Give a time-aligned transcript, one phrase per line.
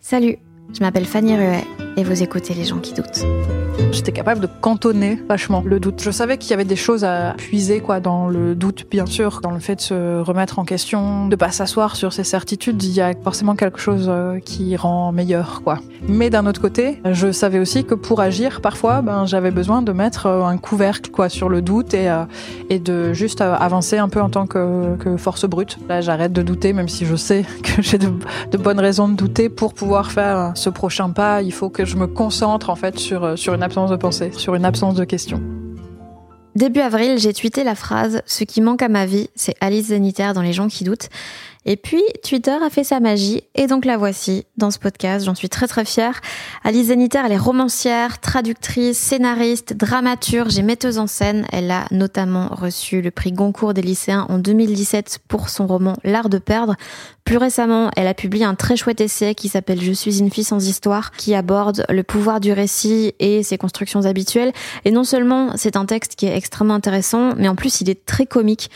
[0.00, 0.38] Salut,
[0.72, 1.64] je m'appelle Fanny Ruet
[1.98, 3.26] et vous écoutez Les gens qui doutent.
[3.90, 6.00] J'étais capable de cantonner vachement le doute.
[6.02, 9.40] Je savais qu'il y avait des choses à puiser quoi dans le doute, bien sûr,
[9.40, 12.82] dans le fait de se remettre en question, de pas s'asseoir sur ses certitudes.
[12.84, 15.78] Il y a forcément quelque chose euh, qui rend meilleur, quoi.
[16.06, 19.92] Mais d'un autre côté, je savais aussi que pour agir, parfois, ben j'avais besoin de
[19.92, 22.24] mettre euh, un couvercle quoi sur le doute et euh,
[22.70, 25.78] et de juste avancer un peu en tant que, force brute.
[25.88, 28.12] Là, j'arrête de douter, même si je sais que j'ai de,
[28.52, 31.42] de bonnes raisons de douter pour pouvoir faire ce prochain pas.
[31.42, 34.54] Il faut que je me concentre en fait sur sur une absence de pensée, sur
[34.54, 35.42] une absence de questions.
[36.54, 40.32] Début avril, j'ai tweeté la phrase Ce qui manque à ma vie, c'est Alice Zeniter
[40.34, 41.08] dans Les gens qui doutent.
[41.70, 45.26] Et puis, Twitter a fait sa magie, et donc la voici dans ce podcast.
[45.26, 46.22] J'en suis très très fière.
[46.64, 51.44] Alice Zeniter, elle est romancière, traductrice, scénariste, dramaturge et metteuse en scène.
[51.52, 56.30] Elle a notamment reçu le prix Goncourt des lycéens en 2017 pour son roman L'art
[56.30, 56.74] de perdre.
[57.24, 60.44] Plus récemment, elle a publié un très chouette essai qui s'appelle Je suis une fille
[60.44, 64.52] sans histoire, qui aborde le pouvoir du récit et ses constructions habituelles.
[64.86, 68.06] Et non seulement c'est un texte qui est extrêmement intéressant, mais en plus il est
[68.06, 68.70] très comique.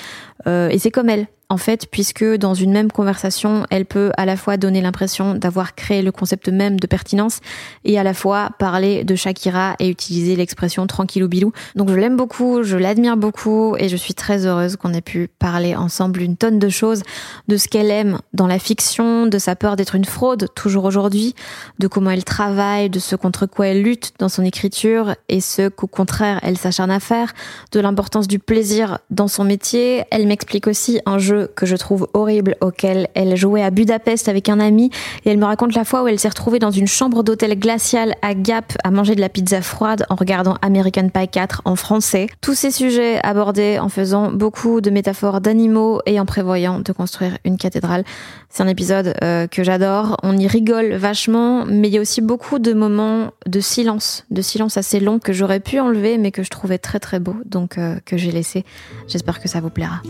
[0.47, 4.25] Euh, et c'est comme elle en fait, puisque dans une même conversation, elle peut à
[4.25, 7.41] la fois donner l'impression d'avoir créé le concept même de pertinence
[7.85, 11.53] et à la fois parler de Shakira et utiliser l'expression tranquillou bilou.
[11.77, 15.29] Donc je l'aime beaucoup, je l'admire beaucoup et je suis très heureuse qu'on ait pu
[15.39, 17.03] parler ensemble une tonne de choses,
[17.49, 21.35] de ce qu'elle aime dans la fiction, de sa peur d'être une fraude toujours aujourd'hui,
[21.79, 25.69] de comment elle travaille, de ce contre quoi elle lutte dans son écriture et ce
[25.69, 27.35] qu'au contraire elle s'acharne à faire,
[27.73, 30.05] de l'importance du plaisir dans son métier.
[30.11, 34.49] Elle m'explique aussi un jeu que je trouve horrible auquel elle jouait à Budapest avec
[34.49, 34.91] un ami
[35.25, 38.15] et elle me raconte la fois où elle s'est retrouvée dans une chambre d'hôtel glaciale
[38.23, 42.29] à Gap à manger de la pizza froide en regardant American Pie 4 en français.
[42.41, 47.39] Tous ces sujets abordés en faisant beaucoup de métaphores d'animaux et en prévoyant de construire
[47.45, 48.05] une cathédrale.
[48.49, 50.17] C'est un épisode euh, que j'adore.
[50.23, 54.43] On y rigole vachement, mais il y a aussi beaucoup de moments de silence, de
[54.43, 57.79] silence assez long que j'aurais pu enlever mais que je trouvais très très beau, donc
[57.79, 58.65] euh, que j'ai laissé.
[59.09, 60.03] J'espère que ça vous plaira.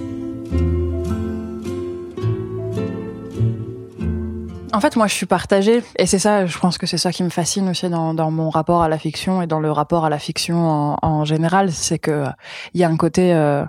[4.74, 7.22] En fait, moi, je suis partagée, et c'est ça, je pense que c'est ça qui
[7.22, 10.10] me fascine aussi dans, dans, mon rapport à la fiction et dans le rapport à
[10.10, 12.24] la fiction en, en général, c'est que
[12.72, 13.64] il y a un côté, euh,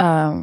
[0.00, 0.42] euh,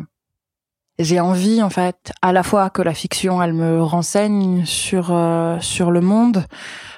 [1.00, 5.60] j'ai envie en fait, à la fois que la fiction, elle me renseigne sur euh,
[5.60, 6.46] sur le monde,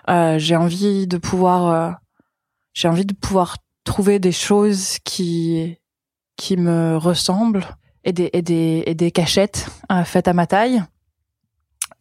[0.10, 1.92] euh, j'ai envie de pouvoir, euh,
[2.74, 5.78] j'ai envie de pouvoir trouver des choses qui
[6.36, 7.66] qui me ressemblent
[8.04, 9.70] et des et des et des cachettes
[10.04, 10.84] faites à ma taille.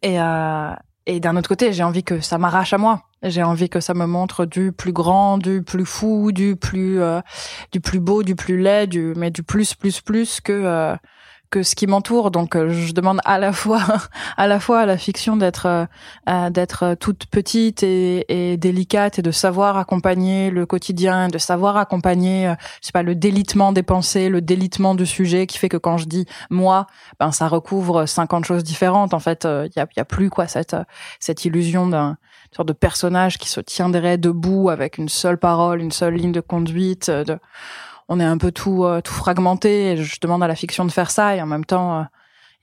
[0.03, 0.73] Et, euh,
[1.09, 3.01] et d'un autre côté, j'ai envie que ça m'arrache à moi.
[3.23, 7.21] J'ai envie que ça me montre du plus grand, du plus fou, du plus, euh,
[7.71, 10.95] du plus beau, du plus laid, du mais du plus, plus, plus que euh,
[11.49, 12.31] que ce qui m'entoure.
[12.31, 13.81] Donc, euh, je demande à la fois,
[14.37, 15.85] à la fois à la fiction d'être, euh,
[16.29, 22.53] euh, d'être toute petite et, délicate et de savoir accompagner le quotidien, de savoir accompagner,
[22.81, 25.97] je sais pas, le délitement des pensées, le délitement du sujet, qui fait que quand
[25.97, 26.87] je dis moi,
[27.19, 29.13] ben ça recouvre 50 choses différentes.
[29.13, 30.75] En fait, il y a, y a plus quoi cette
[31.19, 32.17] cette illusion d'un
[32.55, 36.41] sorte de personnage qui se tiendrait debout avec une seule parole, une seule ligne de
[36.41, 37.09] conduite.
[37.09, 37.37] De
[38.09, 39.91] on est un peu tout euh, tout fragmenté.
[39.91, 42.03] Et je demande à la fiction de faire ça et en même temps euh,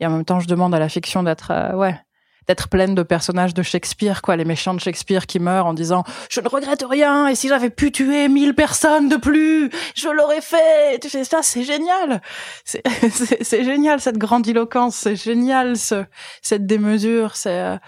[0.00, 1.98] et en même temps je demande à la fiction d'être euh, ouais
[2.46, 6.04] d'être pleine de personnages de Shakespeare, quoi, les méchants de Shakespeare qui meurent en disant
[6.30, 10.42] je ne regrette rien et si j'avais pu tuer mille personnes de plus, je l'aurais
[10.42, 10.98] fait.
[11.00, 12.20] Tu sais ça, c'est génial,
[12.64, 16.04] c'est génial cette grandiloquence, c'est génial ce
[16.42, 17.78] cette démesure, c'est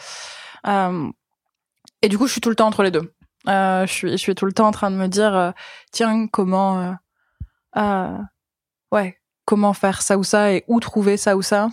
[0.66, 1.08] euh,
[2.02, 3.12] et du coup je suis tout le temps entre les deux.
[3.48, 5.52] Euh, je suis je suis tout le temps en train de me dire
[5.92, 6.96] tiens comment
[7.76, 8.20] ah
[8.90, 11.68] ouais, comment faire ça ou ça et où trouver ça ou ça.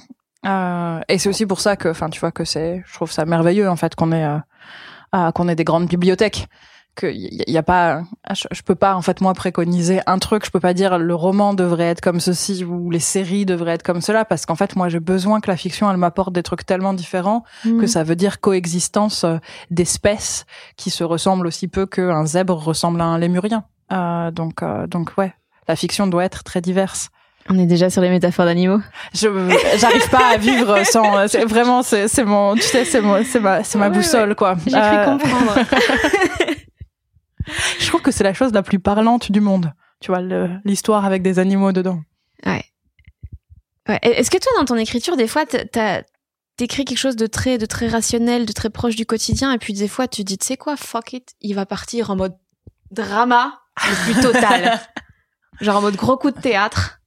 [0.46, 3.26] Euh, et c'est aussi pour ça que, enfin, tu vois que c'est, je trouve ça
[3.26, 6.48] merveilleux en fait qu'on ait euh, qu'on ait des grandes bibliothèques.
[6.96, 8.04] Que y, y, a pas
[8.36, 10.46] je, je, peux pas en fait moi préconiser un truc.
[10.46, 13.82] Je peux pas dire le roman devrait être comme ceci ou les séries devraient être
[13.82, 16.68] comme cela parce qu'en fait moi j'ai besoin que la fiction elle m'apporte des trucs
[16.68, 17.80] tellement différents mmh.
[17.80, 19.38] que ça veut dire coexistence euh,
[19.72, 20.46] d'espèces
[20.78, 23.64] qui se ressemblent aussi peu qu'un zèbre ressemble à un lémurien.
[23.92, 25.34] Euh, donc euh, donc ouais
[25.68, 27.10] la fiction doit être très diverse
[27.50, 28.80] on est déjà sur les métaphores d'animaux.
[29.13, 29.27] Je
[29.77, 31.27] j'arrive pas à vivre sans.
[31.27, 34.30] C'est vraiment c'est c'est mon tu sais c'est mon c'est ma c'est ma ouais, boussole
[34.30, 34.36] ouais.
[34.36, 34.56] quoi.
[34.65, 35.06] J'ai cru euh...
[35.06, 35.56] comprendre.
[37.80, 39.74] je trouve que c'est la chose la plus parlante du monde.
[40.00, 40.21] Tu vois
[40.63, 42.01] l'histoire avec des animaux dedans.
[42.45, 42.63] Ouais.
[43.89, 44.00] ouais.
[44.01, 46.01] Est-ce que toi dans ton écriture des fois t'as
[46.56, 49.74] t'écris quelque chose de très de très rationnel, de très proche du quotidien et puis
[49.74, 52.36] des fois tu dis tu sais quoi fuck it, il va partir en mode
[52.92, 54.80] drama le plus total.
[55.62, 57.00] Genre en mode gros coup de théâtre.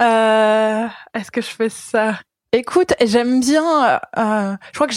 [0.00, 2.18] Euh, Est-ce que je fais ça?
[2.52, 4.00] Écoute, j'aime bien.
[4.18, 4.94] Euh, je crois que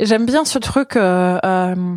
[0.00, 0.96] j'aime bien ce truc.
[0.96, 1.96] Euh, euh,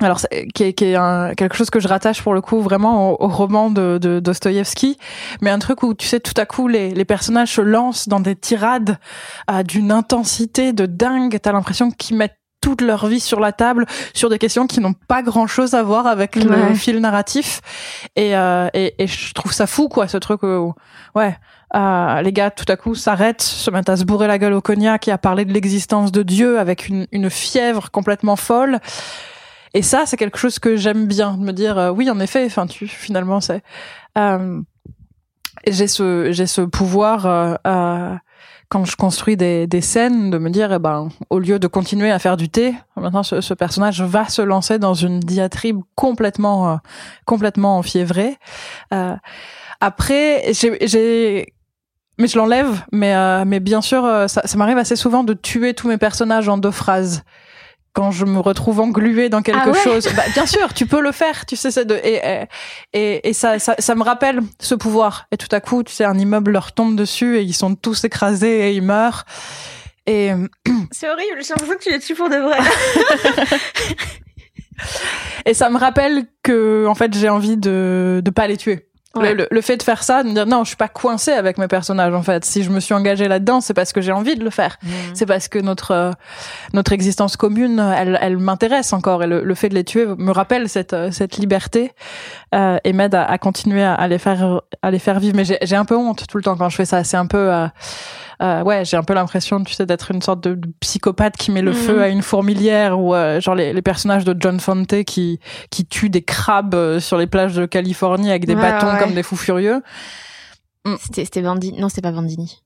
[0.00, 0.20] alors,
[0.54, 4.18] qui est, quelque chose que je rattache pour le coup vraiment au, roman de, de
[4.18, 4.98] Dostoïevski,
[5.40, 8.18] mais un truc où tu sais tout à coup les, les personnages se lancent dans
[8.18, 8.98] des tirades
[9.50, 11.38] euh, d'une intensité de dingue.
[11.40, 13.84] T'as l'impression qu'ils mettent toute leur vie sur la table
[14.14, 16.74] sur des questions qui n'ont pas grand chose à voir avec le Ouais.
[16.74, 17.60] fil narratif
[18.16, 20.72] et, euh, et et je trouve ça fou quoi ce truc où,
[21.14, 21.36] ouais
[21.76, 24.62] euh, les gars tout à coup s'arrêtent se mettent à se bourrer la gueule au
[24.62, 28.78] cognac et à parler de l'existence de Dieu avec une, une fièvre complètement folle
[29.74, 32.44] et ça c'est quelque chose que j'aime bien de me dire euh, oui en effet
[32.46, 33.62] enfin tu finalement c'est
[34.16, 34.60] euh,
[35.66, 38.14] j'ai ce j'ai ce pouvoir euh,
[38.68, 42.10] quand je construis des, des scènes, de me dire, eh ben, au lieu de continuer
[42.10, 46.72] à faire du thé, maintenant ce, ce personnage va se lancer dans une diatribe complètement,
[46.72, 46.76] euh,
[47.24, 48.36] complètement enfiévrée.
[48.92, 49.14] Euh,
[49.80, 51.54] après, j'ai,
[52.18, 55.34] mais je l'enlève, mais, euh, mais bien sûr, euh, ça, ça m'arrive assez souvent de
[55.34, 57.24] tuer tous mes personnages en deux phrases
[57.94, 60.08] quand je me retrouve engluée dans quelque Ah ouais chose.
[60.14, 62.20] Bah, bien sûr, tu peux le faire, tu sais, c'est de, et,
[62.92, 65.26] et, et ça, ça, ça me rappelle ce pouvoir.
[65.30, 68.04] Et tout à coup, tu sais, un immeuble leur tombe dessus et ils sont tous
[68.04, 69.24] écrasés et ils meurent.
[70.06, 70.32] Et
[70.90, 72.58] C'est horrible, j'ai l'impression que tu les tues pour de vrai.
[75.46, 78.88] et ça me rappelle que en fait j'ai envie de de pas les tuer.
[79.16, 79.34] Ouais.
[79.34, 81.58] Le, le, fait de faire ça, de me dire non, je suis pas coincée avec
[81.58, 82.44] mes personnages en fait.
[82.44, 84.76] Si je me suis engagée là-dedans, c'est parce que j'ai envie de le faire.
[84.82, 84.88] Mmh.
[85.14, 86.10] C'est parce que notre euh,
[86.72, 90.32] notre existence commune, elle, elle m'intéresse encore et le, le, fait de les tuer me
[90.32, 91.92] rappelle cette euh, cette liberté
[92.54, 95.36] euh, et m'aide à, à, continuer à, à, les faire à les faire vivre.
[95.36, 97.04] Mais j'ai un peu honte tout le temps quand je fais ça.
[97.04, 97.66] C'est un peu euh,
[98.44, 101.50] euh, ouais, j'ai un peu l'impression, tu sais, d'être une sorte de, de, psychopathe qui
[101.50, 101.74] met le mmh.
[101.74, 105.86] feu à une fourmilière ou euh, genre les, les, personnages de John Fante qui qui
[105.86, 108.98] tuent des crabes euh, sur les plages de Californie avec des ouais, bâtons ouais.
[108.98, 109.82] comme des fous furieux.
[110.84, 110.94] Mm.
[111.00, 111.80] C'était c'était Bandini.
[111.80, 112.62] Non, c'était pas Bandini.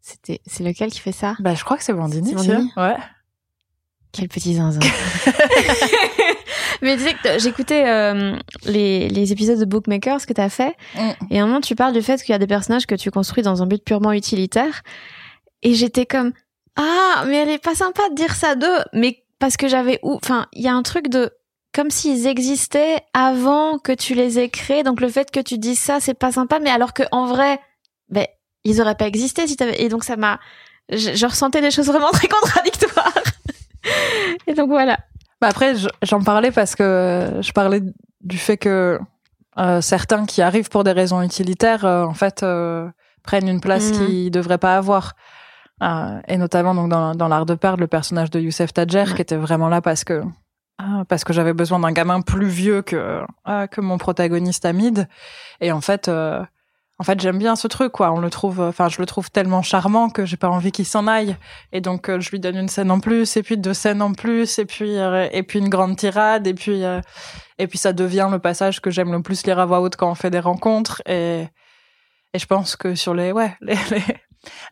[0.00, 1.36] C'était c'est lequel qui fait ça?
[1.38, 2.34] Bah, je crois que c'est Bandini.
[2.34, 2.72] Bandini?
[2.76, 2.96] Ouais.
[4.10, 4.80] Quel petit zinzin.
[6.86, 10.76] Mais tu sais que j'écoutais euh, les, les épisodes de Bookmakers que tu as fait,
[10.96, 11.10] mm.
[11.30, 13.10] et à un moment tu parles du fait qu'il y a des personnages que tu
[13.10, 14.82] construis dans un but purement utilitaire,
[15.62, 16.32] et j'étais comme
[16.76, 20.14] ah mais elle est pas sympa de dire ça d'eux, mais parce que j'avais ou
[20.14, 21.30] enfin il y a un truc de
[21.72, 25.78] comme s'ils existaient avant que tu les aies créés, donc le fait que tu dises
[25.78, 27.60] ça c'est pas sympa, mais alors que en vrai
[28.08, 28.26] ben
[28.64, 30.40] ils auraient pas existé si t'avais et donc ça m'a
[30.90, 33.12] je, je ressentais des choses vraiment très contradictoires.
[34.46, 34.98] Et donc voilà.
[35.42, 37.82] Bah après, j'en parlais parce que je parlais
[38.20, 39.00] du fait que
[39.58, 42.88] euh, certains qui arrivent pour des raisons utilitaires, euh, en fait, euh,
[43.24, 43.92] prennent une place mmh.
[43.92, 45.14] qu'ils devraient pas avoir.
[45.82, 49.14] Euh, et notamment donc dans, dans l'art de perdre, le personnage de Youssef Tadjer, mmh.
[49.14, 50.22] qui était vraiment là parce que
[50.80, 55.08] euh, parce que j'avais besoin d'un gamin plus vieux que euh, que mon protagoniste Hamid.
[55.60, 56.08] Et en fait
[57.02, 58.12] en fait, j'aime bien ce truc, quoi.
[58.12, 61.08] On le trouve, enfin, je le trouve tellement charmant que j'ai pas envie qu'il s'en
[61.08, 61.36] aille.
[61.72, 64.12] Et donc, euh, je lui donne une scène en plus, et puis deux scènes en
[64.12, 67.00] plus, et puis, euh, et puis une grande tirade, et puis, euh,
[67.58, 70.08] et puis ça devient le passage que j'aime le plus lire à voix haute quand
[70.08, 71.02] on fait des rencontres.
[71.06, 71.48] Et,
[72.34, 74.04] et je pense que sur les, ouais, les, les,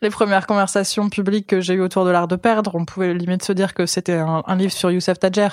[0.01, 3.43] les premières conversations publiques que j'ai eues autour de l'art de perdre, on pouvait limite
[3.43, 5.49] se dire que c'était un, un, livre sur Youssef Tadjer,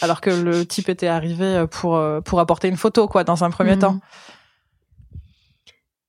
[0.00, 3.76] alors que le type était arrivé pour, pour apporter une photo, quoi, dans un premier
[3.76, 3.78] Mmh.
[3.78, 4.00] temps.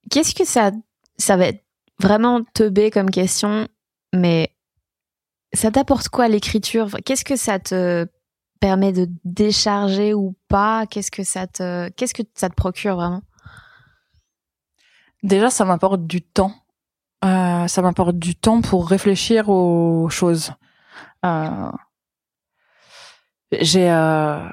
[0.10, 0.72] Qu'est-ce que ça,
[1.18, 1.64] ça va être
[2.00, 3.68] vraiment teubé comme question,
[4.14, 4.56] mais
[5.54, 6.90] ça t'apporte quoi l'écriture?
[7.06, 8.08] Qu'est-ce que ça te
[8.60, 10.86] permet de décharger ou pas?
[10.88, 13.22] Qu'est-ce que ça te, qu'est-ce que ça te procure vraiment?
[15.24, 16.54] Déjà, ça m'apporte du temps.
[17.26, 20.52] Euh, ça m'apporte du temps pour réfléchir aux choses.
[21.26, 21.72] Euh,
[23.60, 24.48] j'ai euh,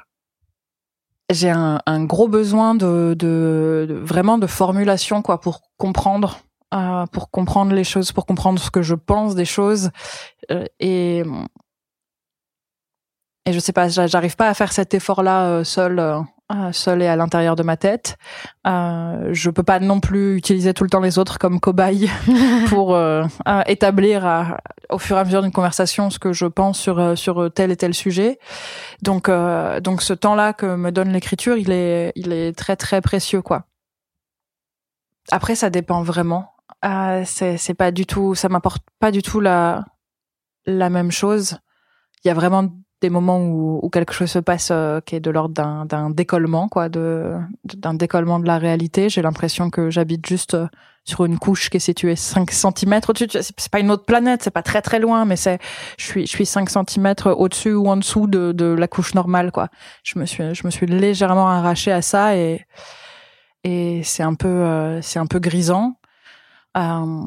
[1.31, 6.39] j'ai un, un, gros besoin de, de, de, vraiment de formulation quoi pour comprendre
[6.73, 9.91] euh, pour comprendre les choses, pour comprendre ce que je pense des choses.
[10.51, 11.23] Euh, et
[13.45, 16.19] et je sais pas, j'arrive pas à faire cet effort-là euh, seul, euh,
[16.71, 18.17] seul et à l'intérieur de ma tête.
[18.67, 22.09] Euh, je peux pas non plus utiliser tout le temps les autres comme cobaye
[22.69, 23.25] pour euh,
[23.65, 24.57] établir
[24.89, 27.77] au fur et à mesure d'une conversation ce que je pense sur sur tel et
[27.77, 28.39] tel sujet.
[29.01, 29.29] Donc
[29.81, 33.65] donc ce temps-là que me donne l'écriture, il est il est très très précieux quoi.
[35.31, 36.51] Après ça dépend vraiment.
[37.25, 39.85] c'est c'est pas du tout, ça m'apporte pas du tout la
[40.65, 41.57] la même chose.
[42.23, 42.69] Il y a vraiment
[43.01, 46.09] des moments où, où, quelque chose se passe euh, qui est de l'ordre d'un, d'un
[46.09, 47.33] décollement, quoi, de,
[47.63, 49.09] d'un décollement de la réalité.
[49.09, 50.67] J'ai l'impression que j'habite juste euh,
[51.03, 53.27] sur une couche qui est située 5 cm au-dessus.
[53.31, 55.59] C'est pas une autre planète, c'est pas très très loin, mais c'est,
[55.97, 59.51] je suis, je suis 5 cm au-dessus ou en dessous de, de la couche normale,
[59.51, 59.69] quoi.
[60.03, 62.65] Je me suis, je me suis légèrement arraché à ça et,
[63.63, 65.99] et c'est un peu, euh, c'est un peu grisant.
[66.77, 67.23] Euh,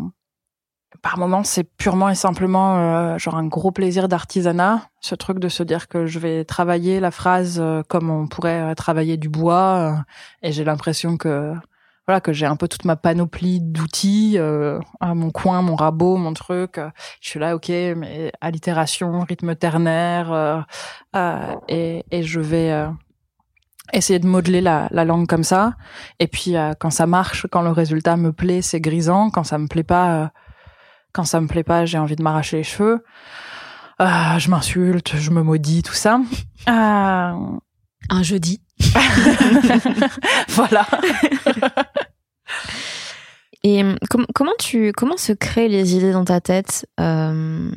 [1.08, 5.48] par moments, c'est purement et simplement euh, genre un gros plaisir d'artisanat, ce truc de
[5.48, 9.30] se dire que je vais travailler la phrase euh, comme on pourrait euh, travailler du
[9.30, 10.04] bois,
[10.42, 11.54] et j'ai l'impression que
[12.06, 16.34] voilà que j'ai un peu toute ma panoplie d'outils, à mon coin, mon rabot, mon
[16.34, 16.78] truc.
[17.22, 20.66] je suis là, ok, mais allitération, rythme ternaire,
[21.68, 22.86] et, et je vais
[23.94, 25.72] essayer de modeler la, la, langue comme ça.
[26.18, 29.30] Et puis quand ça marche, quand le résultat me plaît, c'est grisant.
[29.30, 30.32] Quand ça me plaît pas
[31.12, 33.04] quand ça me plaît pas, j'ai envie de m'arracher les cheveux.
[34.00, 36.20] Euh, je m'insulte, je me maudis, tout ça.
[36.68, 37.32] Euh...
[38.10, 38.62] Un jeudi.
[40.48, 40.86] voilà.
[43.64, 43.96] Et euh,
[44.34, 47.70] comment tu comment se créent les idées dans ta tête euh,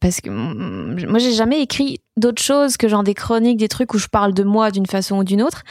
[0.00, 3.98] Parce que moi j'ai jamais écrit d'autre chose que genre des chroniques, des trucs où
[3.98, 5.62] je parle de moi d'une façon ou d'une autre.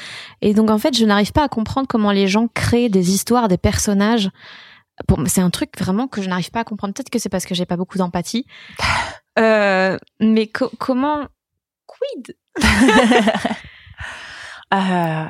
[0.42, 3.48] Et donc en fait je n'arrive pas à comprendre comment les gens créent des histoires,
[3.48, 4.30] des personnages
[5.26, 6.94] c'est un truc vraiment que je n'arrive pas à comprendre.
[6.94, 8.46] Peut-être que c'est parce que j'ai pas beaucoup d'empathie.
[9.38, 11.28] Euh, mais comment
[11.86, 12.38] quid
[14.74, 15.26] euh,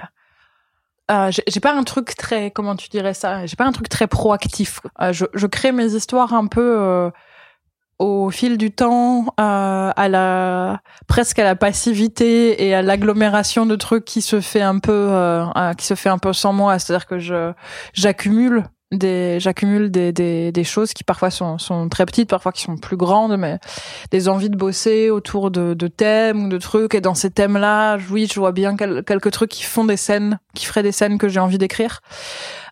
[1.12, 3.46] euh, j'ai pas un truc très comment tu dirais ça?
[3.46, 7.10] J'ai pas un truc très proactif euh, je, je, crée mes histoires un peu euh,
[7.98, 13.76] au fil du temps euh, à la presque à la passivité et à l'agglomération de
[13.76, 15.44] trucs qui se fait un peu
[15.78, 17.54] qui se fait un peu sans moi c'est-à-dire que je
[17.94, 18.66] j'accumule
[18.98, 22.78] des j'accumule des, des, des choses qui parfois sont, sont très petites parfois qui sont
[22.78, 23.60] plus grandes mais
[24.12, 26.96] des envies de bosser autour de, de thèmes ou de trucs.
[26.96, 30.40] Et dans ces thèmes là oui je vois bien quelques trucs qui font des scènes
[30.54, 32.02] qui feraient des scènes que j'ai envie d'écrire.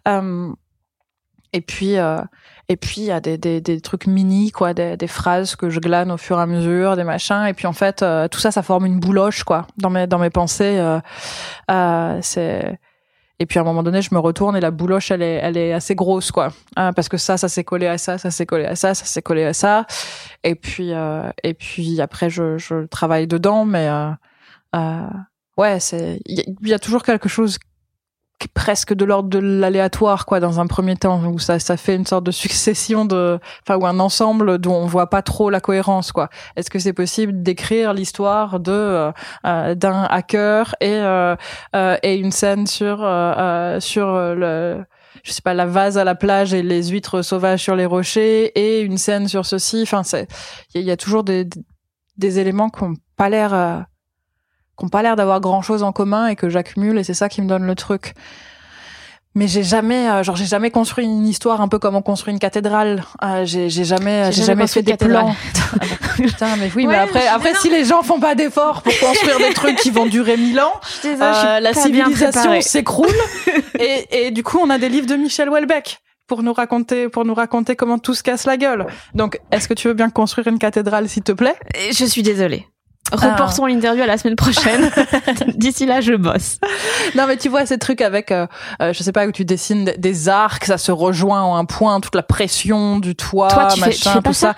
[0.08, 0.52] Euh,
[1.54, 2.20] et puis euh,
[2.70, 5.70] et puis il y a des, des, des trucs mini quoi des, des phrases que
[5.70, 7.46] je glane au fur et à mesure des machins.
[7.48, 10.20] Et puis en fait euh, tout ça ça forme une bouloche quoi dans mes dans
[10.20, 10.78] mes pensées.
[10.80, 11.00] Euh,
[11.70, 12.80] euh, c'est
[13.44, 15.58] et puis à un moment donné, je me retourne et la bouloche, elle est, elle
[15.58, 16.54] est assez grosse, quoi.
[16.78, 19.04] Hein, parce que ça, ça s'est collé à ça, ça s'est collé à ça, ça
[19.04, 19.86] s'est collé à ça.
[20.46, 24.12] Et puis, euh, et puis après, je, je travaille dedans, mais euh,
[24.78, 25.10] euh,
[25.58, 27.58] ouais, c'est, il y, a toujours quelque chose
[28.48, 32.06] presque de l'ordre de l'aléatoire quoi dans un premier temps où ça ça fait une
[32.06, 36.12] sorte de succession de enfin ou un ensemble dont on voit pas trop la cohérence
[36.12, 36.30] quoi.
[36.56, 39.12] Est-ce que c'est possible d'écrire l'histoire de euh,
[39.46, 41.36] euh, d'un hacker et euh,
[41.74, 42.98] et une scène sur
[43.80, 44.84] sur le
[45.24, 48.52] je sais pas la vase à la plage et les huîtres sauvages sur les rochers
[48.56, 49.82] et une scène sur ceci?
[49.84, 50.28] Enfin c'est
[50.74, 51.48] il y, a toujours des
[52.18, 53.86] des éléments qui ont pas l'air
[54.78, 57.42] qui pas l'air d'avoir grand chose en commun et que j'accumule et c'est ça qui
[57.42, 58.14] me donne le truc.
[59.36, 62.32] Mais j'ai jamais, euh, genre j'ai jamais construit une histoire un peu comme on construit
[62.32, 63.04] une cathédrale.
[63.24, 65.34] Euh, j'ai jamais, j'ai jamais, fait des plans.
[66.18, 69.54] Putain, mais oui, mais après, après si les gens font pas d'efforts pour construire des
[69.56, 70.74] trucs qui vont durer mille ans,
[71.06, 73.08] euh, la civilisation s'écroule.
[73.80, 77.26] et, et du coup, on a des livres de Michel Houellebecq pour nous raconter pour
[77.26, 78.86] nous raconter comment tout se casse la gueule.
[79.16, 81.56] Donc, est-ce que tu veux bien construire une cathédrale, s'il te plaît?
[81.92, 82.68] Je suis désolée.
[83.12, 84.90] Reportons l'interview à la semaine prochaine.
[85.56, 86.58] D'ici là, je bosse.
[87.16, 88.48] Non, mais tu vois ces trucs avec, euh,
[88.82, 92.00] euh, je sais pas, où tu dessines des arcs, ça se rejoint en un point,
[92.00, 94.56] toute la pression du toit, Toi, tu machin, fais, tu fais tout ça.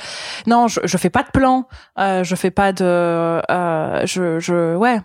[0.47, 1.67] Non, je, je fais pas de plan.
[1.99, 5.01] Euh, je fais pas de, euh, je, je, ouais.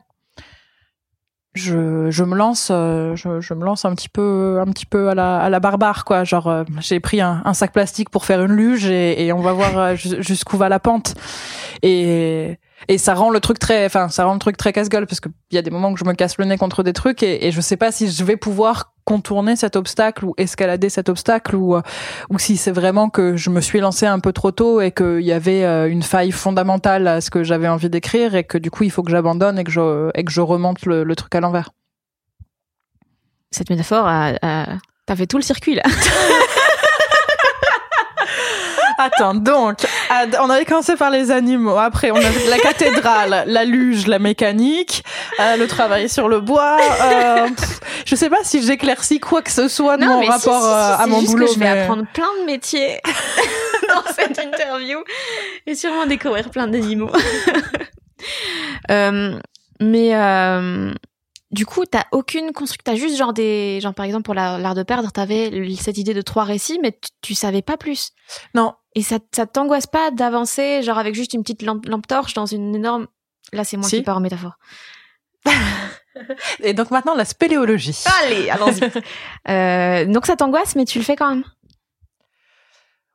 [1.55, 5.09] Je, je me lance, euh, je, je me lance un petit peu, un petit peu
[5.09, 6.23] à la, à la barbare, quoi.
[6.23, 9.53] Genre, j'ai pris un, un, sac plastique pour faire une luge et, et on va
[9.53, 11.15] voir jusqu'où va la pente.
[11.83, 15.21] Et et ça rend le truc très enfin ça rend le truc très casse-gueule parce
[15.21, 17.23] que il y a des moments où je me casse le nez contre des trucs
[17.23, 21.09] et, et je sais pas si je vais pouvoir contourner cet obstacle ou escalader cet
[21.09, 21.77] obstacle ou
[22.29, 25.23] ou si c'est vraiment que je me suis lancé un peu trop tôt et qu'il
[25.23, 28.71] y avait euh, une faille fondamentale à ce que j'avais envie d'écrire et que du
[28.71, 31.35] coup il faut que j'abandonne et que je et que je remonte le, le truc
[31.35, 31.71] à l'envers.
[33.51, 34.67] Cette métaphore, a, a...
[35.07, 35.83] t'as fait tout le circuit là.
[39.00, 39.78] Attends, donc,
[40.40, 41.78] on avait commencé par les animaux.
[41.78, 45.04] Après, on a la cathédrale, la luge, la mécanique,
[45.40, 46.76] euh, le travail sur le bois.
[47.02, 47.49] Euh,
[48.04, 51.23] je sais pas si j'éclaircis quoi que ce soit de mon rapport euh, à mon
[51.23, 51.47] boulot.
[51.47, 53.00] Que je vais apprendre plein de métiers
[53.88, 54.99] dans cette interview
[55.66, 57.11] et sûrement découvrir plein d'animaux.
[58.90, 59.38] euh,
[59.80, 60.11] mais
[61.50, 62.83] du coup, t'as aucune construction.
[62.85, 66.23] T'as juste genre des, genre par exemple pour l'art de perdre, t'avais cette idée de
[66.23, 68.12] trois récits, mais tu, savais pas plus.
[68.54, 68.75] Non.
[68.95, 72.75] Et ça, ça t'angoisse pas d'avancer, genre avec juste une petite lampe, torche dans une
[72.75, 73.07] énorme.
[73.52, 74.59] Là, c'est moi qui pars en métaphore.
[76.62, 78.04] Et donc maintenant la spéléologie.
[78.23, 78.83] Allez, allons-y.
[79.49, 81.45] euh, donc ça t'angoisse, mais tu le fais quand même.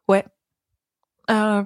[0.07, 0.25] Ouais.
[1.29, 1.63] Euh,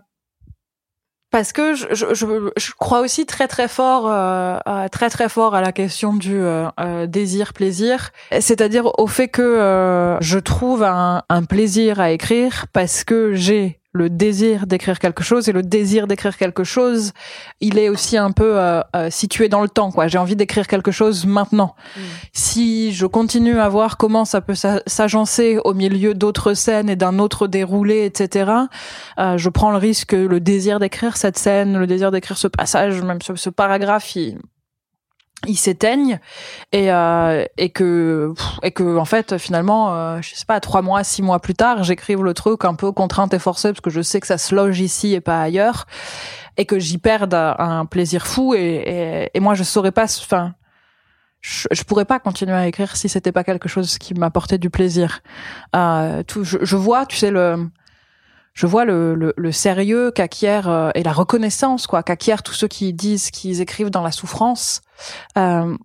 [1.31, 4.57] parce que je, je, je, crois aussi très très fort euh,
[4.91, 8.11] très très fort à la question du euh, euh, désir plaisir.
[8.39, 13.79] C'est-à-dire au fait que euh, je trouve un, un, plaisir à écrire parce que j'ai
[13.91, 17.11] le désir d'écrire quelque chose et le désir d'écrire quelque chose,
[17.59, 19.91] il est aussi un peu euh, euh, situé dans le temps.
[19.91, 20.07] quoi.
[20.07, 21.75] J'ai envie d'écrire quelque chose maintenant.
[21.95, 22.01] Mm.
[22.33, 27.17] Si je continue à voir comment ça peut s'agencer au milieu d'autres scènes et d'un
[27.17, 28.51] autre déroulé, etc.,
[29.17, 32.47] euh, je prends le risque que le désir d'écrire cette scène, le désir d'écrire ce
[32.47, 34.37] passage, même ce, ce paragraphe, il,
[35.47, 36.19] ils s'éteignent
[36.71, 41.03] et euh, et que et que en fait finalement euh, je sais pas trois mois
[41.03, 44.01] six mois plus tard j'écrive le truc un peu contrainte et forcée parce que je
[44.01, 45.87] sais que ça se loge ici et pas ailleurs
[46.57, 50.53] et que j'y perde un plaisir fou et, et, et moi je saurais pas enfin
[51.41, 54.69] je, je, pourrais pas continuer à écrire si c'était pas quelque chose qui m'apportait du
[54.69, 55.21] plaisir.
[55.73, 57.69] Euh, tout je, je vois tu sais le
[58.59, 62.67] je vois le, le, le sérieux qu'acquiert euh, et la reconnaissance quoi qu'acquièrent tous ceux
[62.67, 64.81] qui disent qu'ils écrivent dans la souffrance
[65.37, 65.77] euh,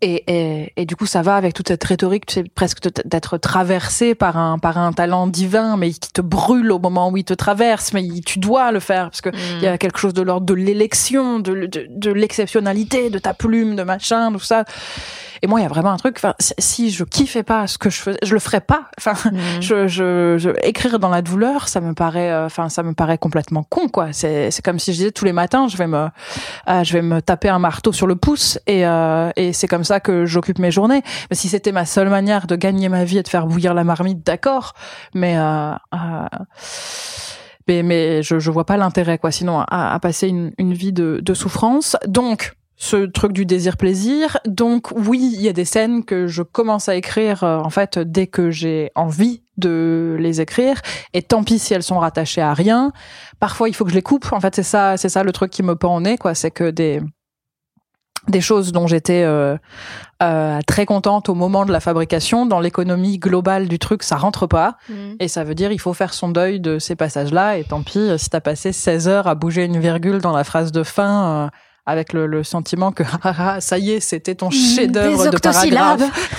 [0.00, 3.38] et, et, et, du coup, ça va avec toute cette rhétorique, tu sais, presque d'être
[3.38, 7.24] traversé par un par un talent divin, mais qui te brûle au moment où il
[7.24, 9.78] te traverse, mais tu dois le faire parce que il y a mm.
[9.78, 14.32] quelque chose de l'ordre de l'élection, de, de, de l'exceptionnalité, de ta plume, de machin,
[14.32, 14.64] tout ça.
[15.42, 16.16] Et moi, il y a vraiment un truc.
[16.18, 18.88] Enfin, si je kiffais pas ce que je faisais, je le ferais pas.
[19.00, 19.38] Enfin, mmh.
[19.60, 23.16] je, je, je, écrire dans la douleur, ça me paraît, euh, enfin, ça me paraît
[23.16, 24.12] complètement con, quoi.
[24.12, 26.08] C'est, c'est comme si je disais tous les matins, je vais me,
[26.68, 29.84] euh, je vais me taper un marteau sur le pouce, et, euh, et c'est comme
[29.84, 31.02] ça que j'occupe mes journées.
[31.30, 33.84] Mais si c'était ma seule manière de gagner ma vie et de faire bouillir la
[33.84, 34.74] marmite, d'accord.
[35.14, 35.72] Mais euh,
[37.66, 39.30] mais, mais je, je vois pas l'intérêt, quoi.
[39.30, 41.96] Sinon, à, à passer une, une vie de, de souffrance.
[42.06, 44.38] Donc, ce truc du désir-plaisir.
[44.46, 47.98] Donc oui, il y a des scènes que je commence à écrire euh, en fait
[47.98, 50.80] dès que j'ai envie de les écrire
[51.12, 52.92] et tant pis si elles sont rattachées à rien.
[53.38, 54.32] Parfois, il faut que je les coupe.
[54.32, 56.50] En fait, c'est ça c'est ça le truc qui me pend au nez quoi, c'est
[56.50, 57.02] que des
[58.28, 59.56] des choses dont j'étais euh,
[60.22, 64.46] euh, très contente au moment de la fabrication, dans l'économie globale du truc, ça rentre
[64.46, 64.76] pas.
[64.88, 64.94] Mmh.
[65.20, 67.58] Et ça veut dire il faut faire son deuil de ces passages-là.
[67.58, 70.72] Et tant pis, si t'as passé 16 heures à bouger une virgule dans la phrase
[70.72, 71.48] de fin, euh,
[71.86, 75.38] avec le, le sentiment que ah, ah, ça y est, c'était ton mmh, chef-d'œuvre de
[75.38, 76.38] paragraphe.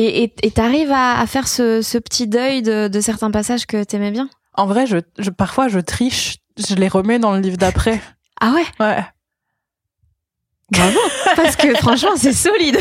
[0.00, 0.30] Ouais.
[0.40, 4.12] et t'arrives à, à, faire ce, ce, petit deuil de, de certains passages que t'aimais
[4.12, 4.28] bien?
[4.54, 8.00] En vrai, je, je, parfois je triche, je les remets dans le livre d'après.
[8.40, 8.64] ah ouais?
[8.78, 9.04] Ouais.
[10.70, 10.98] Bravo
[11.34, 12.78] Parce que franchement, c'est solide.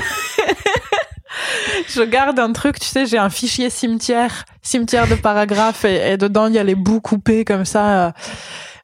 [1.90, 6.18] je garde un truc, tu sais, j'ai un fichier cimetière, cimetière de paragraphes, et, et
[6.18, 8.14] dedans il y a les bouts coupés comme ça.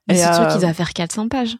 [0.08, 1.58] Mais c'est sûr qu'il doit faire 400 pages.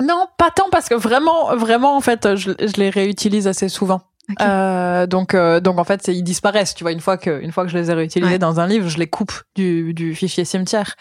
[0.00, 4.00] Non, pas tant parce que vraiment, vraiment, en fait, je, je les réutilise assez souvent.
[4.40, 6.74] Euh, donc, euh, donc en fait, ils disparaissent.
[6.74, 8.88] Tu vois, une fois que, une fois que je les ai réutilisés dans un livre,
[8.88, 10.94] je les coupe du, du fichier cimetière.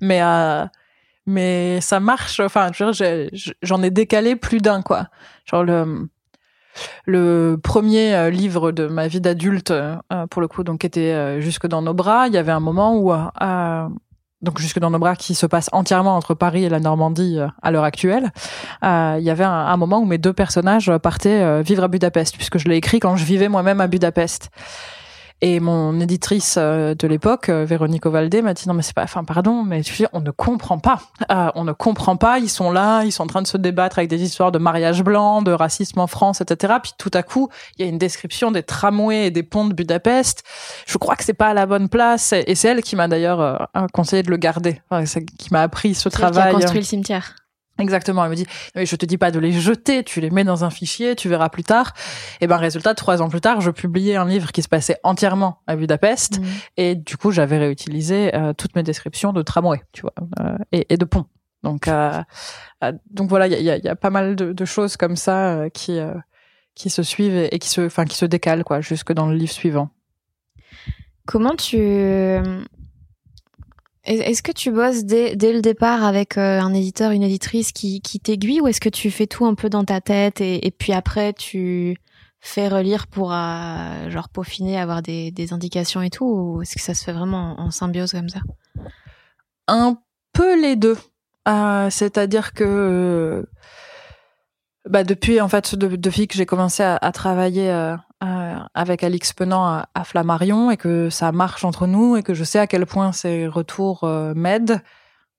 [0.00, 0.64] Mais, euh,
[1.26, 2.40] mais ça marche.
[2.40, 2.92] Enfin, j'en
[3.82, 5.08] ai, ai décalé plus d'un quoi.
[5.44, 6.08] Genre le,
[7.04, 9.96] le premier euh, livre de ma vie d'adulte, euh,
[10.30, 12.26] pour le coup, donc était jusque dans nos bras.
[12.28, 13.12] Il y avait un moment où
[14.42, 17.46] donc jusque dans nos bras, qui se passe entièrement entre Paris et la Normandie euh,
[17.62, 18.32] à l'heure actuelle,
[18.84, 22.36] euh, il y avait un, moment où mes deux personnages partaient euh, vivre à Budapest,
[22.36, 24.50] puisque je l'ai écrit quand je vivais moi-même à Budapest.
[25.44, 29.02] Et mon éditrice euh, de l'époque, euh, Véronique Ovaldé, m'a dit non mais c'est pas,
[29.02, 31.00] enfin pardon, mais tu sais, on ne comprend pas,
[31.32, 32.38] euh, on ne comprend pas.
[32.38, 35.02] Ils sont là, ils sont en train de se débattre avec des histoires de mariage
[35.02, 36.74] blanc, de racisme en France, etc.
[36.80, 39.74] Puis tout à coup, il y a une description des tramways et des ponts de
[39.74, 40.44] Budapest.
[40.86, 42.32] Je crois que c'est pas à la bonne place.
[42.46, 44.80] Et c'est elle qui m'a d'ailleurs conseillé de le garder,
[45.38, 46.50] qui m'a appris ce travail.
[46.50, 47.34] Qui a construit le cimetière.
[47.82, 48.24] Exactement.
[48.24, 50.64] Elle me dit, mais je te dis pas de les jeter, tu les mets dans
[50.64, 51.92] un fichier, tu verras plus tard.
[52.40, 55.60] Et ben, résultat, trois ans plus tard, je publiais un livre qui se passait entièrement
[55.66, 56.38] à Budapest.
[56.38, 56.44] Mmh.
[56.76, 60.86] Et du coup, j'avais réutilisé euh, toutes mes descriptions de tramway, tu vois, euh, et,
[60.92, 61.26] et, de ponts.
[61.62, 62.22] Donc, euh,
[62.82, 65.54] euh donc voilà, il y a, y a, pas mal de, de choses comme ça
[65.54, 65.98] euh, qui
[66.74, 69.52] qui se suivent et, qui se, enfin, qui se décalent quoi, jusque dans le livre
[69.52, 69.90] suivant.
[71.26, 71.76] Comment tu
[74.04, 78.60] Est-ce que tu bosses dès, le départ avec euh, un éditeur, une éditrice qui, t'aiguille
[78.60, 81.96] ou est-ce que tu fais tout un peu dans ta tête et, puis après tu
[82.40, 86.94] fais relire pour euh, genre peaufiner, avoir des, indications et tout ou est-ce que ça
[86.94, 88.40] se fait vraiment en, symbiose comme ça?
[89.68, 89.96] Un
[90.32, 90.98] peu les deux.
[91.46, 93.46] Euh, C'est-à-dire que
[94.88, 97.70] bah depuis en fait de, depuis que j'ai commencé à, à travailler
[98.74, 102.44] avec Alix Penant à, à, Flammarion et que ça marche entre nous et que je
[102.44, 104.82] sais à quel point ces retours euh, m'aident,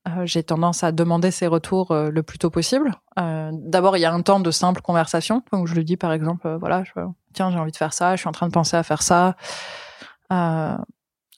[0.08, 2.92] euh, j'ai tendance à demander ces retours euh, le plus tôt possible.
[3.18, 6.58] D'abord, il y a un temps de simple conversation, donc je lui dis par exemple,
[6.60, 6.92] voilà, je,
[7.34, 9.36] tiens, j'ai envie de faire ça, je suis en train de penser à faire ça,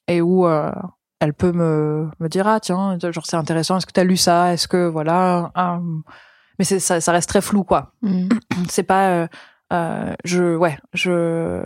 [0.07, 0.47] et où
[1.19, 4.17] elle peut me, me dire ah tiens, genre c'est intéressant, est-ce que tu as lu
[4.17, 5.51] ça, est-ce que voilà,
[6.59, 7.93] mais ça, ça reste très flou quoi.
[8.01, 8.29] Mmh.
[8.69, 9.27] C'est pas euh,
[9.71, 11.61] je, ouais, je,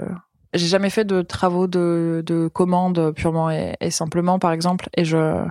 [0.54, 5.06] j'ai jamais fait de travaux de, de commande purement et, et simplement, par exemple, et
[5.06, 5.46] je,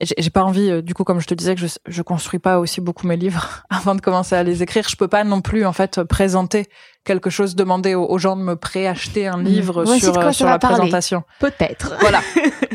[0.00, 2.58] j'ai pas envie, euh, du coup, comme je te disais, que je, je construis pas
[2.58, 4.88] aussi beaucoup mes livres avant de commencer à les écrire.
[4.88, 6.68] Je peux pas non plus, en fait, présenter
[7.04, 9.44] quelque chose, demander aux, gens de me préacheter un mmh.
[9.44, 11.22] livre sur, euh, sur la présentation.
[11.38, 11.94] Peut-être.
[12.00, 12.20] Voilà.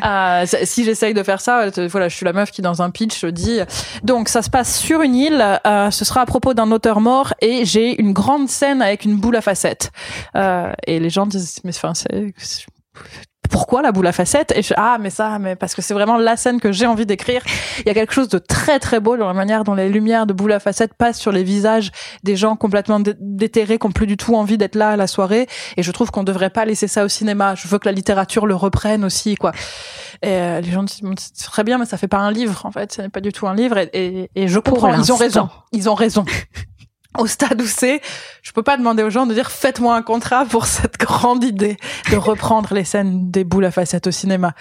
[0.43, 3.25] euh, si j'essaye de faire ça, voilà, je suis la meuf qui, dans un pitch,
[3.25, 3.59] dit,
[4.03, 7.33] donc, ça se passe sur une île, euh, ce sera à propos d'un auteur mort
[7.41, 9.91] et j'ai une grande scène avec une boule à facettes.
[10.35, 12.33] Euh, et les gens disent, mais enfin, c'est,
[13.51, 16.17] pourquoi la boule à facettes et je, ah mais ça mais parce que c'est vraiment
[16.17, 17.43] la scène que j'ai envie d'écrire.
[17.79, 20.25] Il y a quelque chose de très très beau dans la manière dont les lumières
[20.25, 21.91] de boule à facettes passent sur les visages
[22.23, 25.47] des gens complètement déterrés qui ont plus du tout envie d'être là à la soirée.
[25.77, 27.55] Et je trouve qu'on devrait pas laisser ça au cinéma.
[27.55, 29.51] Je veux que la littérature le reprenne aussi quoi.
[30.21, 31.01] Et euh, les gens disent
[31.43, 32.93] très bien mais ça fait pas un livre en fait.
[32.93, 33.77] Ce n'est pas du tout un livre.
[33.77, 34.93] Et, et, et je comprends.
[34.93, 35.49] ils ont raison.
[35.73, 36.25] ils ont raison
[37.17, 38.01] au stade où c'est,
[38.41, 41.77] je peux pas demander aux gens de dire faites-moi un contrat pour cette grande idée
[42.11, 44.53] de reprendre les scènes des boules à facettes au cinéma.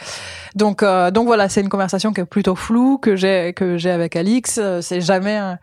[0.54, 3.90] Donc euh, donc voilà, c'est une conversation qui est plutôt floue que j'ai que j'ai
[3.90, 4.58] avec Alix.
[4.60, 5.58] Euh, c'est jamais un,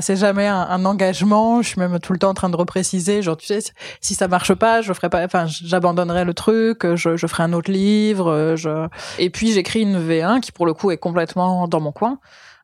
[0.00, 1.62] c'est jamais un, engagement.
[1.62, 3.60] Je suis même tout le temps en train de repréciser, genre tu sais,
[4.00, 7.52] si ça marche pas, je ferai pas, enfin j'abandonnerai le truc, je, je ferai un
[7.54, 8.30] autre livre.
[8.30, 8.86] Euh, je...
[9.18, 12.18] Et puis j'écris une V1 qui pour le coup est complètement dans mon coin.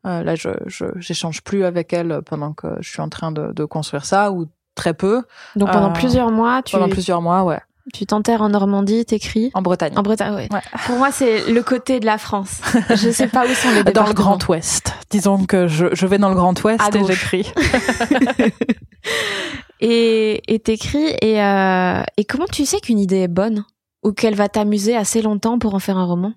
[0.07, 0.51] Euh, là, je
[0.97, 4.47] j'échange plus avec elle pendant que je suis en train de, de construire ça ou
[4.75, 5.23] très peu.
[5.57, 7.61] Donc pendant euh, plusieurs mois, tu pendant plusieurs mois, ouais.
[7.93, 9.93] Tu t'enterres en Normandie, t'écris En Bretagne.
[9.97, 10.49] En Bretagne, ouais.
[10.87, 12.63] Pour moi, c'est le côté de la France.
[12.91, 13.85] Je sais pas où sont les.
[13.93, 14.95] Dans le Grand Ouest.
[15.11, 17.53] Disons que je, je vais dans le Grand Ouest et j'écris.
[19.81, 23.65] et t'écris et, euh, et comment tu sais qu'une idée est bonne?
[24.03, 26.33] Ou qu'elle va t'amuser assez longtemps pour en faire un roman?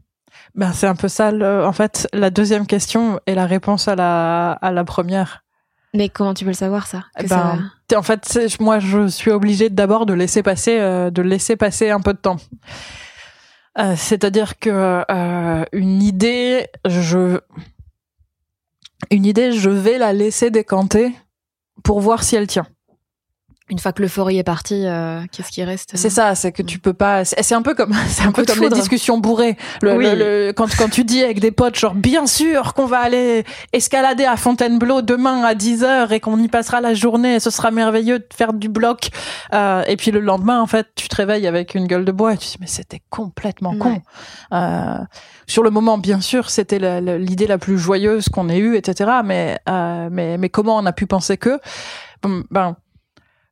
[0.55, 1.31] Ben, c'est un peu ça.
[1.31, 5.43] en fait, la deuxième question est la réponse à la, à la première.
[5.93, 10.05] Mais comment tu peux le savoir ça, ben, En fait, moi, je suis obligée d'abord
[10.05, 12.37] de laisser passer, euh, de laisser passer un peu de temps.
[13.79, 17.39] Euh, c'est-à-dire que euh, une idée, je,
[19.11, 21.15] une idée, je vais la laisser décanter
[21.83, 22.67] pour voir si elle tient
[23.69, 26.79] une fois que l'euphorie est partie, euh, qu'est-ce qui reste C'est ça, c'est que tu
[26.79, 27.25] peux pas.
[27.25, 29.57] C'est un peu comme, c'est un, peu, comme les discussions bourrées.
[29.81, 33.43] Le, le, quand quand tu dis avec des potes, genre bien sûr qu'on va aller
[33.73, 37.49] escalader à Fontainebleau demain à 10 heures et qu'on y passera la journée, et ce
[37.49, 39.09] sera merveilleux de faire du bloc.
[39.53, 42.33] Euh, et puis le lendemain, en fait, tu te réveilles avec une gueule de bois
[42.33, 44.01] et tu dis mais c'était complètement con.
[44.53, 44.97] Euh,
[45.45, 46.79] sur le moment, bien sûr, c'était
[47.17, 49.11] l'idée la plus joyeuse qu'on ait eue, etc.
[49.25, 51.59] Mais euh, mais mais comment on a pu penser que
[52.49, 52.75] ben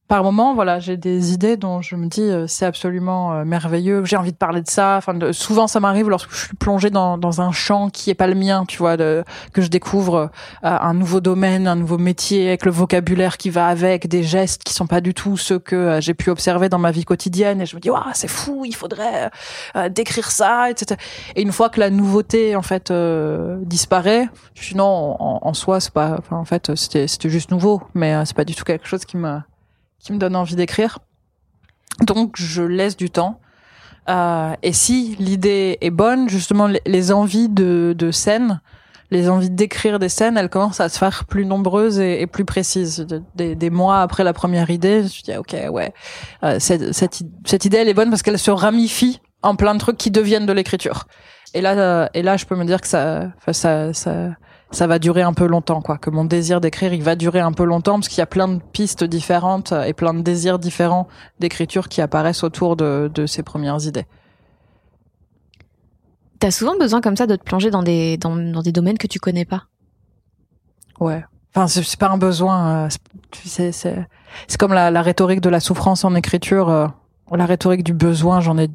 [0.07, 4.05] par moment, voilà, j'ai des idées dont je me dis euh, c'est absolument euh, merveilleux.
[4.05, 4.97] J'ai envie de parler de ça.
[4.97, 8.27] Enfin, souvent ça m'arrive lorsque je suis plongée dans, dans un champ qui est pas
[8.27, 10.27] le mien, tu vois, de, que je découvre euh,
[10.61, 14.75] un nouveau domaine, un nouveau métier avec le vocabulaire qui va avec, des gestes qui
[14.75, 17.61] sont pas du tout ceux que j'ai pu observer dans ma vie quotidienne.
[17.61, 19.31] Et je me dis waouh, c'est fou, il faudrait
[19.89, 20.99] décrire ça, etc.
[21.35, 22.93] Et une fois que la nouveauté en fait
[23.61, 27.81] disparaît, je dis non, en, en soi c'est pas, en fait c'était c'était juste nouveau,
[27.95, 29.39] mais c'est pas du tout quelque chose qui me
[29.99, 30.99] qui me donne envie d'écrire.
[32.01, 33.39] Donc je laisse du temps.
[34.07, 38.61] Euh, et si l'idée est bonne, justement, les, envies de, de scène,
[39.09, 43.07] les envies d'écrire des scènes, elles commencent à se faire plus nombreuses et, plus précises.
[43.35, 45.93] Des, des, mois après la première idée, je dis ok, ouais,
[46.43, 49.79] euh, cette, cette, cette, idée elle est bonne parce qu'elle se ramifie en plein de
[49.79, 51.07] trucs qui deviennent de l'écriture.
[51.53, 54.29] Et là, euh, et là, je peux me dire que ça, ça, ça,
[54.71, 55.97] ça va durer un peu longtemps, quoi.
[55.97, 58.47] Que mon désir d'écrire, il va durer un peu longtemps parce qu'il y a plein
[58.47, 61.07] de pistes différentes et plein de désirs différents
[61.39, 64.05] d'écriture qui apparaissent autour de, de ces premières idées.
[66.39, 69.07] T'as souvent besoin comme ça de te plonger dans des dans, dans des domaines que
[69.07, 69.63] tu connais pas?
[70.99, 71.23] Ouais.
[71.55, 72.85] Enfin, c'est pas un besoin.
[72.85, 72.89] Euh,
[73.43, 74.05] c'est c'est
[74.47, 76.69] c'est comme la, la, rhétorique de la souffrance en écriture.
[76.69, 76.87] Euh,
[77.31, 78.69] la rhétorique du besoin, j'en ai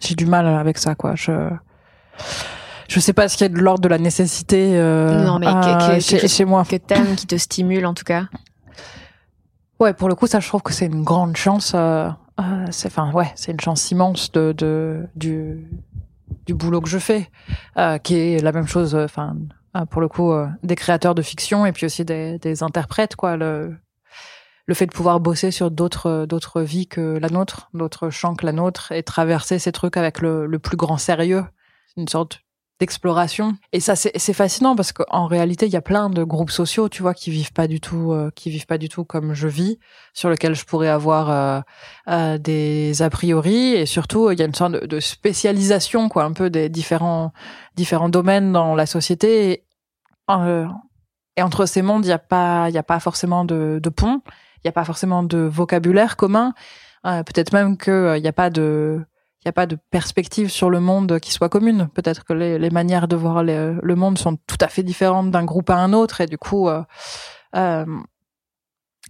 [0.00, 1.14] j'ai du mal avec ça, quoi.
[1.14, 1.50] Je
[2.88, 5.46] je sais pas ce qu'il y a de l'ordre de la nécessité euh, Non, mais
[5.46, 6.64] que- que- chez, chez moi.
[6.64, 8.26] Que t'aimes, qui te stimule en tout cas.
[9.78, 11.72] Ouais, pour le coup, ça, je trouve que c'est une grande chance.
[11.74, 12.08] Euh,
[12.40, 15.66] euh, c'est, enfin, ouais, c'est une chance immense de, de du
[16.46, 17.28] du boulot que je fais,
[17.76, 18.94] euh, qui est la même chose.
[18.94, 19.36] euh, Enfin,
[19.76, 23.36] euh, pour le coup, des créateurs de fiction et puis aussi des, des interprètes, quoi.
[23.36, 23.76] Le
[24.68, 28.44] le fait de pouvoir bosser sur d'autres d'autres vies que la nôtre, d'autres champs que
[28.46, 31.44] la nôtre, et traverser ces trucs avec le, le plus grand sérieux,
[31.94, 32.40] C'est une sorte
[32.78, 33.54] d'exploration.
[33.72, 37.02] Et ça, c'est fascinant parce qu'en réalité, il y a plein de groupes sociaux, tu
[37.02, 39.78] vois, qui vivent pas du tout, euh, qui vivent pas du tout comme je vis,
[40.12, 41.60] sur lesquels je pourrais avoir euh,
[42.08, 46.24] euh, des a priori, et surtout, il y a une sorte de, de spécialisation, quoi,
[46.24, 47.32] un peu des différents
[47.76, 49.52] différents domaines dans la société.
[49.52, 49.64] Et,
[50.30, 50.66] euh,
[51.38, 54.22] entre ces mondes, il y a pas, il y a pas forcément de, de pont,
[54.64, 56.54] il y a pas forcément de vocabulaire commun.
[57.06, 59.04] Euh, Peut-être même qu'il n'y a pas de
[59.40, 61.88] il n'y a pas de perspective sur le monde qui soit commune.
[61.94, 65.30] Peut-être que les, les manières de voir les- le monde sont tout à fait différentes
[65.30, 66.82] d'un groupe à un autre, et du coup, euh,
[67.54, 67.84] euh,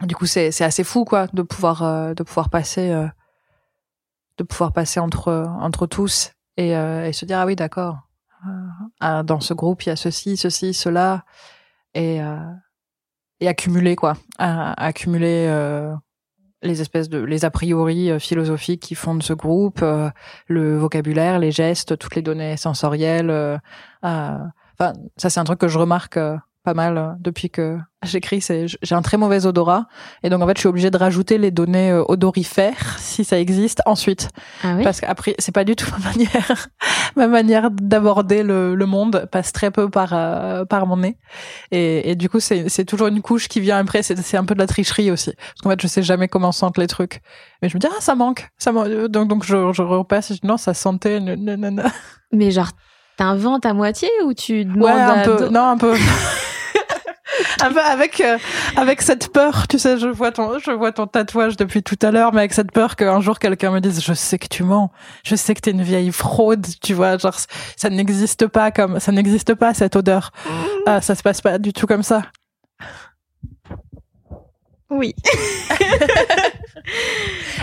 [0.02, 3.06] du coup, c'est assez fou, quoi, de pouvoir euh, de pouvoir passer euh,
[4.38, 7.96] de pouvoir passer entre entre tous et, euh, et se dire ah oui, d'accord.
[8.46, 8.50] Euh,
[9.00, 11.24] ah, dans ce groupe, il y a ceci, ceci, cela,
[11.94, 12.20] et
[13.40, 15.46] et accumuler quoi, accumuler
[16.66, 20.10] les espèces de les a priori euh, philosophiques qui font de ce groupe, euh,
[20.48, 23.30] le vocabulaire, les gestes, toutes les données sensorielles.
[23.30, 23.58] euh,
[24.02, 28.40] Enfin, ça c'est un truc que je remarque euh, pas mal euh, depuis que j'écris.
[28.40, 29.86] C'est j'ai un très mauvais odorat
[30.24, 33.38] et donc en fait je suis obligée de rajouter les données euh, odorifères si ça
[33.38, 34.28] existe ensuite
[34.64, 34.82] Ah oui?
[34.82, 36.68] parce qu'après c'est pas du tout ma manière
[37.16, 41.16] ma manière d'aborder le, le monde passe très peu par euh, par mon nez
[41.70, 44.44] et, et du coup c'est c'est toujours une couche qui vient après c'est c'est un
[44.44, 47.22] peu de la tricherie aussi parce qu'en fait je sais jamais comment sentent les trucs
[47.62, 48.88] mais je me dis ah ça manque ça manque.
[49.06, 51.36] donc donc je je repasse je dis non ça sentait non.
[52.32, 52.70] Mais genre,
[53.16, 55.94] t'inventes à moitié ou tu demandes ouais un à peu non un peu
[57.62, 58.38] un peu avec euh,
[58.76, 62.10] avec cette peur tu sais je vois ton je vois ton tatouage depuis tout à
[62.10, 64.90] l'heure mais avec cette peur qu'un jour quelqu'un me dise je sais que tu mens.
[65.24, 67.36] Je sais que t'es une vieille fraude tu vois genre
[67.76, 70.30] ça n'existe pas comme ça n'existe pas cette odeur.
[70.86, 72.22] Ah, ça se passe pas du tout comme ça.
[74.88, 75.14] Oui.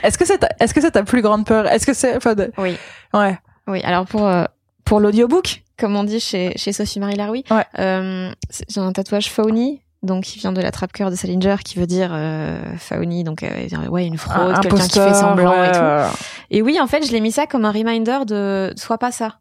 [0.03, 1.67] est-ce que c'est ta, est-ce que c'est ta plus grande peur?
[1.67, 2.77] Est-ce que c'est enfin, de- Oui.
[3.13, 3.37] ouais.
[3.67, 4.43] Oui, alors pour, euh,
[4.83, 7.65] pour l'audiobook, comme on dit chez, chez Sophie-Marie Laroui, Ouais.
[7.79, 8.31] euh,
[8.69, 12.11] j'ai un tatouage Fauni, donc qui vient de la trappe-cœur de Salinger, qui veut dire
[12.13, 16.17] euh, Fauni, donc euh, ouais, une fraude, Un quelqu'un qui fait semblant ouais, et tout.
[16.51, 19.39] Et oui, en fait, je l'ai mis ça comme un reminder de sois pas ça.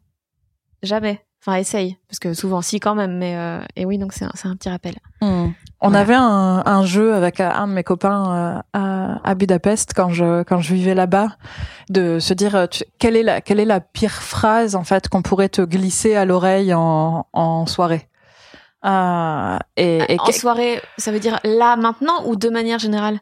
[0.81, 1.21] Jamais.
[1.45, 1.97] Enfin, essaye.
[2.07, 3.17] Parce que souvent, si, quand même.
[3.17, 4.95] Mais, euh, et oui, donc c'est un, un petit rappel.
[5.21, 5.47] Hmm.
[5.81, 5.99] On Voilà.
[5.99, 10.07] avait un, un jeu avec euh, un de mes copains euh, à, à Budapest quand
[10.09, 11.35] je quand je vivais là-bas,
[11.89, 15.09] de se dire euh, tu- quelle est la quelle est la pire phrase en fait
[15.09, 18.07] qu'on pourrait te glisser à l'oreille en, en soirée?
[18.85, 23.19] Euh, et, et en soirée, ça veut dire là, maintenant ou de manière générale?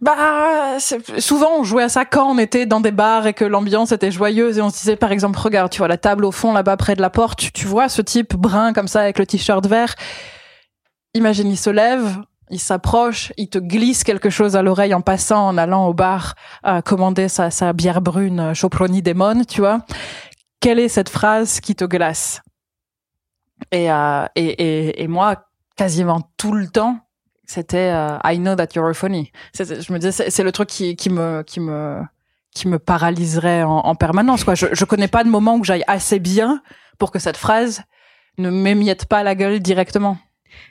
[0.00, 0.78] Bah,
[1.18, 4.10] souvent on jouait à ça quand on était dans des bars et que l'ambiance était
[4.10, 6.76] joyeuse et on se disait par exemple regarde tu vois la table au fond là-bas
[6.76, 9.94] près de la porte tu, vois ce type brun comme ça avec le t-shirt vert
[11.14, 12.18] imagine il se lève
[12.50, 16.34] il s'approche, il te glisse quelque chose à l'oreille en passant, en allant au bar
[16.66, 19.80] euh, commander sa, sa bière brune euh, Choproni Demon, tu vois.
[20.60, 22.42] Quelle est cette phrase qui te glace?
[23.72, 26.98] Et, euh, et, et, et moi, quasiment tout le temps,
[27.46, 29.32] c'était euh, I know that you're funny.
[29.58, 32.00] Je me disais, c'est le truc qui, qui me qui me
[32.54, 34.44] qui me paralyserait en, en permanence.
[34.44, 34.54] Quoi.
[34.54, 36.62] Je, je connais pas de moment où j'aille assez bien
[36.98, 37.82] pour que cette phrase
[38.38, 40.18] ne m'émiette pas la gueule directement.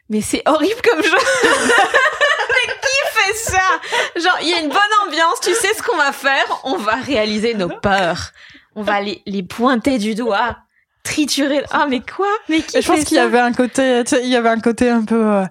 [0.09, 1.09] Mais c'est horrible comme jeu.
[1.43, 3.59] Mais qui fait ça?
[4.15, 6.61] Genre, il y a une bonne ambiance, tu sais ce qu'on va faire?
[6.63, 8.31] On va réaliser nos peurs.
[8.75, 10.57] On va les, les pointer du doigt,
[11.03, 11.63] triturer.
[11.71, 12.27] Ah, mais quoi?
[12.49, 14.59] Mais qui je pense qu'il y avait un côté, tu sais, il y avait un
[14.59, 15.45] côté un peu euh,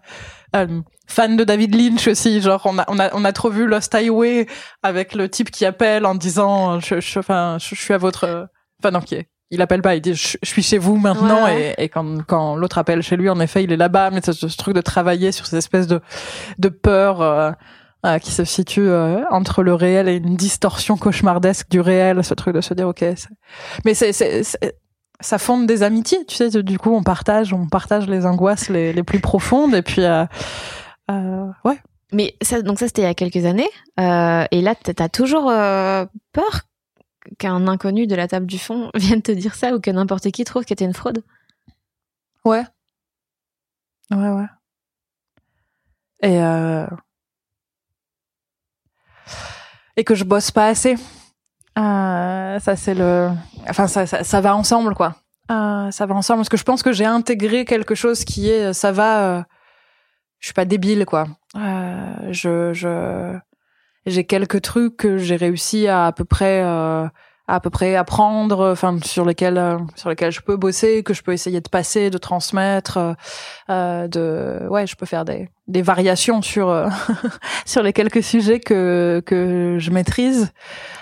[0.56, 0.80] euh,
[1.12, 2.40] fan de David Lynch aussi.
[2.40, 4.46] Genre, on a, on a, on a trop vu Lost Highway
[4.83, 8.48] avec le type qui appelle en disant, je, je, enfin, je, je suis à votre,
[8.83, 11.44] enfin non, qui est- il appelle pas, il dit, je, suis chez vous maintenant.
[11.44, 14.11] Ouais, Et, et quand, quand l'autre appelle chez lui, en effet, il est là-bas.
[14.11, 16.01] Mais ce, ce truc de travailler sur ces espèces de,
[16.59, 17.20] de peur.
[17.20, 17.51] euh,
[18.05, 22.35] euh, qui se situe euh, entre le réel et une distorsion cauchemardesque du réel, ce
[22.35, 23.05] truc de se dire ok,
[23.85, 24.42] mais c'est
[25.20, 26.51] ça fonde des amitiés, tu sais.
[26.64, 30.25] Du coup, on partage, on partage les angoisses les, les plus profondes, et puis euh,
[31.08, 31.78] ouais.
[32.12, 33.70] Mais ça, donc ça, c'était il y a quelques années.
[33.98, 36.62] Euh, et là, t'as toujours euh, peur
[37.38, 40.44] qu'un inconnu de la table du fond vienne te dire ça ou que n'importe qui
[40.44, 41.24] trouve que t'es une fraude?
[42.44, 42.64] Ouais.
[44.10, 44.46] Ouais, ouais.
[46.22, 46.86] Et euh...
[49.96, 50.96] et que je bosse pas assez.
[51.78, 53.30] Euh, ça c'est le,
[53.68, 55.16] enfin ça, ça, ça va ensemble quoi.
[55.48, 58.92] ça va ensemble parce que je pense que j'ai intégré quelque chose qui est ça
[58.92, 59.46] va
[60.42, 61.26] je suis pas débile quoi.
[61.55, 63.38] Je je
[64.05, 66.62] j'ai quelques trucs que j'ai réussi à à peu près
[67.52, 71.22] à peu près apprendre, enfin sur lesquels euh, sur lesquels je peux bosser, que je
[71.22, 73.12] peux essayer de passer, de transmettre, euh,
[73.68, 76.88] euh de ouais, je peux faire des des variations sur euh,
[77.66, 80.52] sur les quelques sujets que que je maîtrise.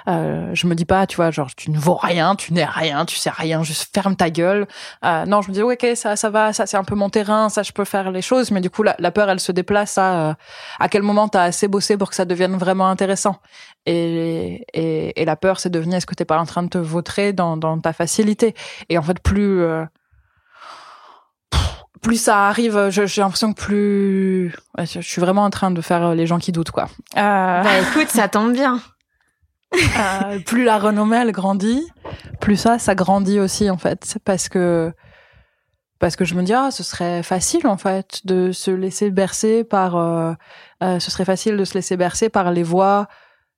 [0.08, 3.04] Euh, je me dis pas, tu vois, genre tu ne vaux rien, tu n'es rien,
[3.04, 4.66] tu sais rien, juste ferme ta gueule.
[5.04, 7.48] Euh, non, je me dis ok, ça ça va, ça c'est un peu mon terrain,
[7.48, 9.96] ça je peux faire les choses, mais du coup la, la peur elle se déplace
[9.98, 10.36] à
[10.78, 13.36] à quel moment t'as assez bossé pour que ça devienne vraiment intéressant.
[13.90, 16.68] Et et, et la peur c'est de venir est-ce que t'es pas en train de
[16.68, 18.54] te vautrer dans dans ta facilité?
[18.88, 19.64] Et en fait plus
[22.00, 26.14] plus ça arrive, j'ai l'impression que plus, je suis vraiment en train de faire euh,
[26.14, 26.88] les gens qui doutent, quoi.
[27.16, 27.62] Euh...
[27.62, 28.80] Bah écoute, ça tombe bien.
[29.74, 31.86] euh, plus la renommée elle grandit,
[32.40, 34.92] plus ça, ça grandit aussi en fait, parce que
[36.00, 39.62] parce que je me dis ah ce serait facile en fait de se laisser bercer
[39.62, 40.32] par, euh,
[40.82, 43.06] euh ce serait facile de se laisser bercer par les voix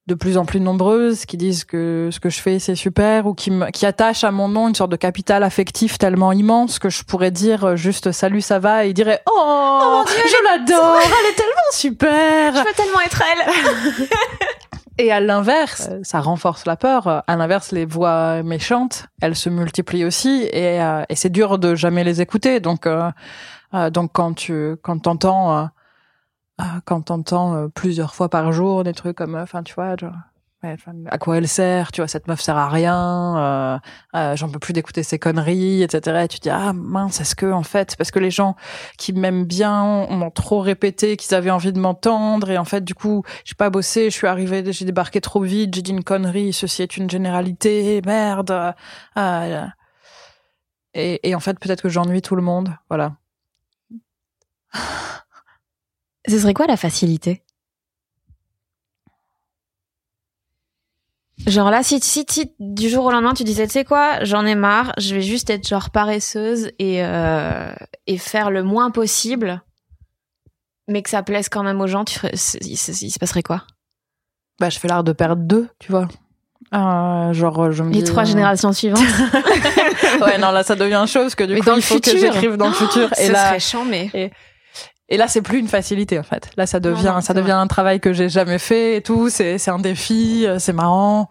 [0.08, 3.34] de plus en plus nombreuses qui disent que ce que je fais c'est super ou
[3.34, 7.04] qui, qui attachent à mon nom une sorte de capital affectif tellement immense que je
[7.04, 11.36] pourrais dire juste salut ça va et ils diraient oh, oh je l'adore elle est
[11.36, 12.54] tellement super!
[12.54, 14.08] Je veux tellement être elle.
[14.98, 17.22] Et à l'inverse ça renforce la peur.
[17.26, 21.74] À l'inverse les voix méchantes elles se multiplient aussi et, euh, et c'est dur de
[21.74, 22.60] jamais les écouter.
[22.60, 23.10] Donc euh,
[23.74, 25.70] euh, donc quand tu quand t'entends
[26.84, 30.14] quand t'entends euh, plusieurs fois par jour des trucs comme, enfin, tu vois, genre,
[31.10, 33.36] à quoi elle sert Tu vois, cette meuf sert à rien.
[33.36, 33.78] Euh,
[34.14, 36.22] euh, J'en peux plus d'écouter ces conneries, etc.
[36.24, 38.54] Et tu dis ah mince, est-ce que en fait, parce que les gens
[38.96, 42.94] qui m'aiment bien m'ont trop répété qu'ils avaient envie de m'entendre et en fait du
[42.94, 46.52] coup, j'ai pas bossé, je suis arrivée, j'ai débarqué trop vite, j'ai dit une connerie,
[46.52, 48.74] ceci est une généralité, merde.
[49.16, 49.66] Euh,
[50.94, 53.16] et, et en fait, peut-être que j'ennuie tout le monde, voilà.
[56.28, 57.42] Ce serait quoi la facilité?
[61.46, 62.24] Genre là, si, si,
[62.60, 65.50] du jour au lendemain tu disais, tu sais quoi, j'en ai marre, je vais juste
[65.50, 67.72] être genre paresseuse et, euh,
[68.06, 69.60] et faire le moins possible,
[70.86, 73.62] mais que ça plaise quand même aux gens, tu ferais, il, se passerait quoi?
[74.60, 76.06] Bah, je fais l'art de perdre deux, tu vois.
[76.74, 79.00] Euh, genre, je me Les trois euh, générations suivantes.
[80.20, 82.72] ouais, non, là, ça devient chose que du coup, il faut que j'écrive dans le
[82.74, 83.10] futur.
[83.18, 84.10] et là, serait chiant, mais.
[84.14, 84.30] Et
[85.16, 86.50] là, c'est plus une facilité en fait.
[86.56, 89.28] Là, ça devient, ça devient un travail que j'ai jamais fait et tout.
[89.28, 91.28] C'est, c'est un défi, euh, c'est marrant.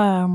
[0.00, 0.26] Euh...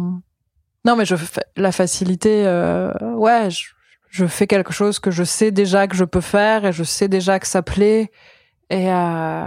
[0.85, 2.45] Non, mais je fais la facilité.
[2.45, 2.91] Euh...
[3.15, 3.65] Ouais, je,
[4.09, 7.07] je, fais quelque chose que je sais déjà que je peux faire et je sais
[7.07, 8.11] déjà que ça plaît
[8.69, 9.45] et euh...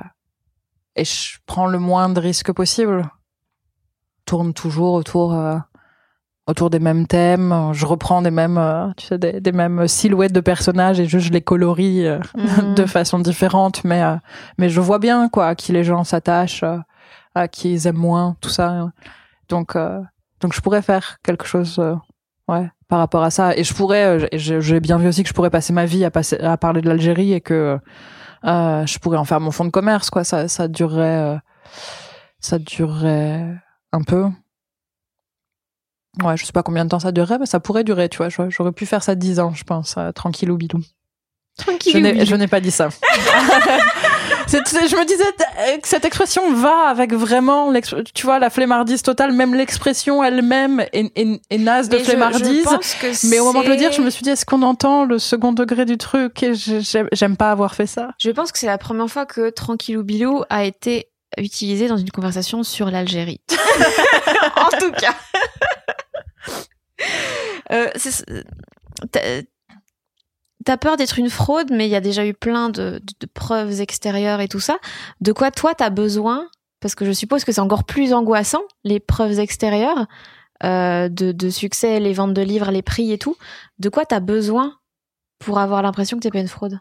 [0.97, 3.09] et je prends le moins de risques possible.
[4.27, 5.57] Tourne toujours autour euh,
[6.47, 7.71] autour des mêmes thèmes.
[7.73, 11.29] Je reprends des mêmes, euh, tu sais, des, des, mêmes silhouettes de personnages et juste
[11.29, 12.75] je les colorie euh, mhm.
[12.77, 13.85] de façon différente.
[13.85, 14.17] Mais euh,
[14.59, 16.65] mais je vois bien quoi à qui les gens s'attachent,
[17.35, 18.91] à qui ils aiment moins, tout ça.
[19.49, 19.77] Donc
[20.41, 21.81] donc je pourrais faire quelque chose,
[22.49, 23.57] ouais, par rapport à ça.
[23.57, 26.39] Et je pourrais, j'ai bien vu aussi que je pourrais passer ma vie à passer
[26.41, 27.79] à parler de l'Algérie et que
[28.45, 30.25] je pourrais en faire mon fond de commerce, quoi.
[30.25, 31.39] Ça ça durerait,
[32.41, 33.47] ça durerait
[33.93, 34.27] un peu
[36.23, 38.29] Ouais, je sais pas combien de temps ça durerait, mais ça pourrait durer, tu vois.
[38.29, 40.81] J'aurais pu faire ça dix ans, je pense, euh, tranquille ou bilou.
[41.57, 42.25] Tranquille.
[42.25, 42.89] Je n'ai pas dit ça.
[44.49, 45.25] je me disais
[45.81, 47.73] que cette expression va avec vraiment,
[48.15, 49.33] tu vois, la flemmardise totale.
[49.33, 52.67] Même l'expression elle-même est, est, est, naze de flemmardise.
[53.25, 55.53] mais au moment de le dire, je me suis dit, est-ce qu'on entend le second
[55.53, 58.11] degré du truc Et j'aime pas avoir fait ça.
[58.19, 61.97] Je pense que c'est la première fois que tranquille ou bilou a été utilisé dans
[61.97, 63.41] une conversation sur l'Algérie.
[64.57, 65.15] en tout cas.
[67.71, 67.89] Euh,
[70.65, 73.01] T'as peur d'être une fraude, mais il y a déjà eu plein de,
[73.35, 74.79] preuves extérieures et tout ça.
[75.21, 76.49] De quoi toi t'as besoin
[76.81, 80.07] Parce que je suppose que c'est encore plus angoissant les preuves extérieures
[80.63, 83.37] euh, de, de, succès, les ventes de livres, les prix et tout.
[83.79, 84.79] De quoi t'as besoin
[85.39, 86.79] pour avoir l'impression que t'es pas une fraude?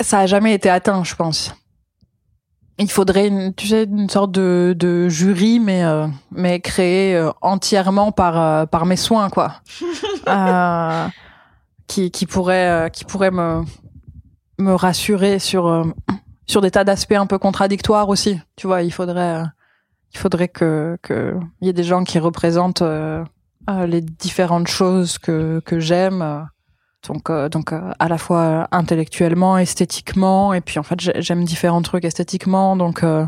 [0.00, 1.54] Ça a jamais été atteint, je pense
[2.78, 7.30] il faudrait une, tu sais, une sorte de, de jury, mais euh, mais créé euh,
[7.40, 9.54] entièrement par euh, par mes soins, quoi.
[11.86, 13.62] qui qui pourrait qui pourrait me
[14.58, 15.86] me rassurer sur
[16.46, 18.40] sur des tas d'aspects un peu contradictoires aussi.
[18.56, 19.42] Tu vois, il faudrait
[20.14, 22.82] il faudrait que que il y ait des gens qui représentent
[23.86, 26.46] les différentes choses que que j'aime
[27.06, 31.82] donc euh, donc euh, à la fois intellectuellement esthétiquement et puis en fait j'aime différents
[31.82, 33.26] trucs esthétiquement donc euh,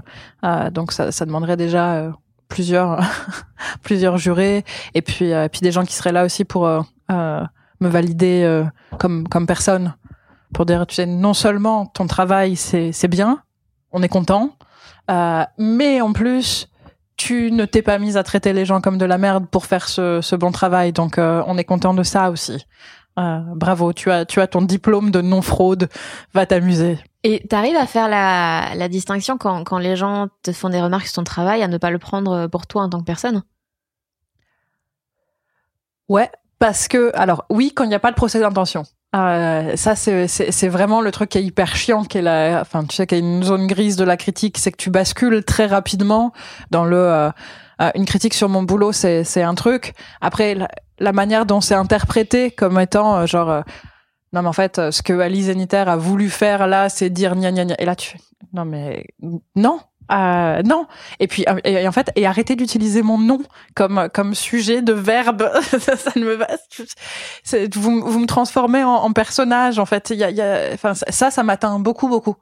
[0.72, 2.12] donc ça, ça demanderait déjà
[2.48, 3.00] plusieurs
[3.82, 4.64] plusieurs jurés
[4.94, 6.66] et puis puis des gens qui seraient là aussi pour
[7.08, 8.64] me valider
[8.98, 9.94] comme comme personne
[10.52, 13.42] pour dire tu sais non seulement ton travail c'est c'est bien
[13.92, 14.56] on est content
[15.58, 16.68] mais en plus
[17.16, 19.88] tu ne t'es pas mise à traiter les gens comme de la merde pour faire
[19.88, 20.92] ce, ce bon travail.
[20.92, 22.66] Donc, euh, on est content de ça aussi.
[23.18, 25.88] Euh, bravo, tu as, tu as ton diplôme de non-fraude.
[26.32, 26.98] Va t'amuser.
[27.22, 31.06] Et t'arrives à faire la, la distinction quand, quand les gens te font des remarques
[31.06, 33.42] sur ton travail, à ne pas le prendre pour toi en tant que personne?
[36.08, 38.84] Ouais, parce que, alors oui, quand il n'y a pas de procès d'intention.
[39.16, 42.96] Euh, ça, c'est vraiment le truc qui est hyper chiant, qui est la, enfin, tu
[42.96, 45.66] sais, qu'il y a une zone grise de la critique, c'est que tu bascules très
[45.66, 46.32] rapidement
[46.70, 47.30] dans le, euh,
[47.80, 49.94] euh, une critique sur mon boulot, c'est un truc.
[50.20, 50.56] Après,
[50.98, 53.64] la, manière dont c'est interprété comme étant, genre,
[54.32, 57.52] non, mais en fait, ce que Alice Zeniter a voulu faire là, c'est dire gna
[57.52, 57.74] gna gna.
[57.78, 58.16] Et là, tu
[58.52, 59.06] non, mais
[59.56, 59.80] non,
[60.12, 60.86] euh, non.
[61.18, 63.40] Et puis et, en fait et arrêter d'utiliser mon nom
[63.74, 65.50] comme comme sujet de verbe.
[65.62, 66.46] ça, ça, ne me va.
[67.74, 70.10] Vous, vous me transformez en, personnage en fait.
[70.10, 72.36] Il y a, enfin ça ça m'atteint beaucoup beaucoup.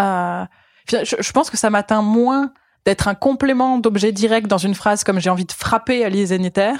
[0.00, 0.44] Euh,
[0.88, 2.52] je, je, pense que ça m'atteint moins
[2.84, 6.74] d'être un complément d'objet direct dans une phrase comme j'ai envie de frapper Alice Zeniter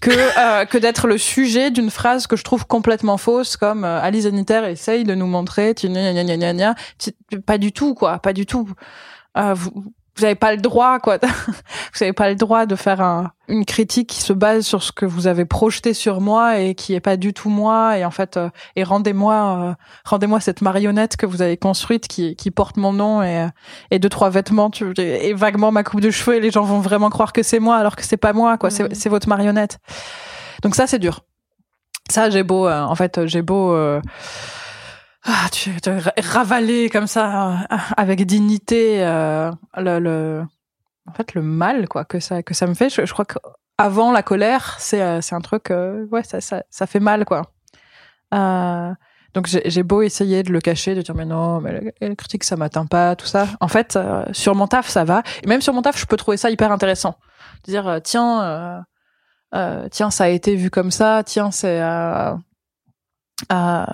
[0.00, 4.00] que euh, que d'être le sujet d'une phrase que je trouve complètement fausse comme euh,
[4.00, 6.74] Alice Zeniter essaye de nous montrer tu gna gna gna gna
[7.46, 8.68] pas du tout quoi pas du tout.
[9.36, 11.18] Euh, vous vous n'avez pas le droit quoi.
[11.94, 14.92] Vous n'avez pas le droit de faire un, une critique qui se base sur ce
[14.92, 17.98] que vous avez projeté sur moi et qui est pas du tout moi.
[17.98, 22.36] Et en fait euh, et rendez-moi euh, rendez-moi cette marionnette que vous avez construite qui,
[22.36, 23.48] qui porte mon nom et,
[23.90, 24.70] et deux trois vêtements.
[24.70, 27.60] Tu, et, vaguement ma coupe de cheveux et les gens vont vraiment croire que c'est
[27.60, 28.70] moi alors que c'est pas moi quoi.
[28.70, 29.78] C'est, c'est votre marionnette.
[30.62, 31.20] Donc ça c'est dur.
[32.10, 33.74] Ça j'ai beau en fait j'ai beau
[35.24, 35.90] ah, tu, tu
[36.22, 40.44] ravaler comme ça euh, avec dignité euh, le, le,
[41.08, 42.90] en fait le mal quoi que ça que ça me fait.
[42.90, 43.38] Je, je crois que
[43.78, 47.24] avant la colère c'est euh, c'est un truc euh, ouais ça, ça ça fait mal
[47.24, 47.42] quoi.
[48.34, 48.92] Euh,
[49.34, 52.56] donc j'ai beau essayer de le cacher de dire mais non mais la, critique ça
[52.56, 53.48] m'atteint pas tout ça.
[53.60, 53.98] En fait
[54.32, 55.22] sur mon taf ça va.
[55.42, 57.16] Et même sur mon taf je peux trouver ça hyper intéressant.
[57.64, 58.84] De dire tiens
[59.90, 61.80] tiens ça a été vu comme ça tiens c'est
[63.52, 63.84] euh,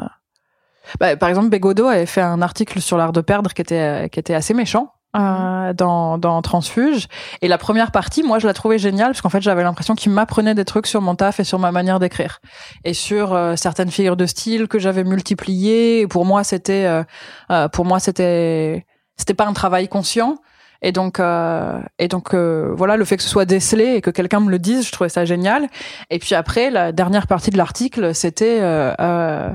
[0.98, 4.18] bah, par exemple, Bégodeau avait fait un article sur l'art de perdre qui était qui
[4.18, 4.92] était assez méchant.
[5.16, 5.72] Euh, mhm.
[5.72, 7.08] dans, dans Transfuge
[7.42, 10.12] et la première partie moi je la trouvais géniale parce qu'en fait j'avais l'impression qu'il
[10.12, 12.38] m'apprenait des trucs sur mon taf et sur ma manière d'écrire
[12.84, 17.02] et sur euh, certaines figures de style que j'avais multipliées et pour moi c'était euh,
[17.50, 20.36] euh pour moi c'était c'était pas un travail conscient
[20.82, 24.10] et donc, euh, et donc euh, voilà, le fait que ce soit décelé et que
[24.10, 25.68] quelqu'un me le dise, je trouvais ça génial.
[26.08, 29.50] Et puis après, la dernière partie de l'article, c'était euh, euh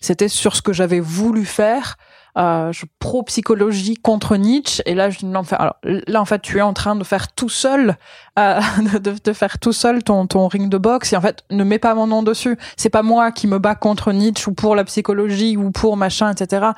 [0.00, 1.96] c'était sur ce que j'avais voulu faire.
[2.38, 6.40] Euh, je pro psychologie contre Nietzsche et là je non, enfin, alors là en fait
[6.40, 7.96] tu es en train de faire tout seul
[8.38, 8.60] euh,
[9.00, 11.80] de, de, faire tout seul ton ton ring de boxe et en fait ne mets
[11.80, 14.84] pas mon nom dessus c'est pas moi qui me bats contre Nietzsche ou pour la
[14.84, 16.68] psychologie ou pour machin etc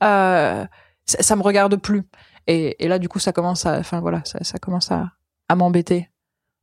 [0.00, 0.68] ça,
[1.06, 2.02] ça me regarde plus
[2.48, 5.12] et, et là, du coup, ça commence à, enfin voilà, ça, ça commence à,
[5.48, 6.08] à m'embêter.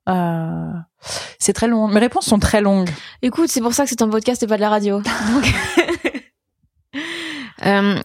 [0.10, 0.72] Euh,
[1.40, 1.88] c'est très long.
[1.88, 2.90] Mes réponses sont très longues.
[3.22, 5.02] Écoute, c'est pour ça que c'est un podcast et pas de la radio.
[5.34, 5.54] Donc...
[7.66, 8.02] euh,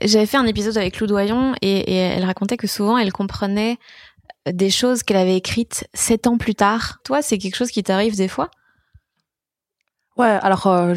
[0.00, 3.78] J'avais fait un épisode avec Lou Doyon et, et, elle racontait que souvent elle comprenait
[4.50, 6.98] des choses qu'elle avait écrites sept ans plus tard.
[7.04, 8.48] Toi, c'est quelque chose qui t'arrive des fois?
[10.16, 10.94] Ouais, alors euh,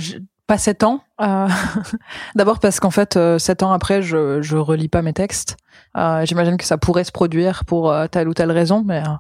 [0.48, 1.02] pas sept ans.
[1.22, 1.48] Euh,
[2.36, 5.58] D'abord parce qu'en fait, euh, sept ans après, je je relis pas mes textes.
[5.98, 9.12] Euh, J'imagine que ça pourrait se produire pour euh, telle ou telle raison, mais euh,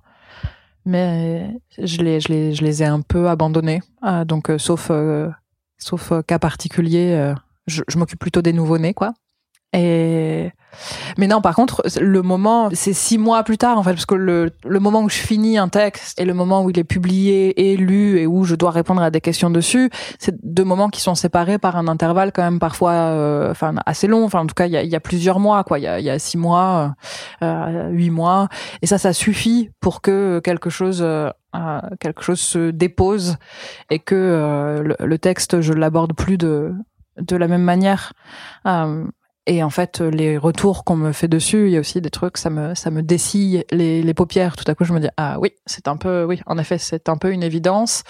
[0.85, 3.81] mais je les je les je les ai un peu abandonnés.
[4.25, 4.91] donc sauf
[5.77, 7.33] sauf cas particulier,
[7.65, 9.13] je, je m'occupe plutôt des nouveaux nés quoi.
[9.75, 10.51] Et
[11.17, 14.15] mais non, par contre, le moment, c'est six mois plus tard en fait, parce que
[14.15, 17.71] le, le moment où je finis un texte et le moment où il est publié
[17.71, 21.01] et lu et où je dois répondre à des questions dessus, c'est deux moments qui
[21.01, 24.25] sont séparés par un intervalle quand même parfois, euh, enfin assez long.
[24.25, 25.79] Enfin, en tout cas, il y a, y a, plusieurs mois, quoi.
[25.79, 26.95] Il y a, y a, six mois,
[27.41, 28.49] euh, huit mois,
[28.81, 31.31] et ça, ça suffit pour que quelque chose euh,
[31.99, 33.37] quelque chose se dépose
[33.89, 36.73] et que euh, le, le, texte je l'aborde plus de
[37.17, 38.13] de la même manière
[38.65, 39.05] euh,
[39.47, 42.37] et en fait, les retours qu'on me fait dessus, il y a aussi des trucs,
[42.37, 44.55] ça me, ça me dessille les, les paupières.
[44.55, 47.09] Tout à coup, je me dis, ah oui, c'est un peu, oui, en effet, c'est
[47.09, 48.03] un peu une évidence.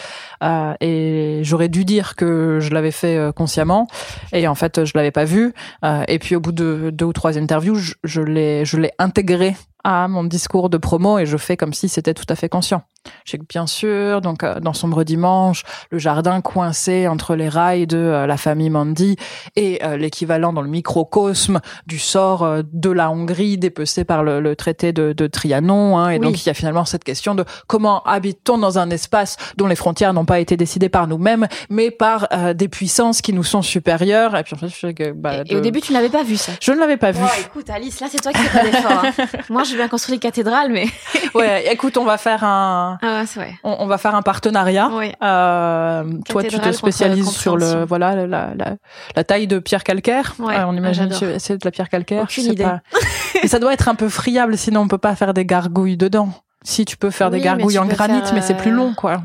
[0.44, 3.88] Euh, et j'aurais dû dire que je l'avais fait euh, consciemment.
[4.32, 5.54] Et en fait, je l'avais pas vu.
[5.84, 8.92] Euh, et puis, au bout de deux ou trois interviews, je, je l'ai, je l'ai
[8.98, 12.50] intégré à mon discours de promo et je fais comme si c'était tout à fait
[12.50, 12.84] conscient.
[13.26, 17.50] Je sais que bien sûr, donc euh, dans Sombre Dimanche, le jardin coincé entre les
[17.50, 19.16] rails de euh, la famille Mandy
[19.56, 24.94] et euh, l'équivalent dans le microcosme du sort de la Hongrie dépecé par le, traité
[24.94, 25.98] de, de Trianon.
[25.98, 29.38] Hein, et donc il y a finalement cette question de comment habite-t-on dans un espace
[29.58, 33.44] dont les frontières n'ont pas été décidées par nous-mêmes, mais par des puissances qui nous
[33.44, 34.36] sont supérieures.
[34.36, 36.52] Et puis en fait, je que, bah, et, au début, tu l'avais pas vu ça.
[36.62, 37.24] Je ne l'avais pas vu.
[37.46, 39.04] écoute, Alice, là c'est toi qui fais pas d'effort.
[39.06, 39.26] Hein.
[39.50, 40.86] Moi, j'ai bien construit des cathédrales, mais.
[41.34, 42.95] ouais, écoute, on va faire un.
[43.02, 43.24] Ah,
[43.64, 44.90] on, on, va faire un partenariat.
[45.22, 48.76] Euh, toi, tu te spécialises sur le voilà la, la,
[49.16, 50.36] la taille de pierre calcaire.
[50.40, 52.24] Ouais, euh, on imagine que c'est de la pierre calcaire.
[52.24, 52.64] Aucune idée.
[52.64, 52.82] Pas...
[53.42, 56.30] mais ça doit être un peu friable, sinon on peut pas faire des gargouilles dedans.
[56.64, 59.22] Si tu peux faire des gargouilles en granit, mais c'est plus long, quoi.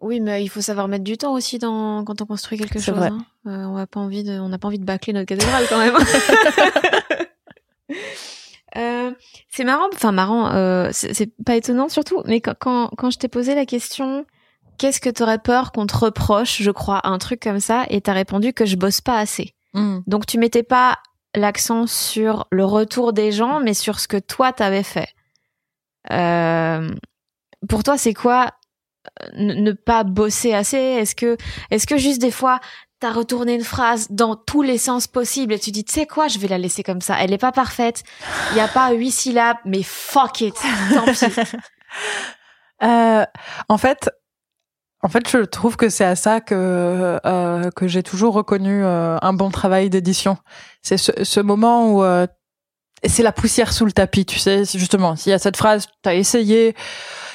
[0.00, 3.02] Oui, mais il faut savoir mettre du temps aussi dans quand on construit quelque chose.
[3.02, 3.18] Hein.
[3.46, 5.78] Euh, on n'a pas envie de, on n'a pas envie de bâcler notre cathédrale quand
[5.78, 5.96] même.
[8.78, 9.12] Euh,
[9.48, 13.54] c'est marrant, enfin marrant, euh, c'est pas étonnant surtout, mais quand, quand, je t'ai posé
[13.54, 14.24] la question,
[14.78, 18.12] qu'est-ce que t'aurais peur qu'on te reproche, je crois, un truc comme ça, et t'as
[18.12, 19.54] répondu que je bosse pas assez.
[19.74, 20.00] Hmm.
[20.06, 20.98] Donc tu mettais pas
[21.34, 25.08] l'accent sur le retour des gens, mais sur ce que toi t'avais fait.
[26.12, 26.88] Euh,
[27.68, 28.52] pour toi, c'est quoi
[29.34, 30.76] ne pas bosser assez?
[30.76, 31.36] Est-ce que,
[31.70, 32.60] est-ce que juste des fois
[33.00, 36.28] t'as retourné une phrase dans tous les sens possibles et tu dis, tu sais quoi,
[36.28, 37.16] je vais la laisser comme ça.
[37.20, 38.02] Elle est pas parfaite.
[38.52, 40.54] Il y a pas huit syllabes, mais fuck it.
[40.94, 41.18] Tant pis.
[42.82, 43.24] euh,
[43.68, 44.10] en fait,
[45.00, 49.16] en fait, je trouve que c'est à ça que euh, que j'ai toujours reconnu euh,
[49.22, 50.38] un bon travail d'édition.
[50.82, 52.26] C'est ce, ce, moment où euh,
[53.04, 54.64] c'est la poussière sous le tapis, tu sais.
[54.64, 56.74] Justement, s'il y a cette phrase, t'as essayé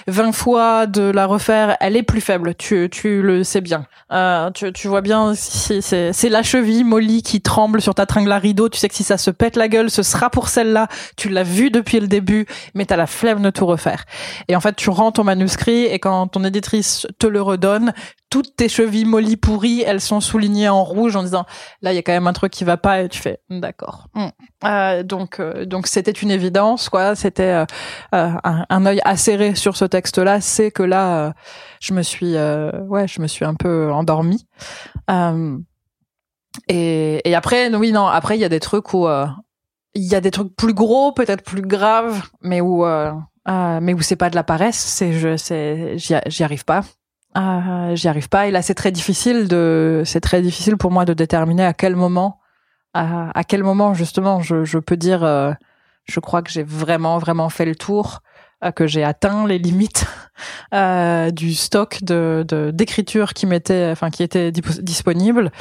[0.08, 2.56] 20 fois de la refaire, elle est plus faible.
[2.56, 3.86] Tu, tu le sais bien.
[4.12, 8.40] Euh, tu, tu vois bien, c'est la cheville Molly qui tremble sur ta tringle à
[8.40, 8.70] rideau.
[8.70, 10.88] Tu sais que si ça se pète la gueule, ce sera pour celle-là.
[11.18, 14.06] Tu l'as vu depuis le début, mais t'as la flemme de tout refaire.
[14.48, 17.94] Et en fait, tu rends ton manuscrit et quand ton éditrice te le redonne,
[18.34, 21.46] toutes tes chevilles mollies pourries, elles sont soulignées en rouge en disant
[21.84, 24.08] là il y a quand même un truc qui va pas et tu fais d'accord.
[24.16, 24.28] Mm.
[24.66, 27.66] Euh, donc euh, donc c'était une évidence quoi, c'était euh,
[28.16, 31.32] euh un, un œil acéré sur ce texte-là, c'est que là euh,
[31.80, 34.48] je me suis ouais je me suis un peu endormie.
[36.70, 39.08] et, et après oui non après il y a des trucs où
[39.94, 42.84] il y a des trucs plus gros peut-être plus graves mais où
[43.46, 46.82] mais où c'est pas de la paresse, c'est je c'est j'y arrive pas.
[47.38, 48.48] Euh, j'y arrive pas.
[48.48, 51.96] Et là, c'est très difficile de, c'est très difficile pour moi de déterminer à quel
[51.96, 52.40] moment,
[52.94, 55.52] à, quel moment justement, je, je peux dire, euh,
[56.06, 58.22] je crois que j'ai vraiment, vraiment fait le tour,
[58.64, 60.06] euh, que j'ai atteint les limites
[60.74, 65.52] euh, du stock de d'écriture qui m'était, enfin, qui était disponible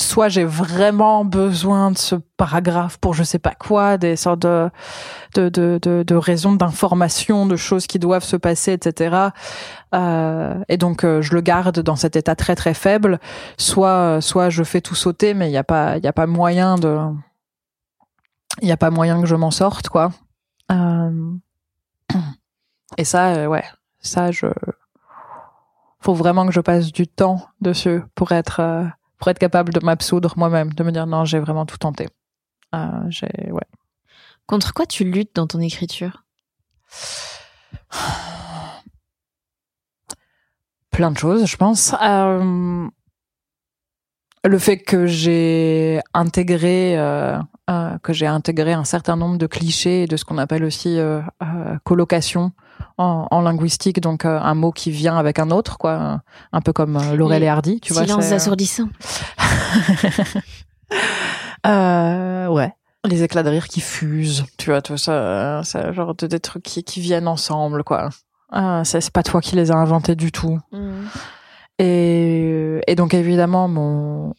[0.00, 4.70] soit j'ai vraiment besoin de ce paragraphe pour je sais pas quoi, des sortes de
[5.34, 9.28] de de, de, de raisons d'information, de choses qui doivent se passer, etc.
[9.92, 13.18] Euh, et donc euh, je le garde dans cet état très très faible.
[13.56, 16.26] Soit soit je fais tout sauter, mais il y a pas il y a pas
[16.26, 16.98] moyen de
[18.62, 20.12] il y a pas moyen que je m'en sorte quoi.
[20.70, 21.32] Euh,
[22.98, 23.64] et ça euh, ouais
[24.00, 24.46] ça je
[26.00, 28.84] faut vraiment que je passe du temps dessus pour être euh,
[29.18, 32.08] pour être capable de m'absoudre moi-même, de me dire non, j'ai vraiment tout tenté.
[32.74, 33.66] Euh, j'ai, ouais.
[34.46, 36.24] Contre quoi tu luttes dans ton écriture?
[40.90, 41.94] Plein de choses, je pense.
[42.02, 42.88] Euh,
[44.44, 47.38] le fait que j'ai intégré euh,
[47.68, 50.98] euh, que j'ai intégré un certain nombre de clichés et de ce qu'on appelle aussi
[50.98, 52.52] euh, euh colocation
[52.96, 56.22] en, en, linguistique, donc un mot qui vient avec un autre, quoi,
[56.52, 58.04] un peu comme Laurel et Hardy, tu vois.
[58.04, 58.88] Silence assourdissant.
[61.66, 62.74] ouais.
[63.06, 66.62] Les éclats de rire qui fusent, tu vois, tout ça, c'est genre de, des trucs
[66.62, 68.10] qui, qui viennent ensemble, quoi.
[68.84, 70.58] C'est pas toi qui les as inventés du tout.
[70.72, 71.02] Mm.
[71.78, 74.34] Et, et donc évidemment, mon,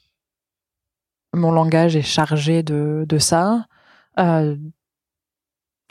[1.33, 3.65] mon langage est chargé de, de ça.
[4.19, 4.55] Euh,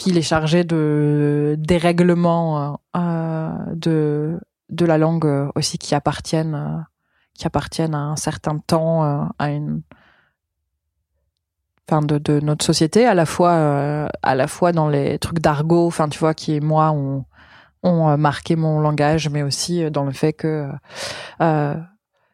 [0.07, 4.41] il est chargé de dérèglements euh, de,
[4.71, 6.81] de la langue aussi qui appartiennent, euh,
[7.35, 9.83] qui appartiennent à un certain temps, euh, à une,
[11.89, 15.41] enfin de, de notre société, à la fois, euh, à la fois dans les trucs
[15.41, 17.25] d'argot, enfin tu vois, qui moi ont
[17.83, 20.69] ont marqué mon langage, mais aussi dans le fait que
[21.41, 21.75] euh,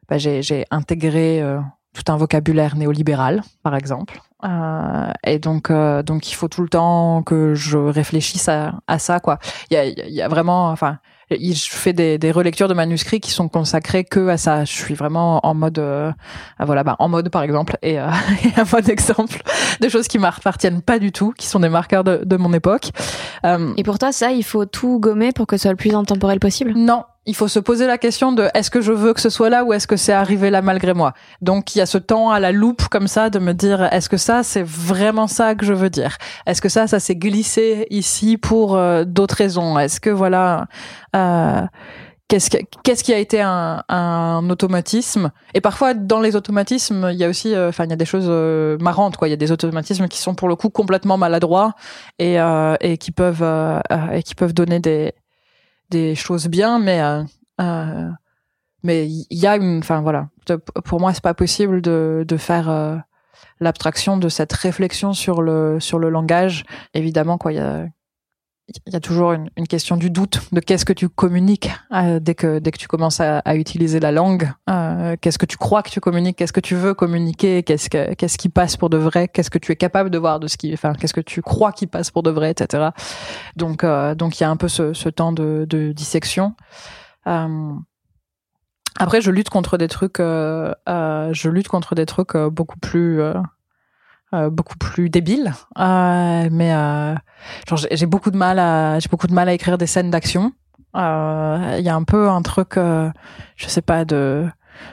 [0.09, 1.61] bah, j'ai intégré euh,
[1.93, 4.21] tout un vocabulaire néolibéral, par exemple.
[4.45, 8.99] Euh, et donc, euh, donc, il faut tout le temps que je réfléchisse à, à
[8.99, 9.39] ça, quoi.
[9.71, 10.99] Il y a, y a, vraiment, enfin,
[11.31, 14.65] je fais des, des, relectures de manuscrits qui sont consacrés que à ça.
[14.65, 16.13] Je suis vraiment en mode, euh,
[16.61, 18.09] voilà, bah, en mode par exemple, et, euh,
[18.45, 19.43] et un mode exemple
[19.81, 22.91] de choses qui m'appartiennent pas du tout, qui sont des marqueurs de, de mon époque.
[23.45, 25.95] Euh, et pour toi, ça, il faut tout gommer pour que ce soit le plus
[25.95, 26.75] intemporel possible?
[26.77, 29.51] Non, il faut se poser la question de est-ce que je veux que ce soit
[29.51, 31.13] là ou est-ce que c'est arrivé là malgré moi.
[31.43, 34.09] Donc il y a ce temps à la loupe comme ça de me dire est-ce
[34.09, 36.17] que ça c'est vraiment ça que je veux dire?
[36.47, 39.77] Est-ce que ça ça s'est glissé ici pour euh, d'autres raisons?
[39.79, 40.67] Est-ce que voilà
[41.17, 41.63] euh,
[42.29, 45.33] qu'est-ce qui, qu'est-ce qui a été un, un, automatisme?
[45.53, 48.05] Et parfois dans les automatismes il y a aussi euh, enfin il y a des
[48.05, 49.27] choses euh, marrantes quoi.
[49.27, 51.75] Il y a des automatismes qui sont pour le coup complètement maladroits
[52.21, 52.37] et
[52.81, 53.45] et qui peuvent
[54.13, 55.13] et qui peuvent donner des
[55.91, 57.23] des choses bien, mais euh,
[57.61, 58.09] euh,
[58.83, 60.29] mais il y a une, enfin voilà,
[60.85, 62.97] pour moi c'est pas possible de de faire euh,
[63.61, 66.65] l'abstraction de cette réflexion sur le sur le langage.
[66.95, 67.53] Évidemment, quoi,
[68.69, 72.19] il y a toujours une, une, question du doute de qu'est-ce que tu communiques euh,
[72.19, 74.51] dès que dès que tu commences à, à utiliser la langue.
[74.69, 76.37] Euh, qu'est-ce que tu crois que tu communiques?
[76.37, 77.63] Qu'est-ce que tu veux communiquer?
[77.63, 79.29] Qu'est-ce que qu'est-ce qui passe pour de vrai?
[79.29, 81.71] Qu'est-ce que tu es capable de voir de ce qui, enfin, qu'est-ce que tu crois
[81.71, 82.89] qui passe pour de vrai, etc.
[83.55, 86.55] Donc euh, donc il y a un peu ce, ce temps de, de dissection.
[87.29, 87.73] Euh,
[88.99, 90.19] après, je lutte contre des trucs.
[90.19, 93.21] je lutte contre des trucs beaucoup plus
[94.35, 97.15] euh, beaucoup plus débile euh, mais euh,
[97.93, 100.53] j'ai beaucoup de mal à j'ai beaucoup de mal à écrire des scènes d'action.
[100.95, 101.01] Il
[101.81, 104.47] y a un peu un truc je sais pas de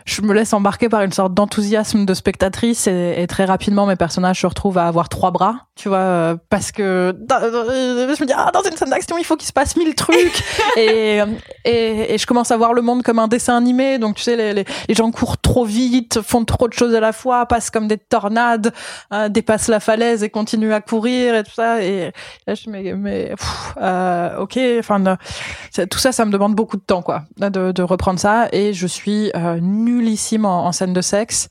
[0.06, 3.96] je me laisse embarquer par une sorte d'enthousiasme de spectatrice et, et, très rapidement mes
[3.96, 8.34] personnages se retrouvent à avoir trois bras, tu vois, euh, parce que je me dis
[8.36, 10.44] ah dans une scène d'action il faut qu'il se passe mille trucs.
[10.78, 11.22] Et,
[11.66, 14.00] et, et je commence à voir le monde comme un dessin animé.
[14.00, 17.00] Donc tu sais les, les, les, gens courent trop vite, font trop de choses à
[17.00, 18.74] la fois, passent comme des tornades,
[19.12, 21.84] hein, dépassent la falaise et continuent à courir et tout ça.
[21.84, 22.12] Et
[22.48, 23.34] là je mais mais
[23.82, 25.02] euh, ok enfin
[25.90, 28.48] tout ça ça me demande beaucoup de temps quoi de, de reprendre ça.
[28.52, 31.50] Et je suis euh, nullissime en, en scène de sexe.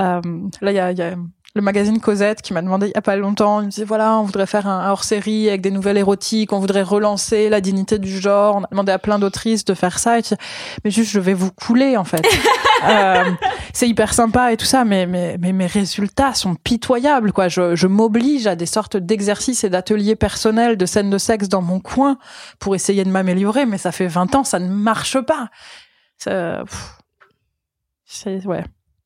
[0.00, 0.20] Euh,
[0.60, 1.16] là, il y a, y a
[1.54, 4.16] le magazine Cosette qui m'a demandé il y a pas longtemps, il me disait voilà,
[4.18, 8.20] on voudrait faire un, hors-série avec des nouvelles érotiques, on voudrait relancer la dignité du
[8.20, 10.22] genre, on a demandé à plein d'autrices de faire ça, et
[10.84, 12.24] mais juste je vais vous couler en fait.
[12.88, 13.24] euh,
[13.72, 17.48] c'est hyper sympa et tout ça, mais, mais, mais mes résultats sont pitoyables quoi.
[17.48, 21.62] Je, je m'oblige à des sortes d'exercices et d'ateliers personnels de scènes de sexe dans
[21.62, 22.18] mon coin
[22.60, 25.48] pour essayer de m'améliorer, mais ça fait 20 ans, ça ne marche pas.
[26.18, 26.62] Ça,
[28.08, 28.64] c'est ouais.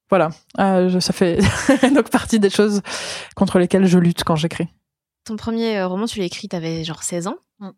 [0.09, 0.30] Voilà,
[0.61, 1.38] euh, ça fait
[1.94, 2.82] donc partie des choses
[3.34, 4.68] contre lesquelles je lutte quand j'écris.
[5.24, 7.36] Ton premier euh, roman, tu l'as écrit, t'avais genre 16 ans.
[7.59, 7.70] Mm.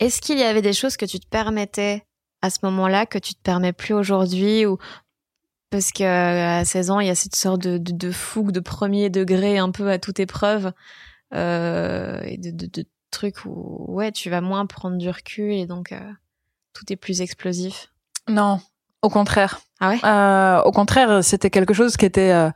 [0.00, 2.04] Est-ce qu'il y avait des choses que tu te permettais
[2.42, 4.78] à ce moment-là que tu te permets plus aujourd'hui ou
[5.70, 8.60] parce que à 16 ans, il y a cette sorte de, de, de fougue de
[8.60, 10.72] premier degré un peu à toute épreuve
[11.34, 15.92] euh, et de, de, trucs où ouais, tu vas moins prendre du recul et donc
[15.92, 16.12] euh,
[16.74, 17.92] tout est plus explosif?
[18.28, 18.60] Non,
[19.00, 19.60] au contraire.
[19.80, 19.98] Ah ouais?
[20.04, 22.50] Euh, Au contraire, c'était quelque chose qui était euh,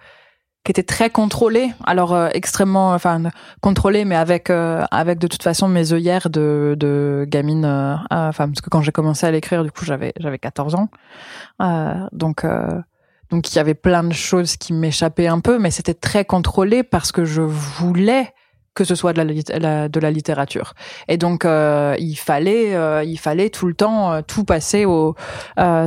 [0.64, 1.72] qui était très contrôlé.
[1.84, 3.22] Alors euh, extrêmement, enfin
[3.60, 7.64] contrôlé, mais avec euh, avec de toute façon mes œillères de de gamine.
[8.10, 10.88] Enfin parce que quand j'ai commencé à l'écrire, du coup j'avais j'avais 14 ans.
[12.12, 12.44] donc
[13.30, 16.82] donc il y avait plein de choses qui m'échappaient un peu, mais c'était très contrôlé
[16.82, 18.32] parce que je voulais
[18.80, 19.20] que ce soit de
[19.58, 20.72] la, de la littérature.
[21.06, 25.14] Et donc euh, il fallait euh, il fallait tout le temps euh, tout passer au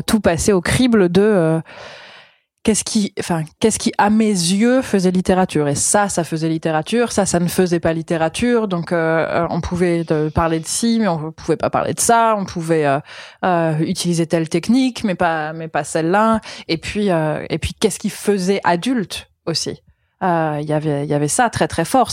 [0.06, 1.60] tout passer au crible de
[2.62, 5.68] qu'est-ce qui enfin qu'est-ce qui à mes yeux faisait littérature.
[5.68, 7.12] Et ça ça faisait littérature.
[7.12, 8.68] Ça ça ne faisait pas littérature.
[8.68, 12.36] Donc on pouvait parler de ci mais on pouvait pas parler de ça.
[12.38, 12.86] On pouvait
[13.80, 16.41] utiliser telle technique mais pas mais pas celle-là.
[16.68, 19.82] Et puis et puis qu'est-ce qui faisait adulte aussi?
[20.24, 22.11] Euh, il y avait il y avait ça très très fort.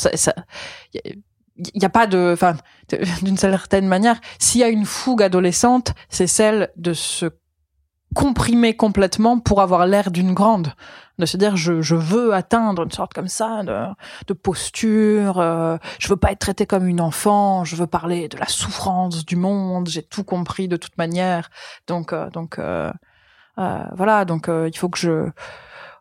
[0.95, 1.23] il
[1.75, 2.57] n'y a pas de, enfin,
[3.23, 7.31] d'une certaine manière, s'il y a une fougue adolescente, c'est celle de se
[8.15, 10.75] comprimer complètement pour avoir l'air d'une grande,
[11.19, 13.87] de se dire je, je veux atteindre une sorte comme ça de,
[14.27, 18.37] de posture, euh, je veux pas être traité comme une enfant, je veux parler de
[18.37, 21.51] la souffrance du monde, j'ai tout compris de toute manière,
[21.87, 22.93] donc euh, donc euh,
[23.59, 25.31] euh voilà, donc il faut que je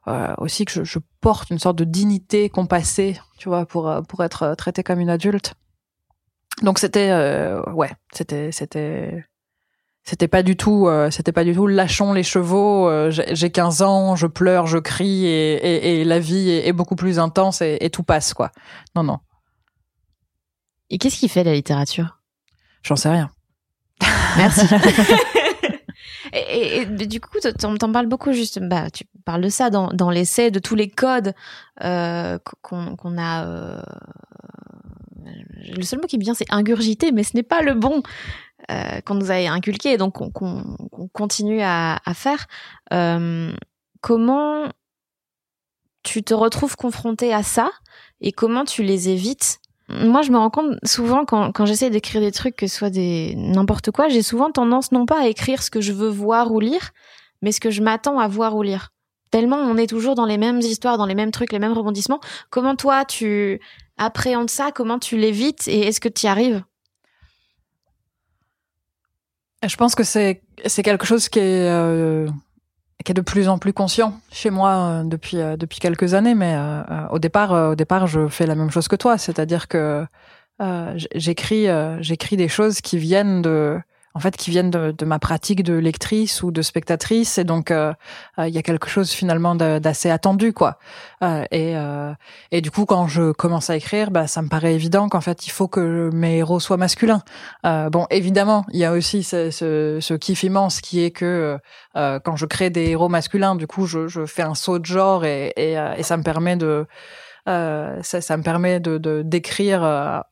[0.09, 4.01] euh, aussi que je, je, porte une sorte de dignité compassée, tu vois, pour euh,
[4.01, 5.53] pour être traité comme une adulte.
[6.61, 9.23] Donc c'était euh, ouais, c'était c'était
[10.03, 14.15] c'était pas du tout euh, c'était pas du tout lâchons les chevaux j'ai 15 ans
[14.15, 17.77] je pleure je crie et, et, et la vie est, est, beaucoup plus intense et,
[17.81, 18.51] et, tout passe quoi.
[18.95, 19.19] Non non.
[20.89, 22.19] Et qu'est-ce qui fait la littérature?
[22.81, 23.29] J'en sais rien.
[24.37, 24.65] Merci
[26.49, 28.59] Et, du coup, t'en, t'en parles beaucoup juste.
[28.59, 31.33] Bah, tu parles de ça dans, dans l'essai, de tous les codes
[31.83, 33.45] euh, qu'on, qu'on a.
[33.45, 33.81] Euh...
[35.77, 38.01] Le seul mot qui me vient, c'est ingurgité, mais ce n'est pas le bon.
[39.05, 42.47] qu'on nous a inculqué donc qu'on continue à, à faire.
[44.01, 44.69] comment
[46.03, 47.69] tu te retrouves confronté à ça
[48.21, 49.58] et comment tu les évites
[49.89, 52.89] moi, je me rends compte souvent quand, quand j'essaie d'écrire des trucs, que ce soit
[52.89, 56.51] des n'importe quoi, j'ai souvent tendance non pas à écrire ce que je veux voir
[56.51, 56.91] ou lire,
[57.41, 58.89] mais ce que je m'attends à voir ou lire.
[59.31, 62.19] Tellement on est toujours dans les mêmes histoires, dans les mêmes trucs, les mêmes rebondissements.
[62.49, 63.59] Comment toi, tu
[63.97, 64.71] appréhendes ça?
[64.71, 65.67] Comment tu l'évites?
[65.67, 66.63] Et est-ce que tu y arrives?
[69.67, 70.41] Je pense que c'est
[70.83, 72.27] quelque chose qui est euh,
[73.03, 76.35] qui est de plus en plus conscient chez moi euh, depuis euh, depuis quelques années.
[76.35, 76.57] Mais
[77.11, 80.05] au départ au départ je fais la même chose que toi, c'est-à-dire que
[81.15, 81.67] j'écris
[82.01, 83.79] j'écris des choses qui viennent de
[84.13, 87.37] en fait qui viennent de, de, ma pratique de lectrice ou de spectatrice.
[87.37, 87.93] Et donc euh,
[88.37, 90.77] euh, il y a quelque chose finalement d'assez attendu quoi.
[91.23, 91.75] Euh, et
[92.51, 95.47] et du coup quand je commence à écrire bah ça me paraît évident qu'en fait
[95.47, 97.21] il faut que mes héros soient masculins.
[97.63, 101.57] Bon évidemment il y a aussi ce, ce, ce kiff immense qui est que
[101.93, 105.25] quand je crée des héros masculins du coup je, je fais un saut de genre
[105.25, 106.87] et, et, et ça me permet de
[107.47, 109.81] euh, ça, ça, me permet de d'écrire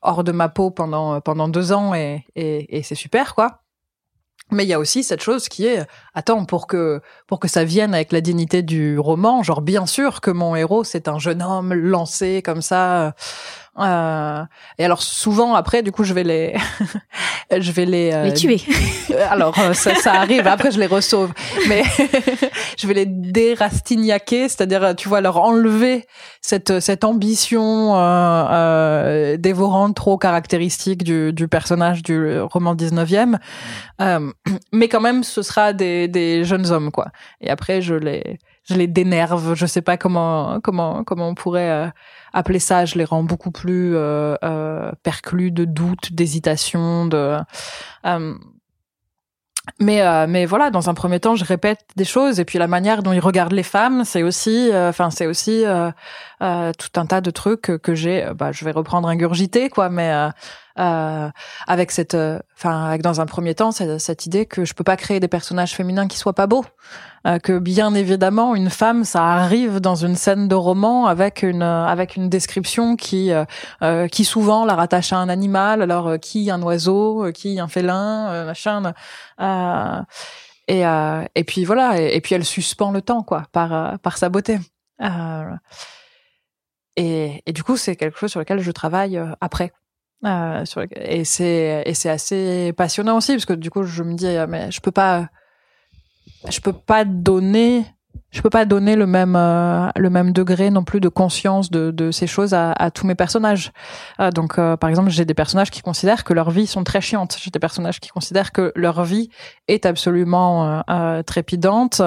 [0.01, 3.61] hors de ma peau pendant pendant deux ans et, et, et c'est super quoi.
[4.52, 7.66] Mais il y a aussi cette chose qui est, attends, pour que pour que ça
[7.66, 11.41] vienne avec la dignité du roman, genre bien sûr que mon héros c'est un jeune
[11.41, 13.14] homme lancé comme ça,
[13.80, 14.43] euh,
[14.78, 16.55] et alors souvent après, du coup, je vais les,
[17.51, 18.61] je vais les, euh, les tuer.
[19.11, 20.47] Euh, alors ça, ça, arrive.
[20.47, 21.32] Après, je les ressauve,
[21.67, 21.84] mais
[22.78, 26.05] je vais les dérastignaquer, c'est-à-dire, tu vois, leur enlever
[26.41, 33.38] cette cette ambition euh, dévorante trop caractéristique du, du personnage du roman 19e.
[34.71, 37.07] mais quand même, ce sera des des jeunes hommes, quoi.
[37.41, 38.39] Et après, je les
[38.70, 39.55] je les dénerve.
[39.55, 41.88] Je sais pas comment comment comment on pourrait euh,
[42.34, 42.86] appeler ça.
[42.86, 47.38] Je les rends beaucoup plus euh, euh, perclus de doutes, d'hésitation, de.
[49.82, 53.03] Mais mais voilà, dans un premier temps, je répète des choses et puis la manière
[53.03, 55.65] dont ils regardent les femmes, c'est aussi, enfin c'est aussi
[56.39, 58.30] tout un tas de trucs que, j'ai.
[58.34, 60.30] Bah, je vais reprendre ingurgité quoi, mais
[60.80, 61.30] euh,
[61.65, 64.95] avec cette, euh, enfin, avec dans un premier temps cette, idée que je peux pas
[64.95, 66.65] créer des personnages féminins qui soient pas beaux,
[67.25, 71.63] euh, que bien évidemment une femme ça arrive dans une scène de roman avec une
[71.63, 73.32] avec une description qui
[74.11, 78.93] qui souvent la rattache à un animal, alors qui un oiseau, qui un félin, machin.
[80.67, 80.82] et
[81.36, 84.59] et puis voilà, et, et, puis elle suspend le temps quoi par par sa beauté.
[86.95, 89.73] et, et du coup, c'est quelque chose sur lequel je travaille après.
[90.26, 90.65] Euh,
[90.95, 94.72] et c'est et c'est assez passionnant aussi parce que du coup je me dis mais
[94.72, 95.30] je peux pas
[96.49, 97.86] je peux pas donner
[98.32, 101.91] je peux pas donner le même euh, le même degré non plus de conscience de,
[101.91, 103.72] de ces choses à, à tous mes personnages.
[104.20, 107.38] Euh, donc par exemple, j'ai des personnages qui considèrent que leur vie sont très chiantes.
[107.39, 109.30] J'ai des personnages qui considèrent que leur vie
[109.68, 110.84] est absolument
[111.28, 112.01] trépidante.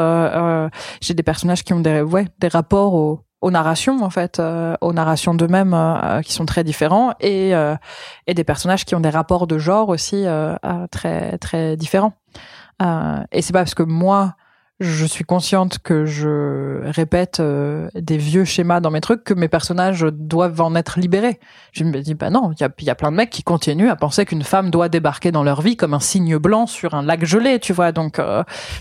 [1.00, 4.76] j'ai des personnages qui ont des ouais, des rapports au aux narrations en fait, euh,
[4.80, 7.74] aux narrations d'eux-mêmes euh, qui sont très différents et euh,
[8.26, 10.24] et des personnages qui ont des rapports de genre aussi
[10.90, 12.12] très très différents.
[12.80, 14.34] et c'est pas parce que moi
[14.78, 17.42] je suis consciente que je répète
[17.94, 21.38] des vieux schémas dans mes trucs que mes personnages doivent en être libérés.
[21.72, 24.24] Je me dis bah non, il y a, plein de mecs qui continuent à penser
[24.24, 27.58] qu'une femme doit débarquer dans leur vie comme un signe blanc sur un lac gelé,
[27.58, 27.92] tu vois.
[27.92, 28.20] Donc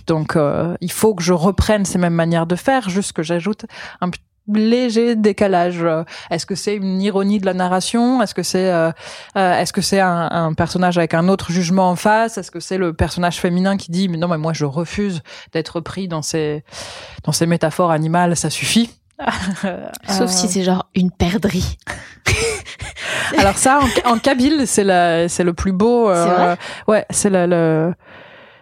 [0.07, 0.37] donc
[0.79, 3.65] il faut que je reprenne ces mêmes manières de faire, juste que j'ajoute
[3.99, 4.09] un
[4.53, 5.85] léger décalage.
[6.31, 8.21] Est-ce que c'est une ironie de la narration?
[8.21, 8.91] Est-ce que c'est euh,
[9.37, 12.37] euh, est-ce que c'est un, un, personnage avec un autre jugement en face?
[12.37, 15.21] Est-ce que c'est le personnage féminin qui dit mais non mais moi je refuse
[15.53, 16.63] d'être pris dans ces
[17.23, 18.89] dans ces métaphores animales, ça suffit?
[20.07, 21.77] Sauf si c'est genre une perdrie.
[23.37, 26.09] Alors ça en, en kabyle c'est la c'est le plus beau.
[26.09, 26.55] Euh,
[26.87, 27.93] ouais c'est le, le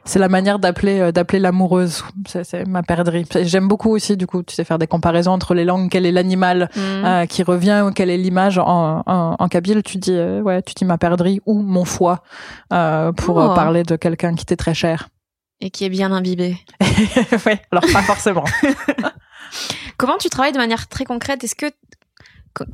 [0.07, 2.03] c'est la manière d'appeler euh, d'appeler l'amoureuse.
[2.25, 3.25] C'est ma perdrie.
[3.43, 5.89] J'aime beaucoup aussi du coup, tu sais faire des comparaisons entre les langues.
[5.91, 6.79] Quel est l'animal mm.
[6.79, 9.83] euh, qui revient ou quelle est l'image en, en, en, kabyle?
[9.83, 12.23] Tu dis euh, ouais, tu dis ma perdrie ou mon foie
[12.69, 13.53] pour oh.
[13.53, 15.09] parler de quelqu'un qui t'est très cher
[15.59, 16.57] et qui est bien imbibé.
[16.81, 18.45] oui, alors pas forcément.
[19.97, 21.43] Comment tu travailles de manière très concrète?
[21.43, 21.65] Est-ce que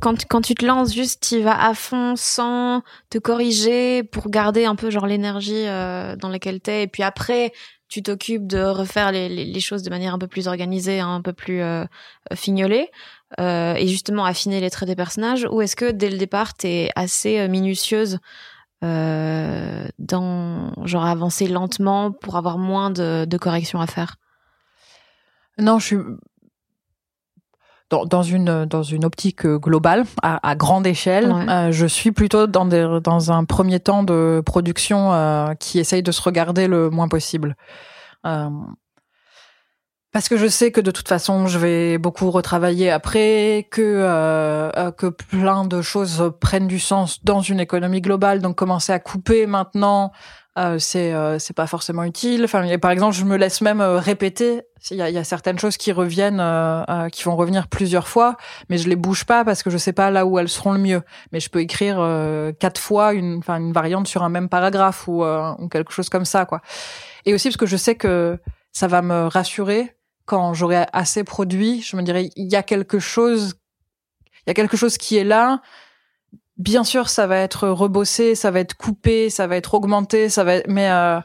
[0.00, 4.64] quand, quand tu te lances juste, tu vas à fond sans te corriger pour garder
[4.64, 6.84] un peu genre l'énergie euh, dans laquelle t'es.
[6.84, 7.52] Et puis après,
[7.88, 11.32] tu t'occupes de refaire les, les, choses de manière un peu plus organisée, un peu
[11.32, 11.84] plus euh,
[12.34, 12.90] fignolée,
[13.40, 15.46] euh, et justement affiner les traits des personnages.
[15.50, 18.18] Ou est-ce que dès le départ, t'es assez euh, minutieuse
[18.82, 24.16] euh, dans genre avancer lentement pour avoir moins de, de corrections à faire?
[25.58, 25.98] Non, je suis
[27.90, 31.32] dans, dans, une dans une optique globale à, à grande échelle.
[31.32, 36.02] Euh, je suis plutôt dans des, dans un premier temps de production euh, qui essaye
[36.02, 37.56] de se regarder le moins possible.
[38.26, 38.48] Euh,
[40.12, 44.92] parce que je sais que de toute façon, je vais beaucoup retravailler après, que euh,
[44.92, 48.40] que plein de choses prennent du sens dans une économie globale.
[48.40, 50.12] Donc commencer à couper maintenant,
[50.56, 52.44] euh, c'est euh, c'est pas forcément utile.
[52.44, 54.62] Enfin, par exemple, je me laisse même euh, répéter.
[54.90, 58.36] Il y a, y a, certaines choses qui reviennent, euh, qui vont revenir plusieurs fois,
[58.68, 60.78] mais je les bouge pas parce que je sais pas là où elles seront le
[60.78, 61.02] mieux.
[61.32, 61.96] Mais je peux écrire
[62.60, 66.24] quatre fois une, enfin une variante sur un même paragraphe ou, ou quelque chose comme
[66.24, 66.60] ça, quoi.
[67.24, 68.38] Et aussi parce que je sais que
[68.72, 69.96] ça va me rassurer
[70.26, 71.82] quand j'aurai assez produit.
[71.82, 73.54] Je me dirais, il y a quelque chose,
[74.46, 75.62] il y a quelque chose qui est là
[76.56, 80.44] bien sûr, ça va être rebossé, ça va être coupé, ça va être augmenté, ça
[80.44, 81.20] va, mais euh,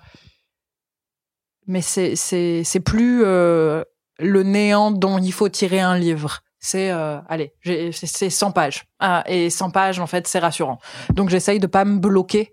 [1.67, 3.83] mais c'est c'est c'est plus euh,
[4.19, 6.39] le néant dont il faut tirer un livre.
[6.59, 8.85] C'est euh, allez, c'est 100 pages.
[8.99, 10.79] Ah, et 100 pages en fait, c'est rassurant.
[11.11, 12.51] Donc j'essaye de pas me bloquer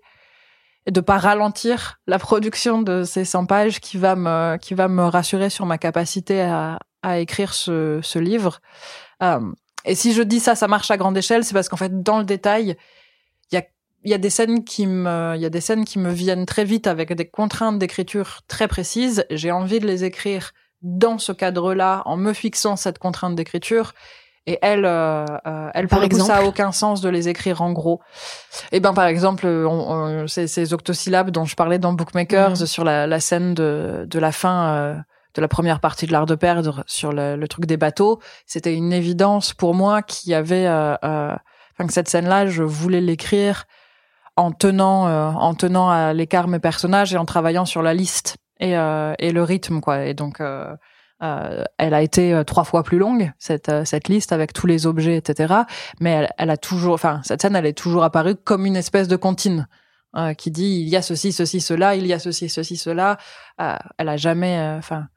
[0.85, 4.87] et de pas ralentir la production de ces 100 pages qui va me qui va
[4.87, 8.61] me rassurer sur ma capacité à à écrire ce ce livre.
[9.87, 12.19] Et si je dis ça, ça marche à grande échelle, c'est parce qu'en fait, dans
[12.19, 12.75] le détail,
[13.51, 13.63] il y a
[14.03, 16.63] y a des scènes qui me il y a des scènes qui me viennent très
[16.65, 19.25] vite avec des contraintes d'écriture très précises.
[19.31, 23.93] J'ai envie de les écrire dans ce cadre-là en me fixant cette contrainte d'écriture.
[24.45, 27.73] Et elle euh, euh elle par exemple ça a aucun sens de les écrire en
[27.73, 27.99] gros.
[28.71, 32.65] Et eh ben par exemple on, ces, ces octosyllabes dont je parlais dans Bookmakers mmh.
[32.65, 34.95] sur la, la, scène de de la fin euh,
[35.37, 38.91] de la première partie de l'art de perdre sur le, truc des bateaux, c'était une
[38.91, 41.35] évidence pour moi qu'il y avait, euh, euh,
[41.73, 43.65] enfin que cette scène-là, je voulais l'écrire
[44.35, 48.37] en tenant, euh, en tenant à l'écart mes personnages et en travaillant sur la liste
[48.59, 50.05] et, et le rythme, quoi.
[50.05, 50.41] Et donc,
[51.19, 55.53] elle a été trois fois plus longue cette cette liste avec tous les objets, etc.
[55.99, 59.07] Mais elle, elle a toujours, enfin cette scène, elle est toujours apparue comme une espèce
[59.07, 59.67] de comptine.
[60.39, 63.17] qui dit il y a ceci, ceci, cela, il y a ceci, ceci, cela.
[63.59, 65.07] elle a jamais, enfin,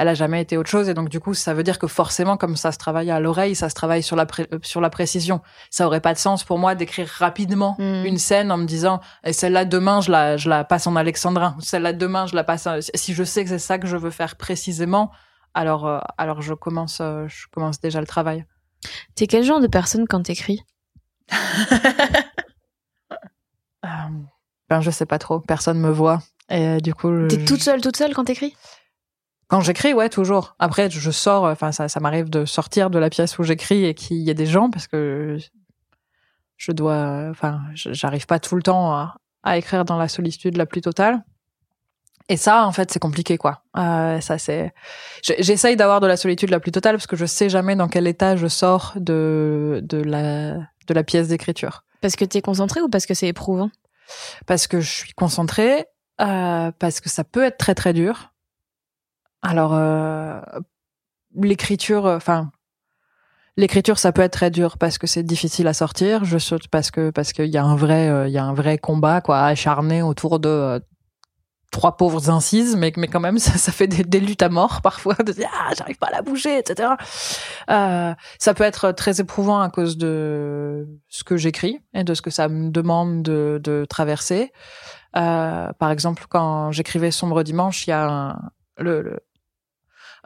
[0.00, 0.88] elle a jamais été autre chose.
[0.88, 3.54] Et donc du coup ça veut dire que forcément comme ça se travaille à l'oreille
[3.54, 5.42] ça se travaille sur la euh, sur la précision.
[5.68, 8.06] Ça aurait pas de sens pour moi d'écrire rapidement hmm.
[8.06, 11.54] une scène en me disant et celle-là demain je la je la passe en alexandrin.
[11.60, 14.36] Celle-là demain je la passe si je sais que c'est ça que je veux faire
[14.36, 15.10] précisément
[15.52, 18.46] alors euh, alors je commence euh, je commence déjà le travail.
[19.16, 20.60] T'es quel genre de personne quand t'écris?
[24.70, 25.40] Ben je sais pas trop.
[25.40, 26.20] Personne me voit.
[26.48, 28.54] Et du coup t'es toute seule toute seule quand t'écris?
[29.50, 30.54] Quand j'écris, ouais, toujours.
[30.60, 33.94] Après, je sors, enfin, ça, ça m'arrive de sortir de la pièce où j'écris et
[33.94, 35.38] qu'il y ait des gens parce que
[36.56, 40.66] je dois, enfin, j'arrive pas tout le temps à, à, écrire dans la solitude la
[40.66, 41.24] plus totale.
[42.28, 43.64] Et ça, en fait, c'est compliqué, quoi.
[43.76, 44.72] Euh, ça, c'est.
[45.40, 48.06] J'essaye d'avoir de la solitude la plus totale parce que je sais jamais dans quel
[48.06, 51.82] état je sors de de la de la pièce d'écriture.
[52.00, 53.70] Parce que t'es concentré ou parce que c'est éprouvant?
[54.46, 55.86] Parce que je suis concentrée,
[56.20, 58.30] euh, parce que ça peut être très très dur
[59.42, 60.40] alors, euh,
[61.34, 62.50] l'écriture, euh, enfin,
[63.56, 66.24] l'écriture, ça peut être très dur parce que c'est difficile à sortir.
[66.24, 68.54] Je saute parce que parce qu'il y a un vrai, euh, il y a un
[68.54, 70.82] vrai combat quoi, acharné autour de
[71.72, 75.14] trois pauvres incises, mais mais quand même ça, ça fait des, luttes à mort parfois
[75.14, 76.90] de dire ah j'arrive pas à la bouger, etc.
[77.66, 82.30] ça peut être très éprouvant à cause de ce que j'écris et de ce que
[82.30, 84.52] ça me demande de, de traverser.
[85.14, 89.20] par exemple, quand j'écrivais Sombre dimanche, il y a un, le,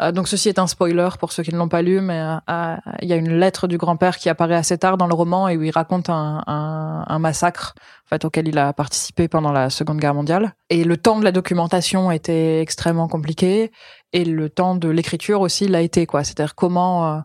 [0.00, 2.36] euh, donc ceci est un spoiler pour ceux qui ne l'ont pas lu, mais euh,
[2.50, 5.48] euh, il y a une lettre du grand-père qui apparaît assez tard dans le roman
[5.48, 7.74] et où il raconte un, massacre
[8.06, 10.54] en fait, auquel il a participé pendant la Seconde Guerre mondiale.
[10.68, 13.70] Et le temps de la documentation était extrêmement compliqué
[14.12, 16.06] et le temps de l'écriture aussi l'a été.
[16.06, 16.24] quoi.
[16.24, 17.22] C'est-à-dire comment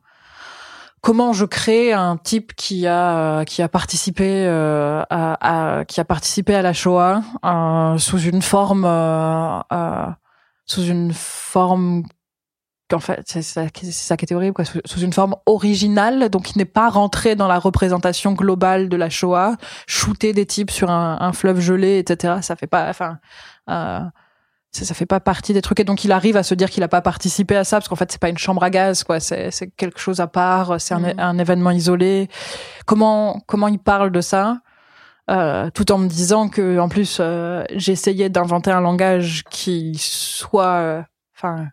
[1.01, 6.61] comment je crée un type qui a qui a participé à, qui a participé à
[6.61, 7.22] la Shoah
[7.97, 8.86] sous une forme
[10.65, 12.03] sous une forme
[12.94, 16.58] en fait, c'est ça, ça, qui était horrible, quoi, sous, une forme originale, donc il
[16.58, 19.56] n'est pas rentré dans la représentation globale de la Shoah,
[19.88, 22.36] shooter des types sur un, un fleuve gelé, etc.
[22.42, 23.20] Ça fait pas, enfin,
[23.70, 24.00] euh,
[24.72, 25.80] ça, ça, fait pas partie des trucs.
[25.80, 27.96] Et donc il arrive à se dire qu'il a pas participé à ça, parce qu'en
[27.96, 29.20] fait c'est pas une chambre à gaz, quoi.
[29.20, 31.20] C'est, c'est quelque chose à part, c'est un, mmh.
[31.20, 32.30] un, événement isolé.
[32.86, 34.60] Comment comment il parle de ça
[35.30, 40.80] euh, tout en me disant que en plus euh, j'essayais d'inventer un langage qui soit,
[40.80, 41.04] euh,
[41.38, 41.68] enfin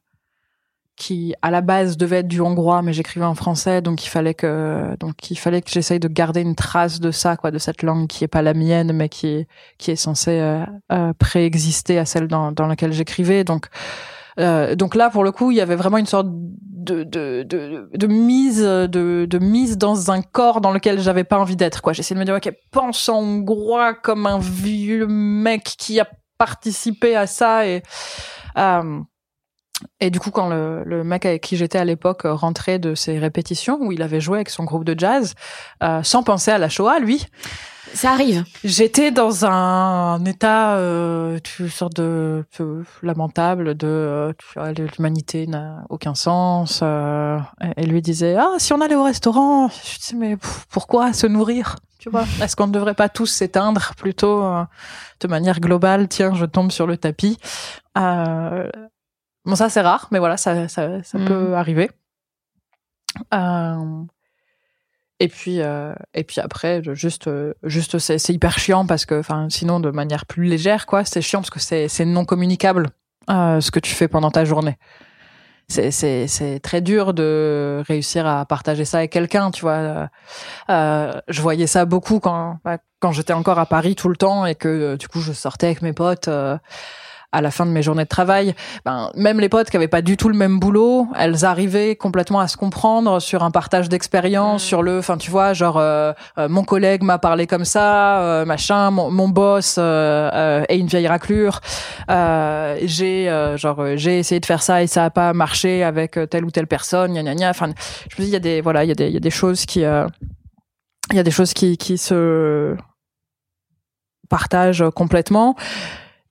[0.96, 4.34] qui à la base devait être du hongrois mais j'écrivais en français donc il fallait
[4.34, 7.82] que donc il fallait que j'essaye de garder une trace de ça quoi de cette
[7.82, 11.98] langue qui est pas la mienne mais qui est qui est censée euh, euh, préexister
[11.98, 13.68] à celle dans, dans laquelle j'écrivais donc
[14.38, 18.06] donc là, pour le coup, il y avait vraiment une sorte de, de, de, de
[18.06, 21.80] mise, de, de mise dans un corps dans lequel j'avais pas envie d'être.
[21.80, 26.06] Quoi, j'essaie de me dire, ok, pense en hongrois comme un vieux mec qui a
[26.38, 27.82] participé à ça et
[28.58, 29.00] euh,
[30.00, 33.18] et du coup, quand le, le mec avec qui j'étais à l'époque rentrait de ses
[33.18, 35.34] répétitions où il avait joué avec son groupe de jazz,
[35.82, 37.26] euh, sans penser à la Shoah, lui,
[37.94, 38.44] ça arrive.
[38.64, 43.86] J'étais dans un état, euh, une sorte de peu lamentable, de
[44.56, 46.80] euh, l'humanité n'a aucun sens.
[46.82, 47.38] Euh,
[47.76, 50.36] et lui disait ah si on allait au restaurant, je disais mais
[50.70, 51.76] pourquoi se nourrir?
[51.98, 54.64] Tu vois Est-ce qu'on ne devrait pas tous s'éteindre plutôt euh,
[55.20, 57.38] de manière globale Tiens, je tombe sur le tapis.
[59.46, 61.24] Euh, bon ça c'est rare, mais voilà ça ça, ça mm.
[61.24, 61.90] peut arriver.
[63.32, 64.04] Euh,
[65.20, 67.30] et puis euh, et puis après juste
[67.62, 71.40] juste c'est hyper chiant parce que enfin sinon de manière plus légère quoi c'est chiant
[71.40, 72.90] parce que c'est c'est non communicable
[73.30, 74.76] euh, ce que tu fais pendant ta journée
[75.68, 80.08] c'est c'est c'est très dur de réussir à partager ça avec quelqu'un tu vois
[80.68, 84.44] euh, je voyais ça beaucoup quand bah, quand j'étais encore à Paris tout le temps
[84.44, 86.58] et que du coup je sortais avec mes potes euh,
[87.32, 88.54] à la fin de mes journées de travail,
[88.84, 92.40] ben, même les potes qui avaient pas du tout le même boulot, elles arrivaient complètement
[92.40, 94.66] à se comprendre sur un partage d'expérience, mmh.
[94.66, 98.44] sur le, enfin tu vois, genre euh, euh, mon collègue m'a parlé comme ça, euh,
[98.44, 101.60] machin, mon, mon boss est une vieille raclure,
[102.08, 106.50] j'ai genre j'ai essayé de faire ça et ça a pas marché avec telle ou
[106.50, 107.50] telle personne, gna gna gna.
[107.50, 107.72] Enfin,
[108.08, 109.20] je me dis il y a des voilà, il y a des il y a
[109.20, 112.76] des choses qui il y a des choses qui qui se
[114.28, 115.56] partagent complètement.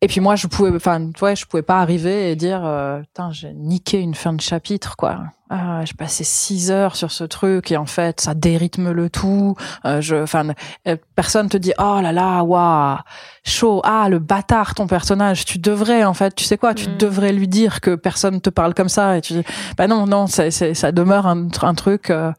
[0.02, 3.32] Et puis moi, je pouvais, enfin, ouais, je pouvais pas arriver et dire, euh, putain,
[3.32, 5.24] j'ai niqué une fin de chapitre, quoi.
[5.50, 9.56] Ah, j'ai passé six heures sur ce truc et en fait, ça dérythme le tout.
[9.86, 10.50] Euh, je, enfin,
[10.88, 12.98] euh, personne te dit, oh là là, waouh,
[13.44, 13.82] chaud.
[13.84, 15.46] Ah, le bâtard, ton personnage.
[15.46, 16.98] Tu devrais, en fait, tu sais quoi, tu mm.
[16.98, 19.18] devrais lui dire que personne te parle comme ça.
[19.18, 19.44] Et tu dis,
[19.78, 22.10] bah non, non, c'est, ça demeure un, un truc.
[22.10, 22.32] Euh,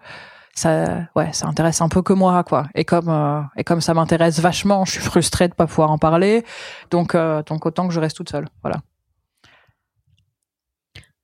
[0.57, 2.67] ça ouais ça intéresse un peu que moi quoi.
[2.75, 5.99] Et comme euh, et comme ça m'intéresse vachement je suis frustrée de pas pouvoir en
[5.99, 6.45] parler.
[6.91, 8.81] Donc euh, donc autant que je reste toute seule voilà.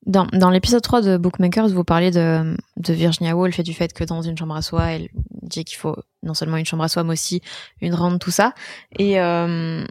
[0.04, 3.92] Dans, dans l'épisode 3 de Bookmakers, vous parliez de, de Virginia Woolf et du fait
[3.92, 5.08] que dans une chambre à soi, elle
[5.42, 7.40] dit qu'il faut non seulement une chambre à soi, mais aussi
[7.80, 8.52] une ronde, tout ça.
[8.98, 9.86] Et, euh,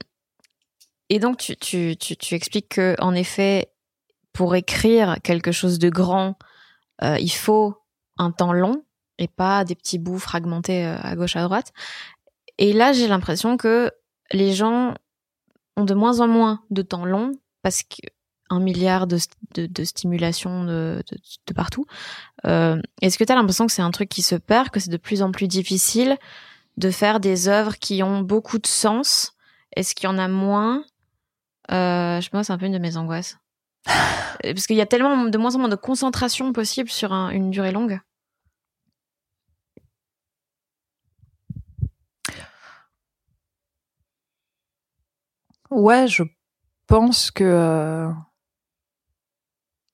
[1.07, 3.71] et donc, tu, tu, tu, tu, expliques que, en effet,
[4.33, 6.35] pour écrire quelque chose de grand,
[7.03, 7.77] euh, il faut
[8.17, 8.83] un temps long
[9.21, 11.71] et pas des petits bouts fragmentés euh, à gauche à droite.
[12.57, 13.91] Et là, j'ai l'impression que
[14.31, 14.95] les gens
[15.77, 19.19] ont de moins en moins de temps long parce qu'un milliard de,
[19.53, 21.03] de, de stimulation de,
[21.47, 21.85] de, partout.
[22.45, 24.89] Euh, Est-ce que tu as l'impression que c'est un truc qui se perd, que c'est
[24.89, 26.17] de plus en plus difficile
[26.77, 29.33] de faire des œuvres qui ont beaucoup de sens?
[29.75, 30.83] Est-ce qu'il y en a moins?
[31.71, 33.37] Euh, Je pense c'est un peu une de mes angoisses.
[34.43, 37.71] Parce qu'il y a tellement de moins en moins de concentration possible sur une durée
[37.71, 37.99] longue.
[45.71, 46.23] Ouais, je
[46.87, 48.09] pense que euh,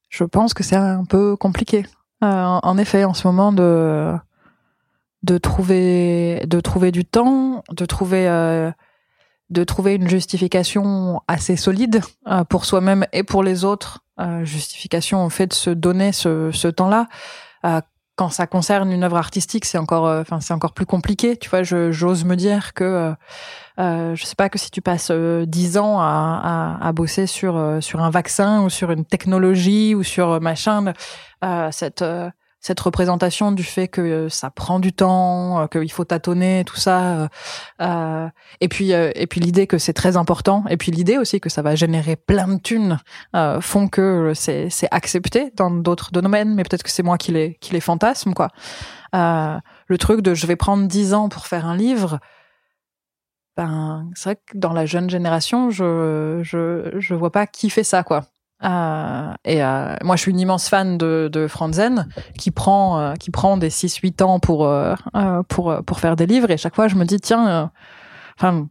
[0.10, 1.86] je pense que c'est un peu compliqué.
[2.24, 4.14] Euh, en effet, en ce moment de
[5.24, 8.72] de trouver de trouver du temps, de trouver euh,
[9.52, 12.02] de trouver une justification assez solide
[12.50, 14.04] pour soi-même et pour les autres.
[14.44, 17.08] justification au fait de se donner ce, ce temps-là
[18.18, 21.38] quand ça concerne une œuvre artistique, c'est encore, euh, enfin, c'est encore plus compliqué.
[21.38, 23.14] Tu vois, j'ose me dire que,
[23.80, 26.92] euh, euh, je sais pas que si tu passes euh, dix ans à, à, à,
[26.92, 30.94] bosser sur sur un vaccin ou sur une technologie ou sur machin,
[31.72, 32.04] cette
[32.60, 37.02] cette représentation du fait que ça prend du temps, euh, qu'il faut tâtonner, tout ça.
[37.02, 37.28] Euh,
[37.82, 38.28] euh
[38.60, 41.62] et puis et puis l'idée que c'est très important, et puis l'idée aussi que ça
[41.62, 43.00] va générer plein de thunes
[43.36, 47.32] euh, font que c'est c'est accepté dans d'autres domaines, mais peut-être que c'est moi qui
[47.32, 48.50] les qui les fantasme quoi.
[49.16, 49.58] Euh,
[49.88, 52.20] le truc de je vais prendre dix ans pour faire un livre.
[53.58, 57.84] Ben, c'est vrai que dans la jeune génération, je, je, je vois pas qui fait
[57.84, 58.26] ça, quoi.
[58.64, 63.14] Euh, et euh, moi, je suis une immense fan de, de Franzen, qui prend euh,
[63.16, 64.72] qui prend des 6-8 ans pour
[65.48, 66.52] pour pour faire des livres.
[66.52, 67.72] Et chaque fois, je me dis tiens,
[68.38, 68.68] enfin,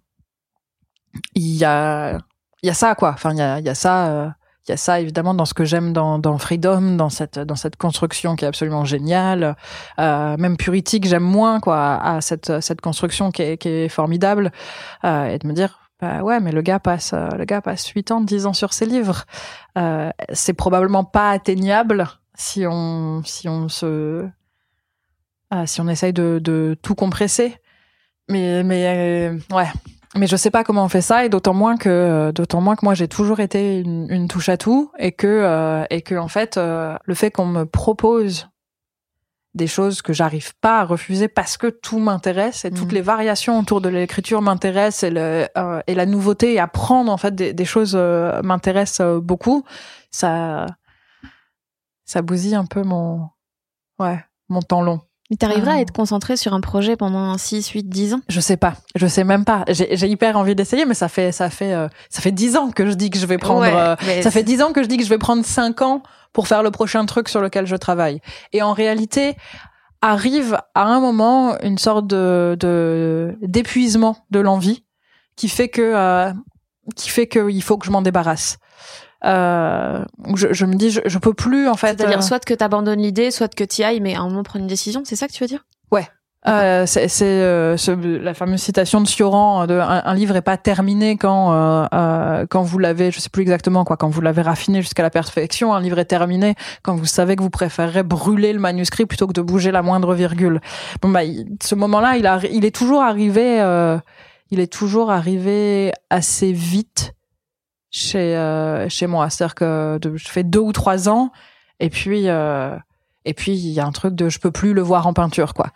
[1.35, 2.19] il y a
[2.63, 3.11] y a ça quoi.
[3.11, 4.35] Enfin, il y a il y a ça.
[4.67, 7.57] Il y a ça évidemment dans ce que j'aime dans, dans Freedom, dans cette dans
[7.57, 9.57] cette construction qui est absolument géniale.
[9.99, 14.51] même Puritique, j'aime moins quoi à cette cette construction qui est, qui est formidable.
[15.05, 18.11] et de me dire bah ouais, mais le gars passe, euh, le gars passe 8
[18.11, 19.25] ans, 10 ans sur ses livres.
[19.79, 24.29] Euh, c'est probablement pas atteignable si on, si on se,
[25.55, 27.57] euh, si on essaye de, de tout compresser.
[28.29, 29.69] Mais, mais euh, ouais,
[30.17, 32.85] mais je sais pas comment on fait ça et d'autant moins que d'autant moins que
[32.85, 36.29] moi j'ai toujours été une, une, touche à tout et que euh, et que en
[36.29, 38.49] fait euh, le fait qu'on me propose
[39.55, 42.95] des choses que j'arrive pas à refuser parce que tout m'intéresse et toutes Mhm.
[42.95, 47.17] les variations autour de l'écriture m'intéressent et le euh, et la nouveauté et apprendre en
[47.17, 49.65] fait des, des choses euh, m'intéresse euh, beaucoup
[50.11, 50.67] ça
[52.05, 53.29] ça bousille un peu mon
[53.99, 55.01] ouais mon temps long
[55.31, 55.77] Mais t'arriveras Ah.
[55.77, 58.21] à être concentré sur un projet pendant 6, 8, 10 ans?
[58.29, 59.65] Je sais pas, je sais même pas.
[59.69, 62.71] J'ai j'ai hyper envie d'essayer, mais ça fait ça fait euh, ça fait dix ans
[62.71, 63.61] que je dis que je vais prendre.
[63.63, 66.03] Ouais, euh, ça fait dix ans que je dis que je vais prendre cinq ans
[66.33, 68.21] pour faire le prochain truc sur lequel je travaille.
[68.53, 69.35] Et en réalité,
[70.03, 74.85] arrive à un moment une sorte de de- d'épuisement de l'envie
[75.35, 76.33] qui fait que euh,
[76.95, 78.59] qui fait qu'il faut que je m'en débarrasse.
[79.25, 80.05] Euh,
[80.35, 81.89] je, je me dis je, je peux plus en fait.
[81.99, 84.63] C'est-à-dire euh, soit que t'abandonnes l'idée, soit que t'y ailles, mais à un moment prendre
[84.63, 85.65] une décision, c'est ça que tu veux dire?
[86.49, 87.91] Euh, c'est euh, ce-
[88.23, 92.47] la fameuse citation de Sioran de un, un livre est pas terminé quand euh, euh,
[92.49, 95.75] quand vous l'avez je sais plus exactement quoi quand vous l'avez raffiné jusqu'à la perfection
[95.75, 96.55] un livre est terminé
[96.85, 100.15] quand vous savez que vous préférerez brûler le manuscrit plutôt que de bouger la moindre
[100.15, 100.61] virgule.
[101.03, 103.99] Bon bah il- ce moment-là il a il est toujours arrivé euh,
[104.53, 107.13] il est toujours arrivé assez vite
[107.97, 109.31] chez euh, chez moi.
[109.31, 111.33] C'est-à-dire que de, je fais deux ou trois ans
[111.81, 112.77] et puis euh,
[113.25, 115.55] et puis il y a un truc de je peux plus le voir en peinture
[115.55, 115.69] quoi.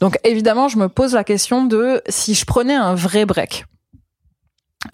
[0.00, 3.64] Donc évidemment, je me pose la question de si je prenais un vrai break,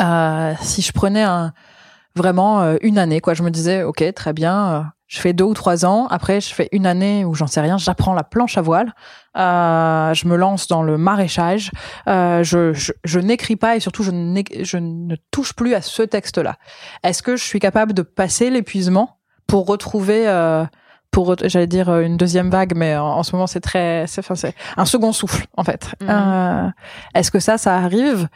[0.01, 1.53] Euh, si je prenais un
[2.16, 3.35] vraiment euh, une année quoi.
[3.35, 4.82] Je me disais ok très bien, euh,
[5.15, 6.09] je fais deux ou trois ans.
[6.11, 7.79] Après, je fais une année où j'en sais rien.
[7.79, 8.93] J'apprends la planche à voile.
[9.37, 11.71] Euh, je me lance dans le maraîchage.
[12.09, 14.11] Euh, je, je, je n'écris pas et surtout je,
[14.62, 16.57] je ne touche plus à ce texte-là.
[17.05, 20.65] Est-ce que je suis capable de passer l'épuisement pour retrouver euh,
[21.12, 24.19] pour j'allais dire euh, une deuxième vague mais en, en ce moment c'est très c'est
[24.21, 26.09] enfin, c'est un second souffle en fait Mhm.
[26.11, 26.69] Euh,
[27.15, 28.29] est-ce que ça ça arrive?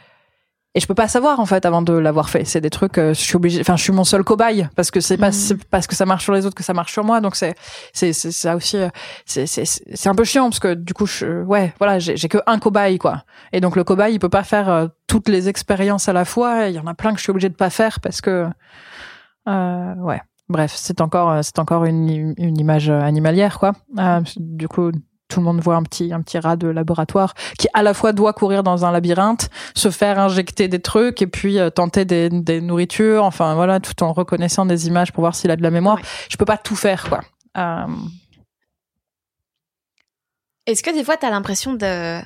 [0.79, 2.45] Et je peux pas savoir en fait avant de l'avoir fait.
[2.45, 5.01] C'est des trucs euh, je suis obligée enfin je suis mon seul cobaye parce que
[5.01, 5.57] c'est pas Mhm.
[5.69, 7.19] parce que ça marche sur les autres que ça marche sur moi.
[7.19, 7.53] Donc c'est
[7.91, 8.87] c'est ça aussi euh,
[9.25, 12.29] c'est c'est c'est un peu chiant parce que du coup je ouais voilà j'ai j'ai
[12.29, 13.23] que un cobaye quoi.
[13.51, 16.67] Et donc le cobaye il peut pas faire euh, toutes les expériences à la fois.
[16.69, 18.47] Il y en a plein que je suis obligée de pas faire parce que
[19.49, 20.21] euh, ouais.
[20.47, 23.73] Bref, c'est encore c'est encore une, une image animalière quoi.
[23.99, 24.91] Euh, du coup,
[25.29, 28.11] tout le monde voit un petit un petit rat de laboratoire qui à la fois
[28.11, 32.29] doit courir dans un labyrinthe, se faire injecter des trucs et puis euh, tenter des,
[32.29, 35.71] des nourritures, enfin voilà, tout en reconnaissant des images pour voir s'il a de la
[35.71, 35.97] mémoire.
[35.97, 36.03] Ouais.
[36.29, 37.21] Je peux pas tout faire quoi.
[37.57, 37.85] Euh,
[40.65, 42.19] Est-ce que des fois t'as l'impression de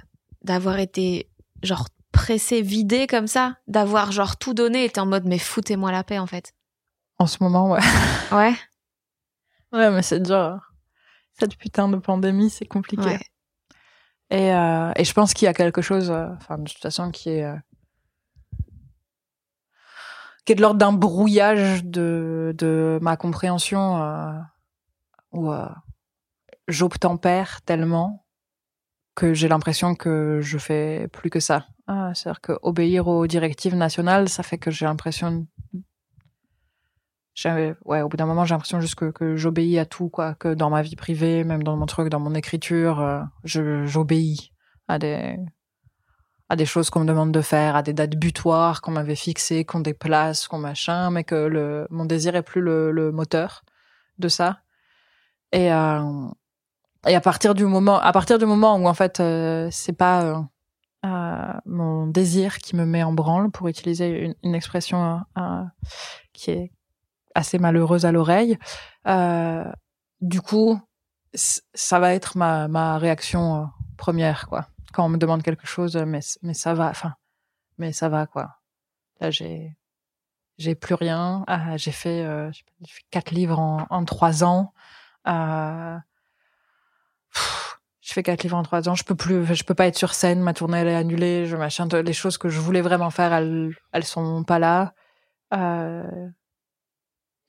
[0.43, 1.30] d'avoir été
[1.62, 5.91] genre pressé, vidé comme ça, d'avoir genre tout donné et t'es en mode mais foutez-moi
[5.91, 6.54] la paix en fait.
[7.20, 7.80] en ce moment, ouais.
[8.32, 8.54] Ouais.
[9.72, 10.72] Ouais, mais c'est dur.
[11.40, 13.04] Cette putain de pandémie, c'est compliqué.
[13.04, 13.20] Ouais.
[14.30, 17.12] Et, euh, et je pense qu'il y a quelque chose, euh, enfin, de toute façon,
[17.12, 17.56] qui est, euh,
[20.46, 24.32] qui est de l'ordre d'un brouillage de, de ma compréhension, euh,
[25.32, 25.68] où euh,
[26.68, 28.26] j'obtempère tellement
[29.16, 31.68] que j'ai l'impression que je fais plus que ça.
[31.88, 35.48] Ah, C'est-à-dire que obéir aux directives nationales, ça fait que j'ai l'impression
[37.86, 40.54] ouais, au bout d'un moment, j'ai l'impression juste que, que j'obéis à tout, quoi, que
[40.54, 44.52] dans ma vie privée, même dans mon truc, dans mon écriture, euh, je, j'obéis
[44.88, 45.38] à des,
[46.50, 49.66] à des choses qu'on me demande de faire, à des dates butoirs qu'on m'avait fixées,
[49.66, 53.64] qu'on déplace, qu'on machin, mais que le, mon désir est plus le, le moteur
[54.20, 54.60] de ça.
[55.52, 56.28] Et, euh,
[57.08, 60.24] et à partir du moment, à partir du moment où en fait, euh, c'est pas
[60.24, 60.42] euh,
[61.06, 65.64] euh, mon désir qui me met en branle, pour utiliser une, une expression euh,
[66.34, 66.72] qui est
[67.36, 68.58] assez malheureuse à l'oreille.
[69.08, 69.66] Euh,
[70.22, 70.80] du coup,
[71.34, 73.66] ça va être ma, ma réaction euh,
[73.98, 74.68] première, quoi.
[74.94, 77.16] Quand on me demande quelque chose, mais, mais ça va, enfin,
[77.78, 78.60] mais ça va, quoi.
[79.20, 79.76] Là, j'ai,
[80.58, 81.44] j'ai plus rien.
[81.48, 82.52] Ah, j'ai fait, euh,
[82.86, 84.74] fait quatre livres en, en trois ans.
[85.28, 85.98] Euh,
[88.02, 88.96] je fais quatre livres en trois ans.
[88.96, 90.42] Je peux plus, je peux pas être sur scène.
[90.42, 91.47] Ma tournée est annulée.
[91.47, 91.88] Je machin.
[91.88, 94.93] Les choses que je voulais vraiment faire, elles, elles sont pas là.
[95.54, 96.30] Euh,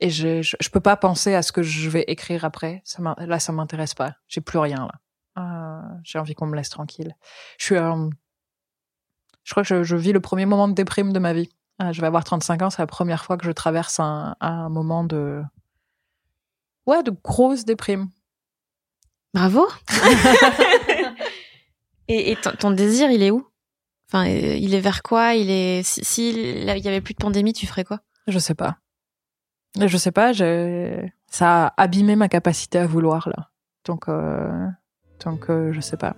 [0.05, 2.83] et je, je, je peux pas penser à ce que je vais écrire après.
[2.85, 4.17] Ça là, ça m'intéresse pas.
[4.29, 5.01] J'ai plus rien là.
[5.39, 7.17] Euh, j'ai envie qu'on me laisse tranquille.
[7.59, 8.11] Je suis, euh,
[9.45, 11.49] je crois que je, je vis le premier moment de déprime de ma vie.
[11.81, 12.71] Euh, je vais avoir 35 ans.
[12.71, 15.43] C'est la première fois que je traverse un, un moment de,
[16.87, 18.11] ouais, de grosse déprime.
[19.33, 19.67] Bravo.
[22.09, 23.49] et et ton, ton désir, il est où?
[24.11, 25.35] Enfin, euh, il est vers quoi?
[25.35, 28.01] Il est si, si il y avait plus de pandémie, tu ferais quoi?
[28.27, 28.77] Je sais pas.
[29.81, 30.33] Je sais pas.
[31.31, 33.51] Ça a abîmé ma capacité à vouloir là.
[33.85, 34.69] Donc, euh,
[35.25, 36.15] donc, euh, je sais pas.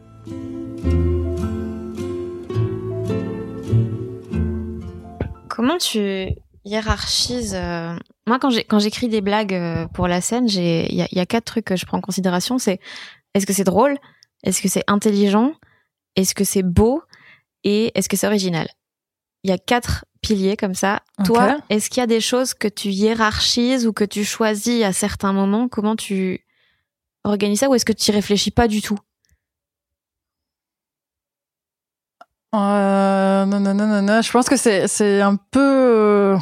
[5.57, 6.29] comment tu
[6.67, 7.97] hiérarchises euh,
[8.27, 11.77] Moi, quand j'écris des blagues pour la scène, il y y a quatre trucs que
[11.77, 12.59] je prends en considération.
[12.59, 12.79] C'est
[13.33, 13.97] est-ce que c'est drôle?
[14.45, 15.55] Est-ce que c'est intelligent?
[16.15, 17.03] Est-ce que c'est beau?
[17.65, 18.69] Et est-ce que c'est original?
[19.45, 21.03] Il y a quatre piliers comme ça.
[21.25, 24.93] Toi, est-ce qu'il y a des choses que tu hiérarchises ou que tu choisis à
[24.93, 25.69] certains moments?
[25.69, 26.45] Comment tu
[27.25, 28.99] organises ça ou est-ce que tu y réfléchis pas du tout?
[32.55, 34.23] Euh, non, non, non, non, non.
[34.23, 36.37] Je pense que c'est, c'est un peu,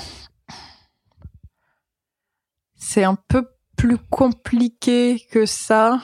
[2.76, 6.00] c'est un peu plus compliqué que ça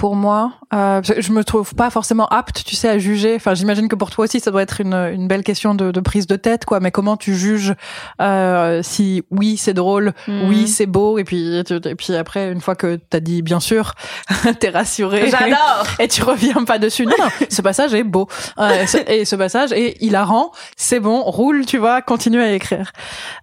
[0.00, 0.54] pour moi.
[0.72, 3.34] Euh, je me trouve pas forcément apte, tu sais, à juger.
[3.36, 6.00] Enfin, j'imagine que pour toi aussi, ça doit être une, une belle question de, de
[6.00, 6.80] prise de tête, quoi.
[6.80, 7.74] Mais comment tu juges
[8.22, 10.48] euh, si oui, c'est drôle, Mhm.
[10.48, 13.92] oui, c'est beau, et puis et puis après, une fois que t'as dit bien sûr,
[14.60, 15.28] t'es rassuré.
[15.30, 17.04] J'adore Et tu reviens pas dessus.
[17.04, 18.26] Non, non, ce passage est beau.
[18.58, 20.50] Euh, ce- et ce passage est hilarant.
[20.78, 22.92] C'est bon, roule, tu vois, continue à écrire.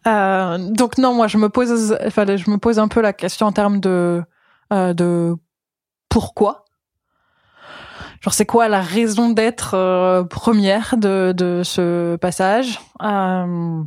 [0.07, 3.45] Euh, donc non, moi je me pose, enfin, je me pose un peu la question
[3.45, 4.23] en termes de
[4.73, 5.35] euh, de
[6.09, 6.65] pourquoi?
[8.21, 12.79] Genre c'est quoi la raison d'être euh, première de de ce passage?
[13.01, 13.83] Euh,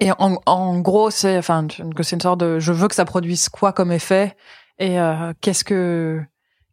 [0.00, 3.04] et en, en gros, c'est enfin que c'est une sorte de je veux que ça
[3.04, 4.36] produise quoi comme effet?
[4.78, 6.20] Et euh, qu'est-ce que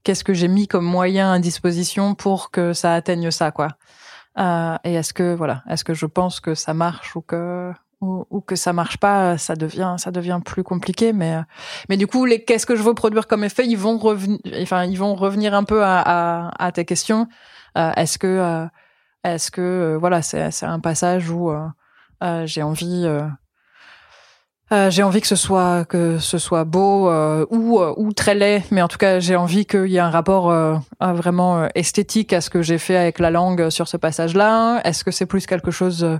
[0.03, 3.69] qu'est-ce que j'ai mis comme moyen à disposition pour que ça atteigne ça quoi?
[4.37, 8.25] Euh, et est-ce que voilà, est-ce que je pense que ça marche ou que ou,
[8.29, 11.13] ou que ça marche pas, ça devient ça devient plus compliqué.
[11.13, 11.39] Mais
[11.89, 14.85] mais du coup, les qu'est-ce que je veux produire comme effet, ils vont revenir, enfin
[14.85, 17.27] ils vont revenir un peu à à, à tes questions.
[17.77, 18.65] Euh, est-ce que euh,
[19.23, 21.67] est-ce que euh, voilà, c'est c'est un passage où euh,
[22.23, 27.11] euh, j'ai envie euh, j'ai envie que ce soit que ce soit beau
[27.49, 30.53] ou ou très laid, mais en tout cas j'ai envie qu'il y ait un rapport
[31.01, 34.79] vraiment esthétique à ce que j'ai fait avec la langue sur ce passage-là.
[34.83, 36.19] Est-ce que c'est plus quelque chose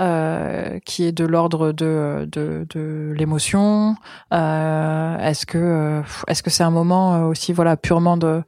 [0.00, 3.94] euh, qui est de l'ordre de de, de l'émotion
[4.32, 8.42] euh, Est-ce que euh, est-ce que c'est un moment aussi voilà purement de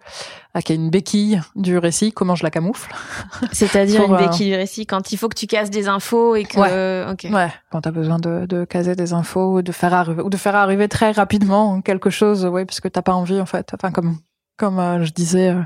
[0.54, 2.94] ah, qui est une béquille du récit Comment je la camoufle?
[3.52, 7.10] C'est-à-dire une béquille du récit quand il faut que tu casses des infos et que
[7.10, 7.26] ok.
[7.30, 10.36] Ouais, quand t'as besoin de, de caser des infos ou de faire arriver ou de
[10.36, 13.72] faire arriver très rapidement quelque chose, ouais, parce que t'as pas envie en fait.
[13.74, 14.16] Enfin comme
[14.56, 15.62] comme euh, je disais euh,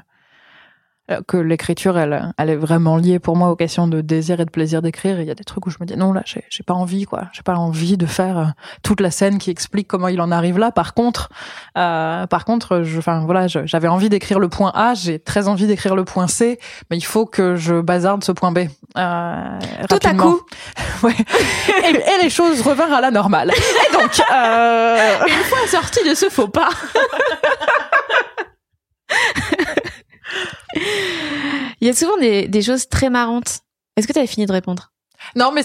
[1.27, 4.51] que l'écriture elle elle est vraiment liée pour moi aux questions de désir et de
[4.51, 5.21] plaisir d'écrire.
[5.21, 7.25] Il y a des trucs où je me dis non là j'ai pas envie quoi,
[7.33, 8.45] j'ai pas envie de faire euh,
[8.83, 10.71] toute la scène qui explique comment il en arrive là.
[10.71, 11.31] Par contre,
[11.77, 15.95] euh, par contre, enfin voilà, j'avais envie d'écrire le point A, j'ai très envie d'écrire
[15.97, 16.59] le point C,
[16.91, 18.59] mais il faut que je bazarde ce point B.
[18.97, 19.59] Euh,
[19.89, 20.41] Tout à coup,
[21.03, 21.15] Ouais.
[21.85, 23.51] et, et les choses revinrent à la normale.
[23.53, 26.69] Et donc, euh, une fois sorti de ce faux pas.
[31.81, 33.61] Il y a souvent des, des choses très marrantes.
[33.97, 34.93] Est-ce que tu avais fini de répondre?
[35.35, 35.63] Non, mais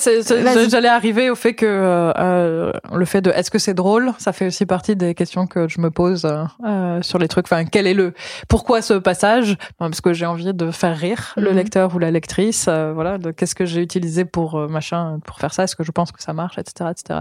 [0.70, 4.34] j'allais arriver au fait que euh, euh, le fait de est-ce que c'est drôle, ça
[4.34, 7.46] fait aussi partie des questions que je me pose euh, euh, sur les trucs.
[7.46, 8.14] Enfin, quel est le
[8.50, 9.52] pourquoi ce passage?
[9.80, 11.56] Non, Parce que j'ai envie de faire rire le Mhm.
[11.58, 12.66] lecteur ou la lectrice.
[12.68, 15.92] euh, voilà, de qu'est-ce que j'ai utilisé pour machin pour faire ça Est-ce que je
[15.92, 17.20] pense que ça marche, etc., etc.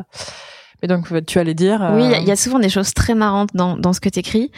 [0.82, 1.86] Et donc, tu allais dire.
[1.94, 4.50] Oui, il y y, a souvent des choses très marrantes dans, dans ce que t'écris.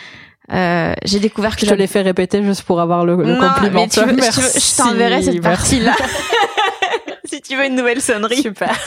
[0.52, 3.48] Euh, J'ai découvert que je te l'ai fait répéter juste pour avoir le, le Non,
[3.54, 3.80] compliment.
[3.82, 5.94] mais tu veux- Merci, veux- je t'enverrai cette partie-là.
[7.24, 8.42] si tu veux une nouvelle sonnerie.
[8.42, 8.76] Super.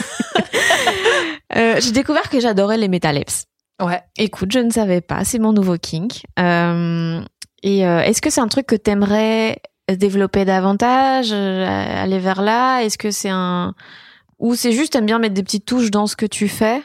[1.56, 3.44] Euh, J'ai découvert que j'adorais les métaleps.
[3.82, 4.02] Ouais.
[4.18, 6.22] Écoute, je ne savais pas, c'est mon nouveau kink.
[6.38, 7.20] Euh,
[7.62, 9.56] et euh, est-ce que c'est un truc que t'aimerais
[9.90, 12.80] développer davantage, euh, aller vers là?
[12.82, 13.72] Est-ce que c'est un
[14.38, 16.82] ou c'est juste t'aimes bien mettre des petites touches dans ce que tu fais?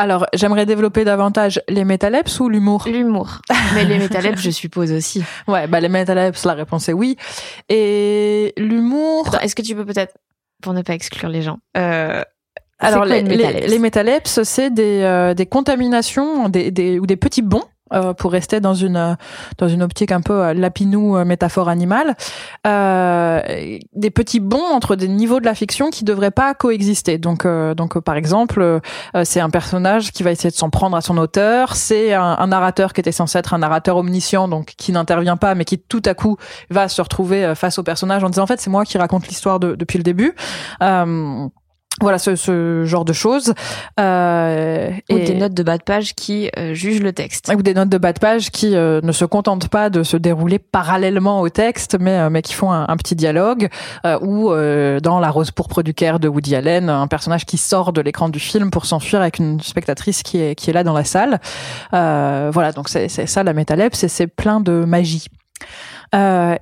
[0.00, 2.88] Alors, j'aimerais développer davantage les métaleps ou l'humour?
[2.90, 3.42] L'humour.
[3.74, 5.22] Mais les métaleps, je suppose aussi.
[5.46, 7.16] Ouais, bah les métaleps, la réponse est oui.
[7.68, 9.36] Et l'humour.
[9.42, 10.14] Est-ce que tu peux peut-être,
[10.62, 12.22] pour ne pas exclure les gens, euh,
[12.78, 17.42] Alors, quoi les, les métaleps, c'est des, euh, des contaminations des, des, ou des petits
[17.42, 17.64] bons.
[17.92, 19.14] Euh, pour rester dans une euh,
[19.58, 22.16] dans une optique un peu euh, lapinou euh, métaphore animale,
[22.66, 23.40] euh,
[23.94, 27.18] des petits bonds entre des niveaux de la fiction qui devraient pas coexister.
[27.18, 28.80] Donc euh, donc par exemple,
[29.24, 32.92] c'est un personnage qui va essayer de s'en prendre à son auteur, c'est un, narrateur
[32.92, 36.14] qui était censé être un narrateur omniscient, donc qui n'intervient pas, mais qui tout à
[36.14, 36.36] coup
[36.70, 39.60] va se retrouver face au personnage en disant en fait c'est moi qui raconte l'histoire
[39.60, 40.34] de- depuis le début.
[42.00, 43.52] Voilà ce, ce genre de choses.
[43.98, 47.62] Euh, ou et- des notes de bas de page qui euh, jugent le texte ou
[47.62, 50.58] des notes de bas de page qui euh, ne se contentent pas de se dérouler
[50.58, 53.68] parallèlement au texte, mais euh, mais qui font un, un petit dialogue.
[54.06, 57.58] euh, ou euh, dans La Rose pourpre du Caire de Woody Allen, un personnage qui
[57.58, 60.84] sort de l'écran du film pour s'enfuir avec une spectatrice qui est qui est là
[60.84, 61.38] dans la salle.
[61.92, 65.26] Euh, voilà, donc c'est c'est ça la métalepse et c'est plein de magie.
[66.14, 66.54] Euh,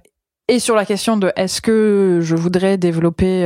[0.49, 3.45] et sur la question de est-ce que je voudrais développer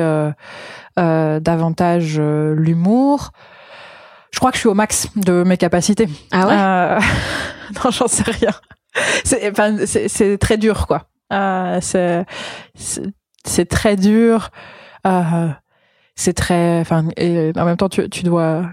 [0.96, 3.30] davantage l'humour,
[4.32, 6.08] je crois que je suis au max de mes capacités.
[6.30, 7.04] Ah ouais?
[7.84, 8.50] Non, j'en sais rien.
[9.24, 9.76] C'est enfin,
[10.38, 11.06] très dur, quoi.
[11.80, 12.26] c'est
[13.44, 14.50] c'est très dur.
[15.06, 15.48] Euh,
[16.14, 18.66] c'est très, enfin, et en même temps, tu, tu dois,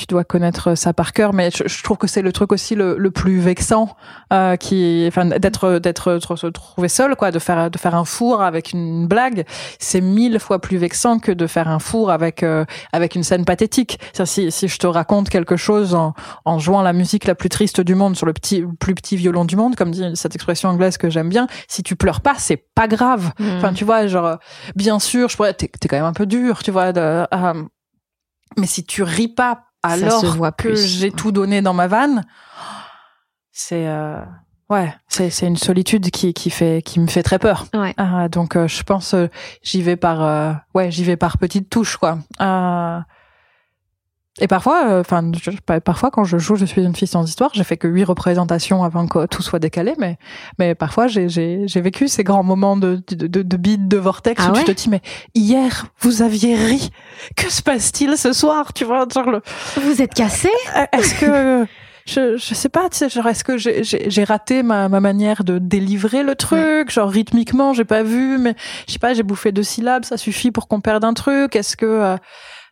[0.00, 2.96] tu dois connaître ça par cœur, mais je, trouve que c'est le truc aussi le,
[2.96, 3.96] le plus vexant,
[4.32, 8.42] euh, qui, enfin, d'être, d'être, se trouver seul, quoi, de faire, de faire un four
[8.42, 9.44] avec une blague,
[9.78, 13.44] c'est mille fois plus vexant que de faire un four avec, euh, avec une scène
[13.44, 13.98] pathétique.
[14.24, 16.14] Si, si je te raconte quelque chose en,
[16.44, 19.44] en jouant la musique la plus triste du monde sur le petit, plus petit violon
[19.44, 22.64] du monde, comme dit cette expression anglaise que j'aime bien, si tu pleures pas, c'est
[22.74, 23.32] pas grave.
[23.38, 23.48] Mmh.
[23.58, 24.38] Enfin, tu vois, genre,
[24.76, 27.62] bien sûr, je pourrais, t'es quand même un peu dur, tu vois, de, euh,
[28.56, 30.22] mais si tu ris pas alors
[30.56, 32.24] que j'ai tout donné dans ma vanne,
[33.52, 34.20] c'est euh,
[34.68, 37.66] ouais, c'est c'est une solitude qui qui fait qui me fait très peur.
[37.74, 37.94] Ouais.
[37.98, 39.28] Euh, donc euh, je pense euh,
[39.62, 42.18] j'y vais par euh, ouais j'y vais par petites touches quoi.
[44.38, 45.28] Et parfois, euh, enfin,
[45.84, 47.50] parfois quand je joue, je suis une fille sans histoire.
[47.52, 50.18] J'ai fait que huit représentations avant que tout soit décalé, mais
[50.58, 53.96] mais parfois j'ai j'ai j'ai vécu ces grands moments de de de, de bide, de
[53.96, 55.02] vortex ah où tu te dis mais
[55.34, 56.90] hier vous aviez ri,
[57.36, 59.42] que se passe-t-il ce soir Tu vois, genre le.
[59.82, 61.66] Vous êtes cassé euh, Est-ce que
[62.06, 65.44] je, je sais pas, tu sais, genre est-ce que j'ai, j'ai, raté ma, ma manière
[65.44, 68.54] de délivrer le truc, genre rythmiquement, j'ai pas vu, mais
[68.86, 71.54] je sais pas, j'ai bouffé deux syllabes, ça suffit pour qu'on perde un truc?
[71.56, 72.16] Est-ce que euh,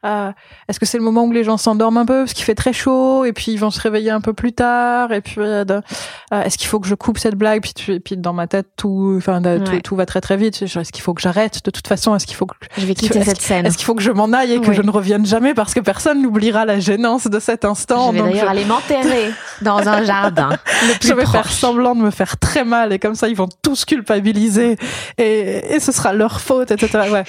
[0.05, 0.31] euh,
[0.69, 2.73] est-ce que c'est le moment où les gens s'endorment un peu parce qu'il fait très
[2.73, 6.43] chaud et puis ils vont se réveiller un peu plus tard et puis euh, euh,
[6.43, 9.15] est-ce qu'il faut que je coupe cette blague puis, et puis dans ma tête tout
[9.16, 9.43] enfin
[9.83, 10.62] tout, va très très vite.
[10.62, 12.15] Est-ce qu'il faut que j'arrête de toute façon?
[12.15, 13.66] Est-ce qu'il faut que je vais quitter cette scène.
[13.66, 15.81] est-ce qu'il faut que je m'en aille et que je ne revienne jamais parce que
[15.81, 18.12] personne n'oubliera la gênance de cet instant?
[18.12, 20.51] Je vais d'ailleurs aller m'enterrer dans un jardin
[20.87, 21.33] le plus je vais proche.
[21.33, 24.77] faire semblant de me faire très mal et comme ça ils vont tous culpabiliser
[25.16, 27.25] et, et ce sera leur faute etc ouais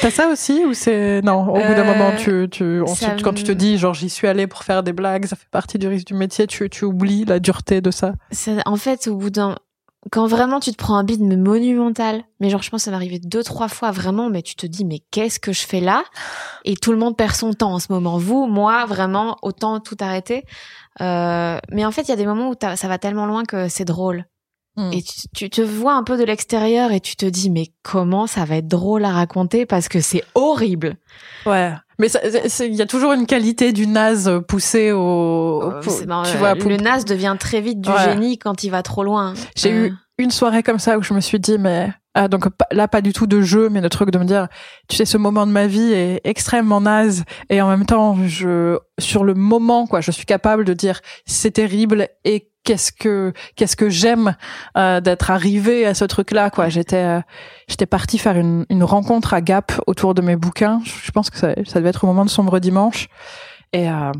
[0.00, 3.42] T'as ça aussi ou c'est non au bout d'un moment tu tu ensuite, quand tu
[3.44, 6.06] te dis genre j'y suis allée pour faire des blagues ça fait partie du risque
[6.06, 8.12] du métier tu tu oublies la dureté de ça.
[8.66, 9.56] En fait au bout d'un
[10.12, 12.90] quand vraiment tu te prends un bide mais monumental mais genre je pense que ça
[12.90, 15.80] m'est arrivé deux trois fois vraiment mais tu te dis mais qu'est-ce que je fais
[15.80, 16.04] là?
[16.64, 18.18] Et tout le monde perd son temps en ce moment.
[18.18, 20.44] Vous moi vraiment autant tout arrêter.
[21.00, 23.68] Euh, mais en fait il y a des moments où ça va tellement loin que
[23.68, 24.24] c'est drôle
[24.78, 24.92] Hmm.
[24.92, 25.02] Et
[25.34, 28.58] tu, te vois un peu de l'extérieur et tu te dis mais comment ça va
[28.58, 30.94] être drôle à raconter parce que c'est horrible.
[31.46, 31.72] Ouais.
[31.98, 32.06] Mais
[32.60, 35.64] il y a toujours une qualité du naze poussé au.
[35.64, 39.34] Euh, tu vois, le naze devient très vite du génie quand il va trop loin.
[39.56, 42.86] J'ai eu une soirée comme ça où je me suis dit mais ah, donc là
[42.86, 44.48] pas du tout de jeu mais le truc de me dire
[44.88, 48.78] tu sais ce moment de ma vie est extrêmement naze et en même temps je
[48.98, 53.76] sur le moment quoi je suis capable de dire c'est terrible et qu'est-ce que qu'est-ce
[53.76, 54.36] que j'aime
[54.76, 56.68] euh, d'être arrivé à ce truc-là quoi.
[56.68, 57.20] J'étais euh,
[57.66, 60.82] j'étais partie faire une, une rencontre à Gap autour de mes bouquins.
[60.84, 63.08] Je pense que ça, ça devait être au moment de Sombre Dimanche
[63.72, 64.12] et euh,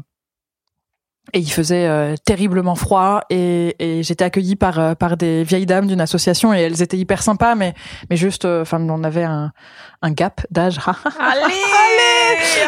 [1.34, 5.66] et il faisait euh, terriblement froid et, et j'étais accueillie par euh, par des vieilles
[5.66, 7.74] dames d'une association et elles étaient hyper sympas mais
[8.08, 9.52] mais juste enfin on avait un
[10.02, 10.78] un gap d'âge.
[11.20, 11.98] Allez, allez!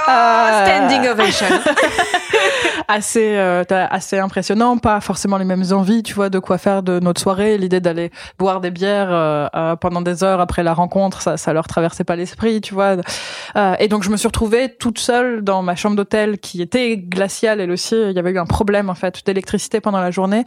[0.09, 1.47] Oh, standing ovation.
[2.89, 6.99] assez euh, assez impressionnant pas forcément les mêmes envies tu vois de quoi faire de
[6.99, 11.37] notre soirée l'idée d'aller boire des bières euh, pendant des heures après la rencontre ça
[11.37, 12.97] ça leur traversait pas l'esprit tu vois.
[13.79, 17.61] Et donc je me suis retrouvée toute seule dans ma chambre d'hôtel qui était glaciale
[17.61, 17.95] elle aussi.
[17.95, 20.45] Il y avait eu un problème en fait d'électricité pendant la journée,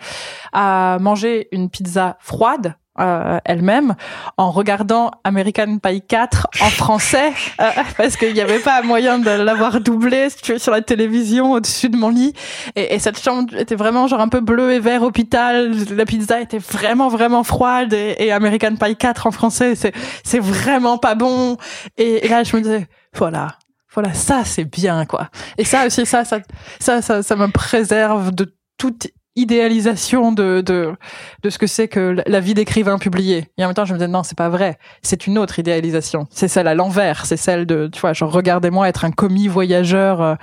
[0.51, 3.95] à manger une pizza froide euh, elle-même
[4.37, 9.29] en regardant American Pie 4 en français euh, parce qu'il n'y avait pas moyen de
[9.29, 12.33] l'avoir doublé sur la télévision au-dessus de mon lit.
[12.75, 15.73] Et, et, cette chambre était vraiment genre un peu bleu et vert hôpital.
[15.95, 17.93] La pizza était vraiment vraiment froide.
[17.93, 19.93] Et, et American Pie 4 en français c'est
[20.23, 21.57] c'est vraiment pas bon.
[21.97, 23.57] Et, et là je me disais voilà
[23.93, 25.29] voilà, ça c'est bien quoi.
[25.57, 26.39] Et ça aussi, ça, ça,
[26.79, 30.93] ça, ça, ça me préserve de toute idéalisation de, de,
[31.41, 33.49] de ce que c'est que la vie d'écrivain publié.
[33.57, 34.77] Et en même temps, je me disais, non, c'est pas vrai.
[35.01, 36.27] C'est une autre idéalisation.
[36.29, 37.25] C'est celle à l'envers.
[37.25, 40.35] C'est celle de, tu vois, genre, regardez-moi être un commis voyageur euh,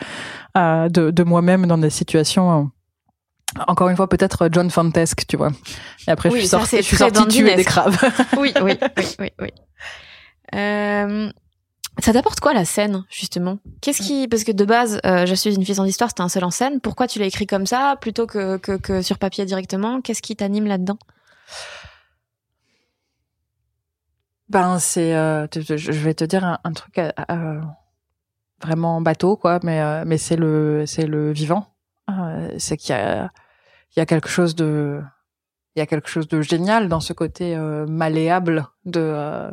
[0.56, 2.60] euh de, de moi-même dans des situations...
[2.60, 2.64] Euh,
[3.66, 5.50] encore une fois, peut-être John Fantesque, tu vois.
[6.06, 7.96] Et après, je suis sortie, je suis sortie tuer des crabes.
[8.38, 9.48] oui, oui, oui, oui, oui.
[10.54, 11.30] Euh,
[12.00, 13.58] ça t'apporte quoi la scène justement?
[13.80, 16.28] Qu'est-ce qui parce que de base euh, je suis une fille sans histoire c'était un
[16.28, 16.80] seul en scène.
[16.80, 20.00] Pourquoi tu l'as écrit comme ça plutôt que, que, sur papier directement?
[20.00, 20.98] Qu'est-ce qui t'anime là-dedans?
[24.48, 27.60] Ben c'est euh, je vais te dire un, truc euh,
[28.62, 31.66] vraiment bateau quoi mais mais c'est le c'est le vivant.
[32.58, 35.00] C'est qu'il y a quelque chose de
[35.76, 39.50] il y a quelque chose de génial dans ce côté euh, malléable de euh,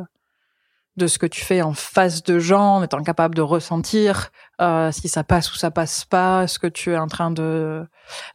[0.98, 4.30] de ce que tu fais en face de gens, en étant capable de ressentir
[4.60, 7.86] euh, si ça passe ou ça passe pas, ce que tu es en train de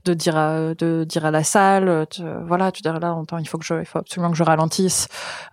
[0.06, 2.08] de dire à, de dire à la salle.
[2.46, 5.08] Voilà, tu dis là, temps, il faut que je, il faut absolument que je ralentisse.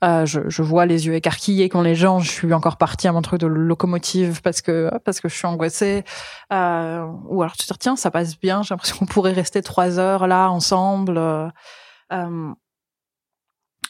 [0.05, 2.21] Euh, je, je vois les yeux écarquillés quand les gens.
[2.21, 5.47] Je suis encore partie à mon truc de locomotive parce que parce que je suis
[5.47, 6.05] angoissée.
[6.53, 8.63] Euh, ou alors tu te dis tiens, ça passe bien.
[8.63, 11.19] J'ai l'impression qu'on pourrait rester trois heures là ensemble.
[12.13, 12.53] Euh,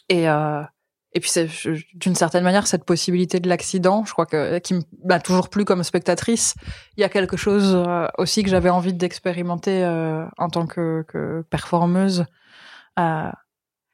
[0.08, 0.62] et euh,
[1.12, 1.48] et puis c'est
[1.94, 4.74] d'une certaine manière cette possibilité de l'accident, je crois que qui
[5.04, 6.54] m'a toujours plu comme spectatrice.
[6.96, 11.04] Il y a quelque chose euh, aussi que j'avais envie d'expérimenter euh, en tant que,
[11.08, 12.26] que performeuse.
[12.98, 13.30] Euh,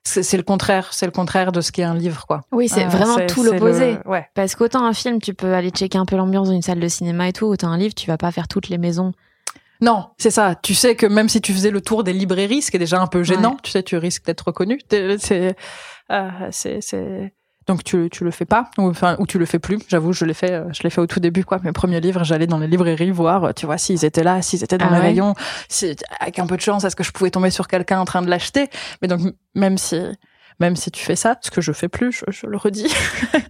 [0.04, 2.42] c'est le contraire, c'est le contraire de ce qu'est un livre, quoi.
[2.52, 3.98] Oui, c'est vraiment tout l'opposé.
[4.04, 4.28] Ouais.
[4.34, 7.28] Parce qu'autant un film, tu peux aller checker un peu l'ambiance d'une salle de cinéma
[7.28, 9.12] et tout, autant un livre, tu vas pas faire toutes les maisons.
[9.80, 10.54] Non, c'est ça.
[10.54, 13.00] Tu sais que même si tu faisais le tour des librairies, ce qui est déjà
[13.00, 14.78] un peu gênant, tu sais, tu risques d'être reconnu.
[15.18, 15.56] C'est
[16.10, 17.34] euh, c'est c'est
[17.66, 19.78] donc tu tu le fais pas ou enfin ou tu le fais plus.
[19.88, 21.58] J'avoue, je l'ai fait euh, je l'ai fait au tout début quoi.
[21.64, 24.78] Mes premiers livres, j'allais dans les librairies voir, tu vois, s'ils étaient là, s'ils étaient
[24.78, 25.34] dans ah les rayons,
[25.68, 28.22] si avec un peu de chance, est-ce que je pouvais tomber sur quelqu'un en train
[28.22, 28.70] de l'acheter?
[29.02, 29.20] Mais donc
[29.54, 30.00] même si
[30.58, 32.92] même si tu fais ça, ce que je fais plus, je, je le redis.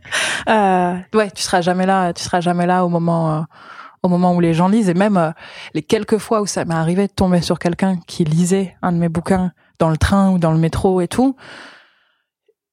[0.49, 3.41] euh, ouais, tu seras jamais là, tu seras jamais là au moment euh,
[4.07, 5.31] au moment où les gens lisent et même euh,
[5.75, 8.99] les quelques fois où ça m'est arrivé de tomber sur quelqu'un qui lisait un de
[8.99, 11.37] mes bouquins dans le train ou dans le métro et tout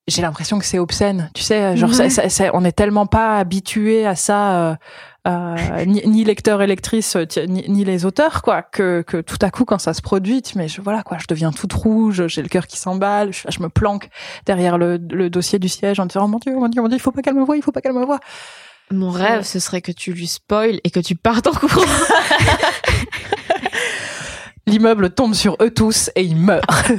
[0.08, 1.30] j'ai l'impression que c'est obscène.
[1.34, 4.76] Tu sais, genre, ça, ça, on est tellement pas habitué à ça, euh,
[5.28, 7.16] euh, ni, ni lecteurs et lectrices,
[7.48, 10.68] ni, ni, les auteurs, quoi, que, que tout à coup, quand ça se produit, mais
[10.68, 13.70] je, voilà, quoi, je deviens toute rouge, j'ai le cœur qui s'emballe, je, je, me
[13.70, 14.10] planque
[14.46, 16.98] derrière le, le, dossier du siège en disant, oh mon Dieu, mon Dieu, mon Dieu,
[16.98, 18.20] il faut pas qu'elle me voie, il faut pas qu'elle me voie.
[18.94, 21.82] Mon rêve, ce serait que tu lui spoil et que tu partes en courant.
[24.68, 26.62] L'immeuble tombe sur eux tous et ils meurent.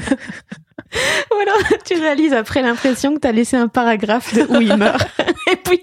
[1.30, 4.76] Ou alors tu réalises après l'impression que tu as laissé un paragraphe de où il
[4.76, 5.08] meurt.
[5.52, 5.82] Et puis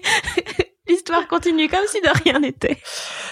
[0.88, 2.78] l'histoire continue comme si de rien n'était.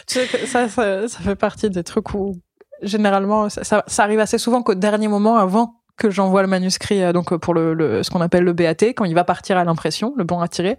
[0.07, 2.35] Tu sais ça, ça, ça, fait partie des trucs où
[2.81, 7.03] généralement ça, ça, ça arrive assez souvent qu'au dernier moment avant que j'envoie le manuscrit
[7.03, 9.63] euh, donc pour le, le ce qu'on appelle le BAT quand il va partir à
[9.63, 10.77] l'impression, le bon à tirer.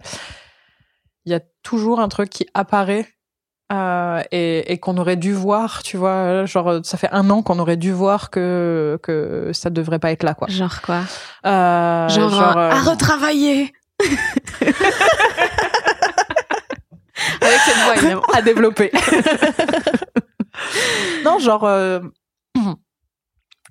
[1.27, 3.07] Il y a toujours un truc qui apparaît
[3.73, 7.59] euh, et, et qu'on aurait dû voir, tu vois, genre ça fait un an qu'on
[7.61, 10.49] aurait dû voir que que ça devrait pas être là, quoi.
[10.49, 11.03] Genre quoi?
[11.47, 13.73] Euh, Genre, genre euh, à retravailler.
[17.43, 18.23] Avec cette voix évidemment.
[18.35, 18.91] à développer.
[21.25, 21.65] non, genre.
[21.65, 22.01] Euh...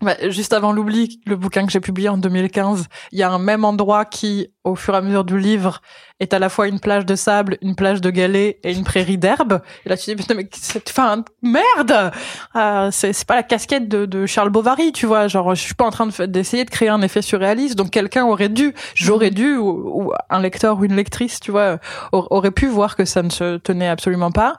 [0.01, 3.38] Bah, juste avant l'oubli, le bouquin que j'ai publié en 2015, il y a un
[3.38, 5.81] même endroit qui, au fur et à mesure du livre,
[6.20, 9.18] est à la fois une plage de sable, une plage de galets et une prairie
[9.18, 9.62] d'herbe.
[9.86, 12.12] Et là, tu dis, putain, mais c'est, enfin, merde!
[12.56, 15.28] Euh, c'est, c'est pas la casquette de, de, Charles Bovary, tu vois.
[15.28, 17.76] Genre, je suis pas en train de, d'essayer de créer un effet surréaliste.
[17.76, 21.80] Donc, quelqu'un aurait dû, j'aurais dû, ou, un lecteur ou une lectrice, tu vois,
[22.12, 24.58] aurait pu voir que ça ne se tenait absolument pas.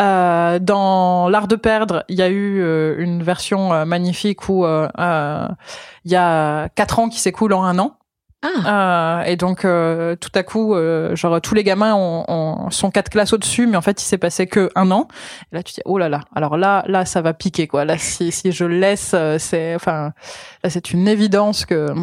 [0.00, 4.64] Euh, dans L'Art de perdre, il y a eu euh, une version euh, magnifique où
[4.64, 4.88] euh,
[6.04, 7.96] il y a quatre ans qui s'écoulent en un an.
[8.42, 9.20] Ah.
[9.20, 12.90] Euh, et donc euh, tout à coup, euh, genre tous les gamins ont, ont, sont
[12.90, 15.06] quatre classes au-dessus, mais en fait il s'est passé que un an.
[15.52, 16.22] Et là tu dis oh là là.
[16.34, 17.84] Alors là, là ça va piquer quoi.
[17.84, 20.12] Là si si je laisse, euh, c'est enfin
[20.64, 21.94] là c'est une évidence que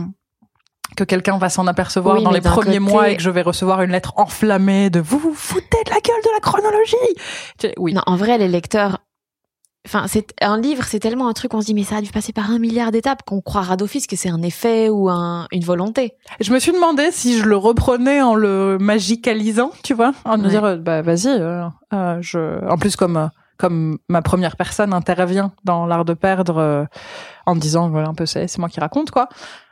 [0.96, 3.92] que quelqu'un va s'en apercevoir dans les premiers mois et que je vais recevoir une
[3.92, 7.76] lettre enflammée de vous vous foutez de la gueule de la chronologie.
[7.78, 7.94] Oui.
[7.94, 9.00] Non, en vrai les lecteurs
[9.92, 12.12] Enfin, c'est un livre, c'est tellement un truc, on se dit mais ça a dû
[12.12, 15.64] passer par un milliard d'étapes qu'on croira d'office que c'est un effet ou un, une
[15.64, 16.14] volonté.
[16.40, 20.48] Je me suis demandé si je le reprenais en le magicalisant, tu vois, en me
[20.48, 22.64] dire bah vas-y, euh, euh, je.
[22.70, 26.86] En plus comme euh, comme ma première personne intervient dans l'art de perdre euh,
[27.48, 29.28] en disant voilà un peu c'est c'est moi qui raconte quoi.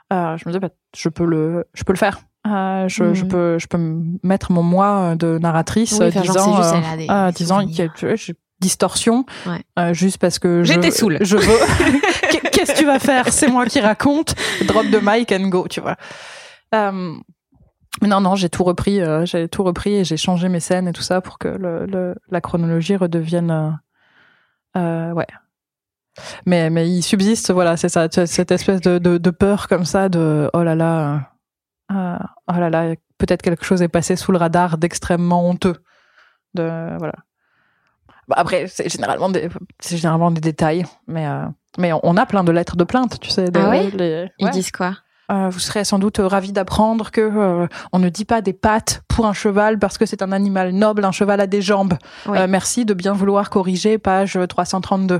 [0.10, 2.22] je me disais bah, je peux le je peux le faire.
[2.44, 3.28] je, je, mhm.
[3.28, 3.78] peux je peux
[4.24, 8.16] mettre mon moi de narratrice oui, disant juste, disant que
[8.60, 9.26] distorsion
[9.78, 11.60] euh, juste parce que j'étais saoul je veux
[12.52, 13.32] qu'est-ce que tu vas faire?
[13.32, 14.36] C'est moi qui raconte.
[14.66, 15.96] Drop the mic and go tu vois.
[16.76, 17.16] Euh,
[18.02, 20.94] non non j'ai tout repris euh, j'ai tout repris et j'ai changé mes scènes et
[20.94, 23.72] tout ça pour que le, le la chronologie redevienne euh,
[24.78, 25.28] euh, ouais.
[26.46, 30.10] Mais mais il subsiste voilà c'est ça cette espèce de, de, de peur comme ça
[30.10, 31.32] de oh là là
[31.92, 32.18] euh,
[32.48, 35.76] oh là là peut-être quelque chose est passé sous le radar d'extrêmement honteux.
[36.54, 37.14] De voilà
[38.28, 39.50] bah, après, c'est généralement des,
[39.80, 41.46] c'est généralement des détails, mais euh,
[41.78, 43.50] mais on a plein de lettres de plainte, tu sais.
[43.54, 44.30] ah oui les...
[44.40, 44.94] Ils disent quoi?
[45.32, 49.02] Euh, Vous serez sans doute ravis d'apprendre que euh, on ne dit pas des pattes
[49.18, 51.96] pour un cheval parce que c'est un animal noble, un cheval a des jambes.
[52.28, 52.38] Oui.
[52.38, 55.20] Euh, merci de bien vouloir corriger page 332.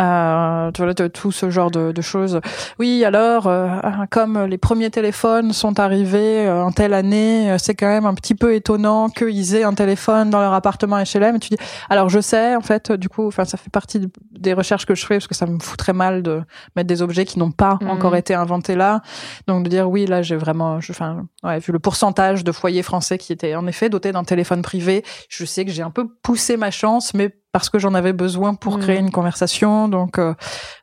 [0.00, 0.70] Euh,
[1.12, 2.40] tout ce genre de, de choses.
[2.78, 3.68] Oui, alors, euh,
[4.10, 8.34] comme les premiers téléphones sont arrivés euh, en telle année, c'est quand même un petit
[8.34, 11.36] peu étonnant qu'ils aient un téléphone dans leur appartement HLM.
[11.36, 11.58] Et tu dis,
[11.90, 14.94] alors je sais, en fait, du coup, enfin, ça fait partie de- des recherches que
[14.94, 16.40] je fais parce que ça me foutrait mal de
[16.76, 17.90] mettre des objets qui n'ont pas Mhm.
[17.90, 19.02] encore été inventés là.
[19.48, 23.18] Donc de dire oui, là, j'ai vraiment, enfin, ouais, vu le pourcentage de foyers français
[23.18, 26.56] qui étaient en effet dotés d'un téléphone privé, je sais que j'ai un peu poussé
[26.56, 29.88] ma chance, mais parce que j'en avais besoin pour créer une conversation.
[29.88, 30.34] Donc euh,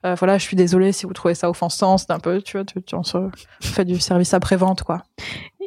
[0.06, 2.66] euh, voilà, je suis désolée si vous trouvez ça offensant, c'est un peu, tu vois,
[2.66, 3.18] tu, tu, on se
[3.62, 5.04] fait du service après vente, quoi.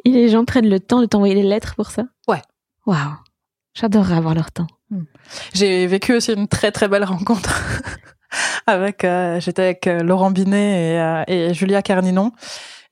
[0.05, 2.03] Et les gens prennent le temps de t'envoyer des lettres pour ça?
[2.27, 2.41] Ouais.
[2.85, 2.97] Waouh.
[3.73, 4.67] J'adorerais avoir leur temps.
[5.53, 7.61] J'ai vécu aussi une très très belle rencontre
[8.67, 12.33] avec, euh, j'étais avec Laurent Binet et, et Julia Carninon.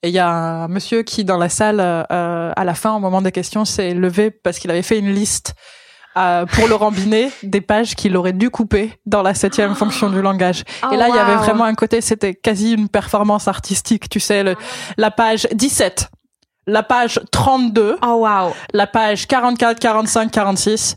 [0.01, 2.99] Et il y a un monsieur qui, dans la salle, euh, à la fin, au
[2.99, 5.55] moment des questions, s'est levé parce qu'il avait fait une liste
[6.17, 10.21] euh, pour Laurent Binet des pages qu'il aurait dû couper dans la septième fonction du
[10.21, 10.63] langage.
[10.91, 14.43] et là, il y avait vraiment un côté, c'était quasi une performance artistique, tu sais,
[14.43, 14.55] le,
[14.97, 16.09] la page 17,
[16.65, 18.53] la page 32, Oh waouh.
[18.73, 20.95] la page 44, 45, 46,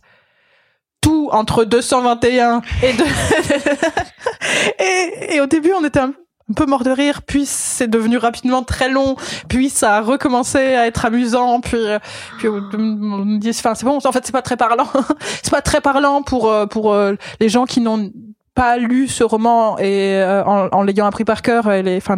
[1.01, 3.05] tout entre 221 et deux.
[4.79, 6.15] et, et au début, on était un,
[6.53, 9.17] un peu mort de rire, puis c'est devenu rapidement très long,
[9.49, 11.99] puis ça a recommencé à être amusant, puis, euh,
[12.39, 14.87] puis on on me dit, enfin, c'est bon, en fait, c'est pas très parlant.
[15.43, 18.11] c'est pas très parlant pour, euh, pour euh, les gens qui n'ont
[18.55, 22.17] pas lu ce roman et euh, en, en l'ayant appris par cœur et les enfin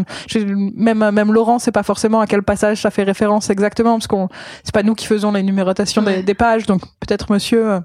[0.75, 4.29] même même Laurent sait pas forcément à quel passage ça fait référence exactement parce qu'on
[4.65, 7.79] c'est pas nous qui faisons les numérotations des, des pages donc peut-être monsieur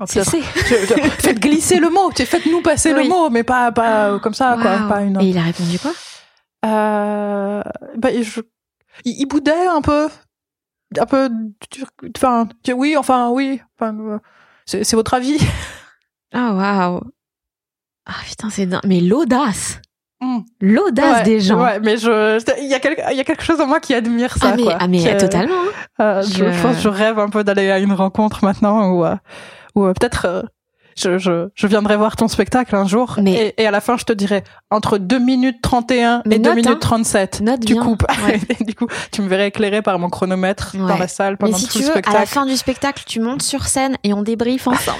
[0.00, 0.06] euh,
[1.18, 3.04] faites glisser le mot faites-nous passer Oui.
[3.04, 5.78] le mot mais pas pas euh, comme ça quoi pas une Et il a répondu
[5.78, 5.92] quoi?
[6.64, 7.62] Euh,
[7.96, 8.40] bah, je,
[9.04, 10.08] il, il boudait un peu
[10.98, 11.28] un peu
[12.16, 14.18] enfin oui enfin oui enfin euh,
[14.66, 15.38] c'est votre avis
[16.34, 17.00] Ah waouh.
[18.04, 18.80] Ah putain, c'est dingue.
[18.84, 19.80] Mais l'audace.
[20.20, 20.38] Mm.
[20.60, 21.62] L'audace Ouais, des gens.
[21.62, 23.94] Ouais, mais je, il y a quelque, il y a quelque chose en moi qui
[23.94, 24.76] admire ça, ah mais, quoi.
[24.78, 25.54] ah, mais Que- totalement.
[25.54, 26.02] hein.
[26.02, 26.50] euh, je...
[26.50, 29.14] Je- pense je rêve un peu d'aller à une rencontre maintenant ou, euh,
[29.76, 30.42] ou euh, peut-être, euh,
[30.96, 33.16] je, je, je viendrai voir ton spectacle un jour.
[33.22, 36.38] Mais- Et, et à la fin, je te dirai entre 2 minutes 31 Mais et
[36.38, 36.78] 2 note, minutes hein.
[36.80, 37.40] 37.
[37.42, 37.82] Note tu bien.
[37.82, 38.04] coupes.
[38.26, 38.40] Ouais.
[38.60, 41.58] Et du coup, tu me verrais éclairé par mon chronomètre dans la salle Mais pendant
[41.58, 42.16] si tout tu le veux, à spectacle.
[42.18, 44.98] la fin du spectacle, tu montes sur scène et on débriefe ensemble.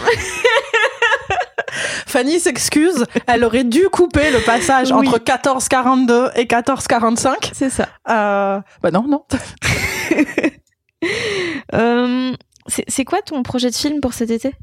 [2.06, 3.04] Fanny s'excuse.
[3.26, 5.08] Elle aurait dû couper le passage Oui.
[5.08, 7.50] entre 14h42 et 14h45.
[7.52, 7.88] c'est ça.
[8.08, 9.24] Euh, bah non, non.
[11.74, 12.32] Euh,
[12.68, 14.54] c'est c'est quoi ton projet de film pour cet été?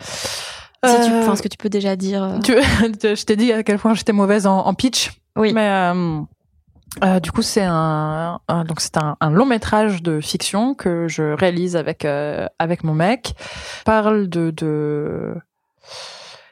[0.00, 2.22] Si tu, Euh, ce que tu peux déjà dire.
[2.22, 2.38] euh.
[2.38, 2.52] Tu,
[3.02, 5.10] je t'ai dit à quel point j'étais mauvaise en, en pitch.
[5.36, 5.52] Oui.
[5.52, 6.20] Mais euh,
[7.04, 11.08] euh, du coup, c'est un, un- donc c'est un, un long métrage de fiction que
[11.08, 13.34] je réalise avec euh, avec mon mec.
[13.84, 15.34] Parle de, de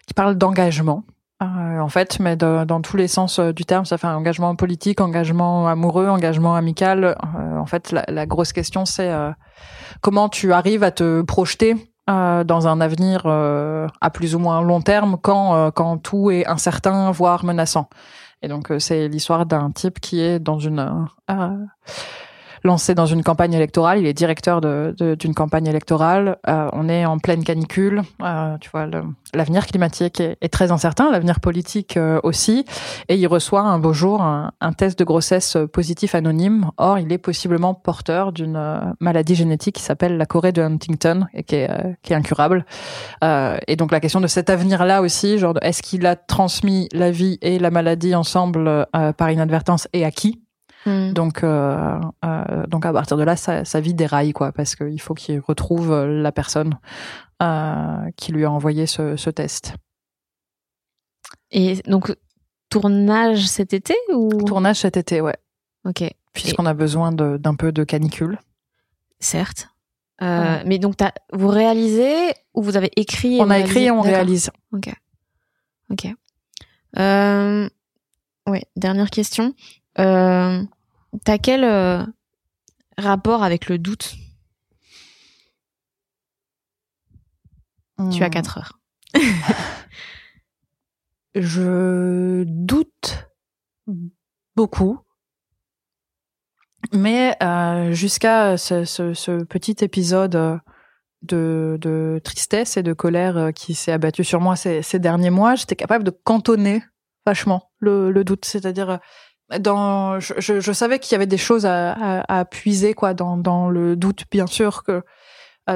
[0.08, 1.04] qui parle d'engagement.
[1.42, 4.16] Euh, en fait, mais de- dans tous les sens euh, du terme, ça fait un
[4.16, 7.04] engagement politique, engagement amoureux, engagement amical.
[7.04, 9.30] Euh, en fait, la, la grosse question, c'est euh,
[10.00, 11.76] comment tu arrives à te projeter
[12.08, 16.46] euh, dans un avenir euh, à plus ou moins long terme quand quand tout est
[16.46, 17.90] incertain voire menaçant.
[18.42, 21.06] Et donc c'est l'histoire d'un type qui est dans une
[22.64, 23.98] lancé dans une campagne électorale.
[23.98, 26.36] Il est directeur de- de- d'une campagne électorale.
[26.48, 28.02] Euh, on est en pleine canicule.
[28.22, 28.86] Euh, tu vois,
[29.34, 32.64] l'avenir climatique est, très incertain, l'avenir politique euh, aussi.
[33.08, 36.70] Et il reçoit un beau jour un, un test de grossesse positif anonyme.
[36.76, 41.26] Or, il est possiblement porteur d'une euh, maladie génétique qui s'appelle la Corée de Huntington
[41.34, 42.64] et qui est, euh, qui est incurable.
[43.68, 47.38] Et donc la question de cet avenir-là aussi, genre est-ce qu'il a transmis la vie
[47.42, 50.40] et la maladie ensemble par inadvertance et à qui?
[50.86, 51.12] Hmm.
[51.12, 55.00] donc, euh, euh, donc à partir de là, sa, sa vie déraille, quoi, parce qu'il
[55.00, 56.78] faut qu'il retrouve euh, la personne
[57.42, 59.74] euh, qui lui a envoyé ce, ce test.
[61.50, 62.14] Et donc,
[62.70, 64.28] tournage cet été ou?
[64.44, 65.36] Tournage cet été, ouais,
[65.84, 68.38] Ok, puisqu'on a besoin d'un peu de canicule.
[69.20, 69.68] certes.
[70.22, 70.62] Euh, Ouais.
[70.64, 74.00] Mais donc, t'as- vous réalisez ou vous avez écrit et on a écrit et on
[74.00, 74.50] réalise.
[74.72, 74.90] Ok.
[75.90, 76.06] Ok.
[76.98, 77.68] Euh,
[78.48, 79.52] ouais, dernière question.
[79.98, 80.62] Euh,
[81.24, 82.04] T'as quel euh,
[82.98, 84.14] rapport avec le doute?
[88.12, 88.30] Tu as Hmm.
[88.30, 88.78] 4 heures.
[91.34, 93.28] Je doute
[94.54, 94.98] beaucoup.
[96.92, 100.58] Mais euh, jusqu'à ce, petit épisode euh,
[101.22, 106.04] de, tristesse et de colère qui s'est abattu sur moi ces, derniers mois, j'étais capable
[106.04, 106.82] de cantonner
[107.24, 108.44] vachement le, le doute.
[108.44, 109.00] C'est-à-dire,
[109.60, 113.36] dans, je, je, savais qu'il y avait des choses à, à, à puiser quoi dans,
[113.36, 115.02] dans le doute, bien sûr que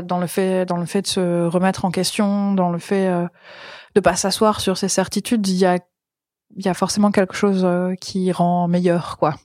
[0.02, 3.26] dans le fait dans le fait de se remettre en question, dans le fait euh,
[3.94, 5.78] de pas s'asseoir sur ses certitudes, il y a
[6.56, 7.66] il y a forcément quelque chose
[8.00, 9.36] qui rend meilleur quoi,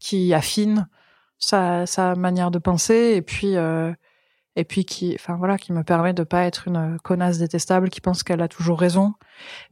[0.00, 0.88] qui affine
[1.38, 3.56] sa sa manière de penser et puis
[4.58, 8.00] et puis qui, enfin voilà, qui me permet de pas être une connasse détestable qui
[8.00, 9.14] pense qu'elle a toujours raison.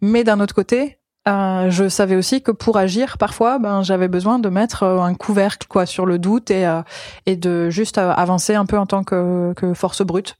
[0.00, 4.38] Mais d'un autre côté, euh, je savais aussi que pour agir, parfois, ben j'avais besoin
[4.38, 6.82] de mettre euh, un couvercle quoi sur le doute et euh,
[7.26, 10.36] et de juste avancer un peu en tant que, force brute.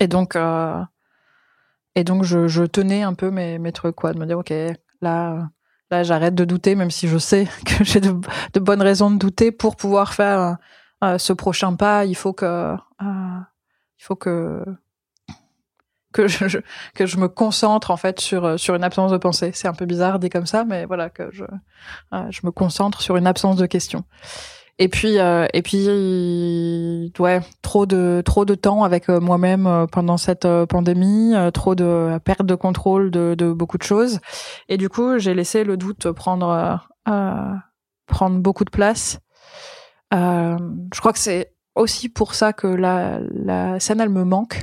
[0.00, 0.36] Et donc
[1.96, 4.52] et donc je, je tenais un peu mes, mes trucs quoi, de me dire ok
[5.02, 5.48] là
[5.90, 8.14] là j'arrête de douter même si je sais que j'ai de,
[8.54, 10.56] de bonnes raisons de douter pour pouvoir faire
[11.04, 14.64] euh, ce prochain pas, il faut que, euh, il faut que
[16.14, 16.58] que je,
[16.94, 19.50] que je me concentre en fait sur sur une absence de pensée.
[19.52, 21.44] C'est un peu bizarre dit comme ça, mais voilà que je
[22.14, 24.04] euh, je me concentre sur une absence de questions.
[24.78, 31.34] Et puis et puis ouais, trop de trop de temps avec moi-même pendant cette pandémie,
[31.52, 34.18] trop de perte de contrôle de, de beaucoup de choses.
[34.68, 36.80] Et du coup, j'ai laissé le doute prendre
[38.06, 39.18] prendre beaucoup de place.
[40.12, 40.56] Euh,
[40.92, 44.62] je crois que c'est aussi pour ça que la, la scène, elle me manque.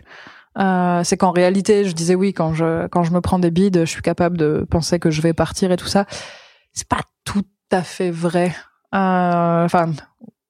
[0.58, 3.82] Euh, c'est qu'en réalité, je disais oui, quand je quand je me prends des bides,
[3.82, 6.06] je suis capable de penser que je vais partir et tout ça.
[6.74, 8.54] C'est pas tout à fait vrai.
[8.94, 9.92] Euh, enfin,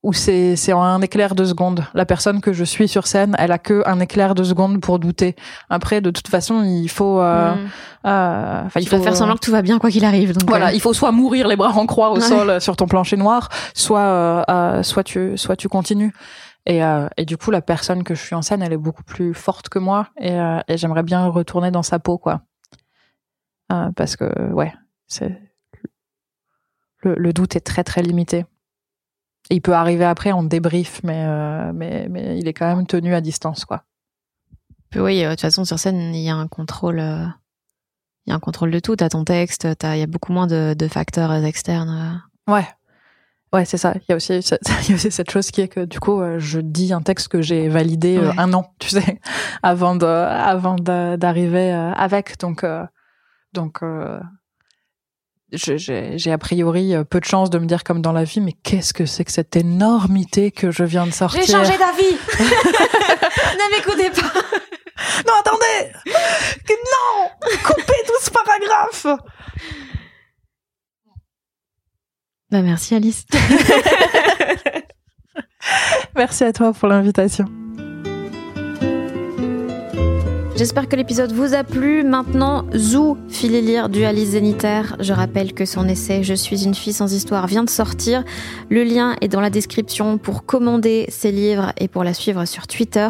[0.04, 1.86] où c'est c'est en un éclair de seconde.
[1.94, 4.98] La personne que je suis sur scène, elle a que un éclair de seconde pour
[4.98, 5.36] douter.
[5.70, 7.58] Après, de toute façon, il faut, euh, mm.
[8.08, 10.34] euh, il faut faire semblant que tout va bien quoi qu'il arrive.
[10.36, 12.88] Donc voilà, il faut soit mourir les bras en croix au sol euh, sur ton
[12.88, 16.14] plancher noir, soit euh, soit tu soit tu continues.
[16.66, 16.82] Et,
[17.18, 19.70] et du coup, la personne que je suis en scène, elle est beaucoup plus forte
[19.70, 22.44] que moi, et, et j'aimerais bien retourner dans sa peau, quoi.
[23.96, 24.74] parce que ouais,
[25.08, 25.38] c'est
[27.04, 28.46] le, le doute est très très limité.
[29.50, 33.14] Il peut arriver après en débrief, mais, euh, mais, mais il est quand même tenu
[33.14, 33.84] à distance, quoi.
[34.96, 37.26] Oui, euh, de toute façon, sur scène, il y a un contrôle, euh,
[38.26, 38.96] il y a un contrôle de tout.
[38.96, 42.22] T'as ton texte, il y a beaucoup moins de, de facteurs externes.
[42.48, 42.68] Ouais.
[43.54, 43.94] Ouais, c'est ça.
[43.96, 46.22] Il y a aussi, il y a aussi cette chose qui est que du coup,
[46.38, 49.20] je dis un texte que j'ai validé un an, tu sais,
[49.64, 52.40] avant de, avant d'arriver avec.
[52.40, 52.66] Donc,
[53.54, 53.82] donc,
[55.54, 58.54] j'ai a priori euh, peu de chance de me dire comme dans la vie, mais
[58.54, 61.42] qu'est-ce que c'est que cette énormité que je viens de sortir?
[61.46, 62.18] J'ai changé d'avis.
[63.52, 64.34] Ne m'écoutez pas.
[65.28, 65.92] Non, attendez.
[66.70, 67.30] Non.
[67.64, 69.08] Coupez tout ce paragraphe
[72.52, 73.26] Bah merci Alice.
[76.16, 77.46] merci à toi pour l'invitation.
[80.62, 82.04] J'espère que l'épisode vous a plu.
[82.04, 84.96] Maintenant, Zou, filez lire du Alice Zénitaire.
[85.00, 88.24] Je rappelle que son essai Je suis une fille sans histoire vient de sortir.
[88.70, 92.68] Le lien est dans la description pour commander ses livres et pour la suivre sur
[92.68, 93.08] Twitter.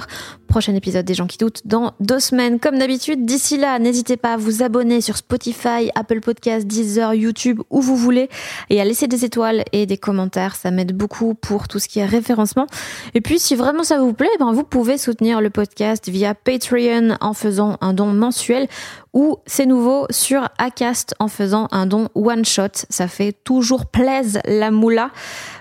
[0.52, 3.24] Prochain épisode des gens qui doutent dans deux semaines, comme d'habitude.
[3.26, 7.96] D'ici là, n'hésitez pas à vous abonner sur Spotify, Apple Podcasts, Deezer, YouTube, où vous
[7.96, 8.28] voulez,
[8.70, 10.58] et à laisser des étoiles et des commentaires.
[10.58, 12.68] Ça m'aide beaucoup pour tout ce qui est référencement.
[13.14, 17.16] Et puis, si vraiment ça vous plaît, ben, vous pouvez soutenir le podcast via Patreon
[17.22, 18.68] en faisant un don mensuel
[19.14, 22.86] ou c'est nouveau sur Acast en faisant un don one shot.
[22.90, 25.12] Ça fait toujours plaise la moula.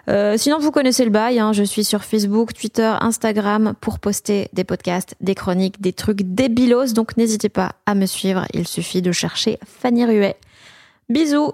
[0.09, 1.41] Euh, sinon, vous connaissez le bail.
[1.41, 1.53] Hein.
[1.53, 6.93] Je suis sur Facebook, Twitter, Instagram pour poster des podcasts, des chroniques, des trucs débilos.
[6.95, 8.47] Donc n'hésitez pas à me suivre.
[8.55, 10.37] Il suffit de chercher Fanny Ruet.
[11.09, 11.53] Bisous.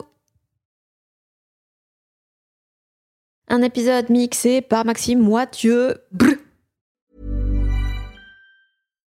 [3.49, 5.95] Un épisode mixé par Maxime Moitieu.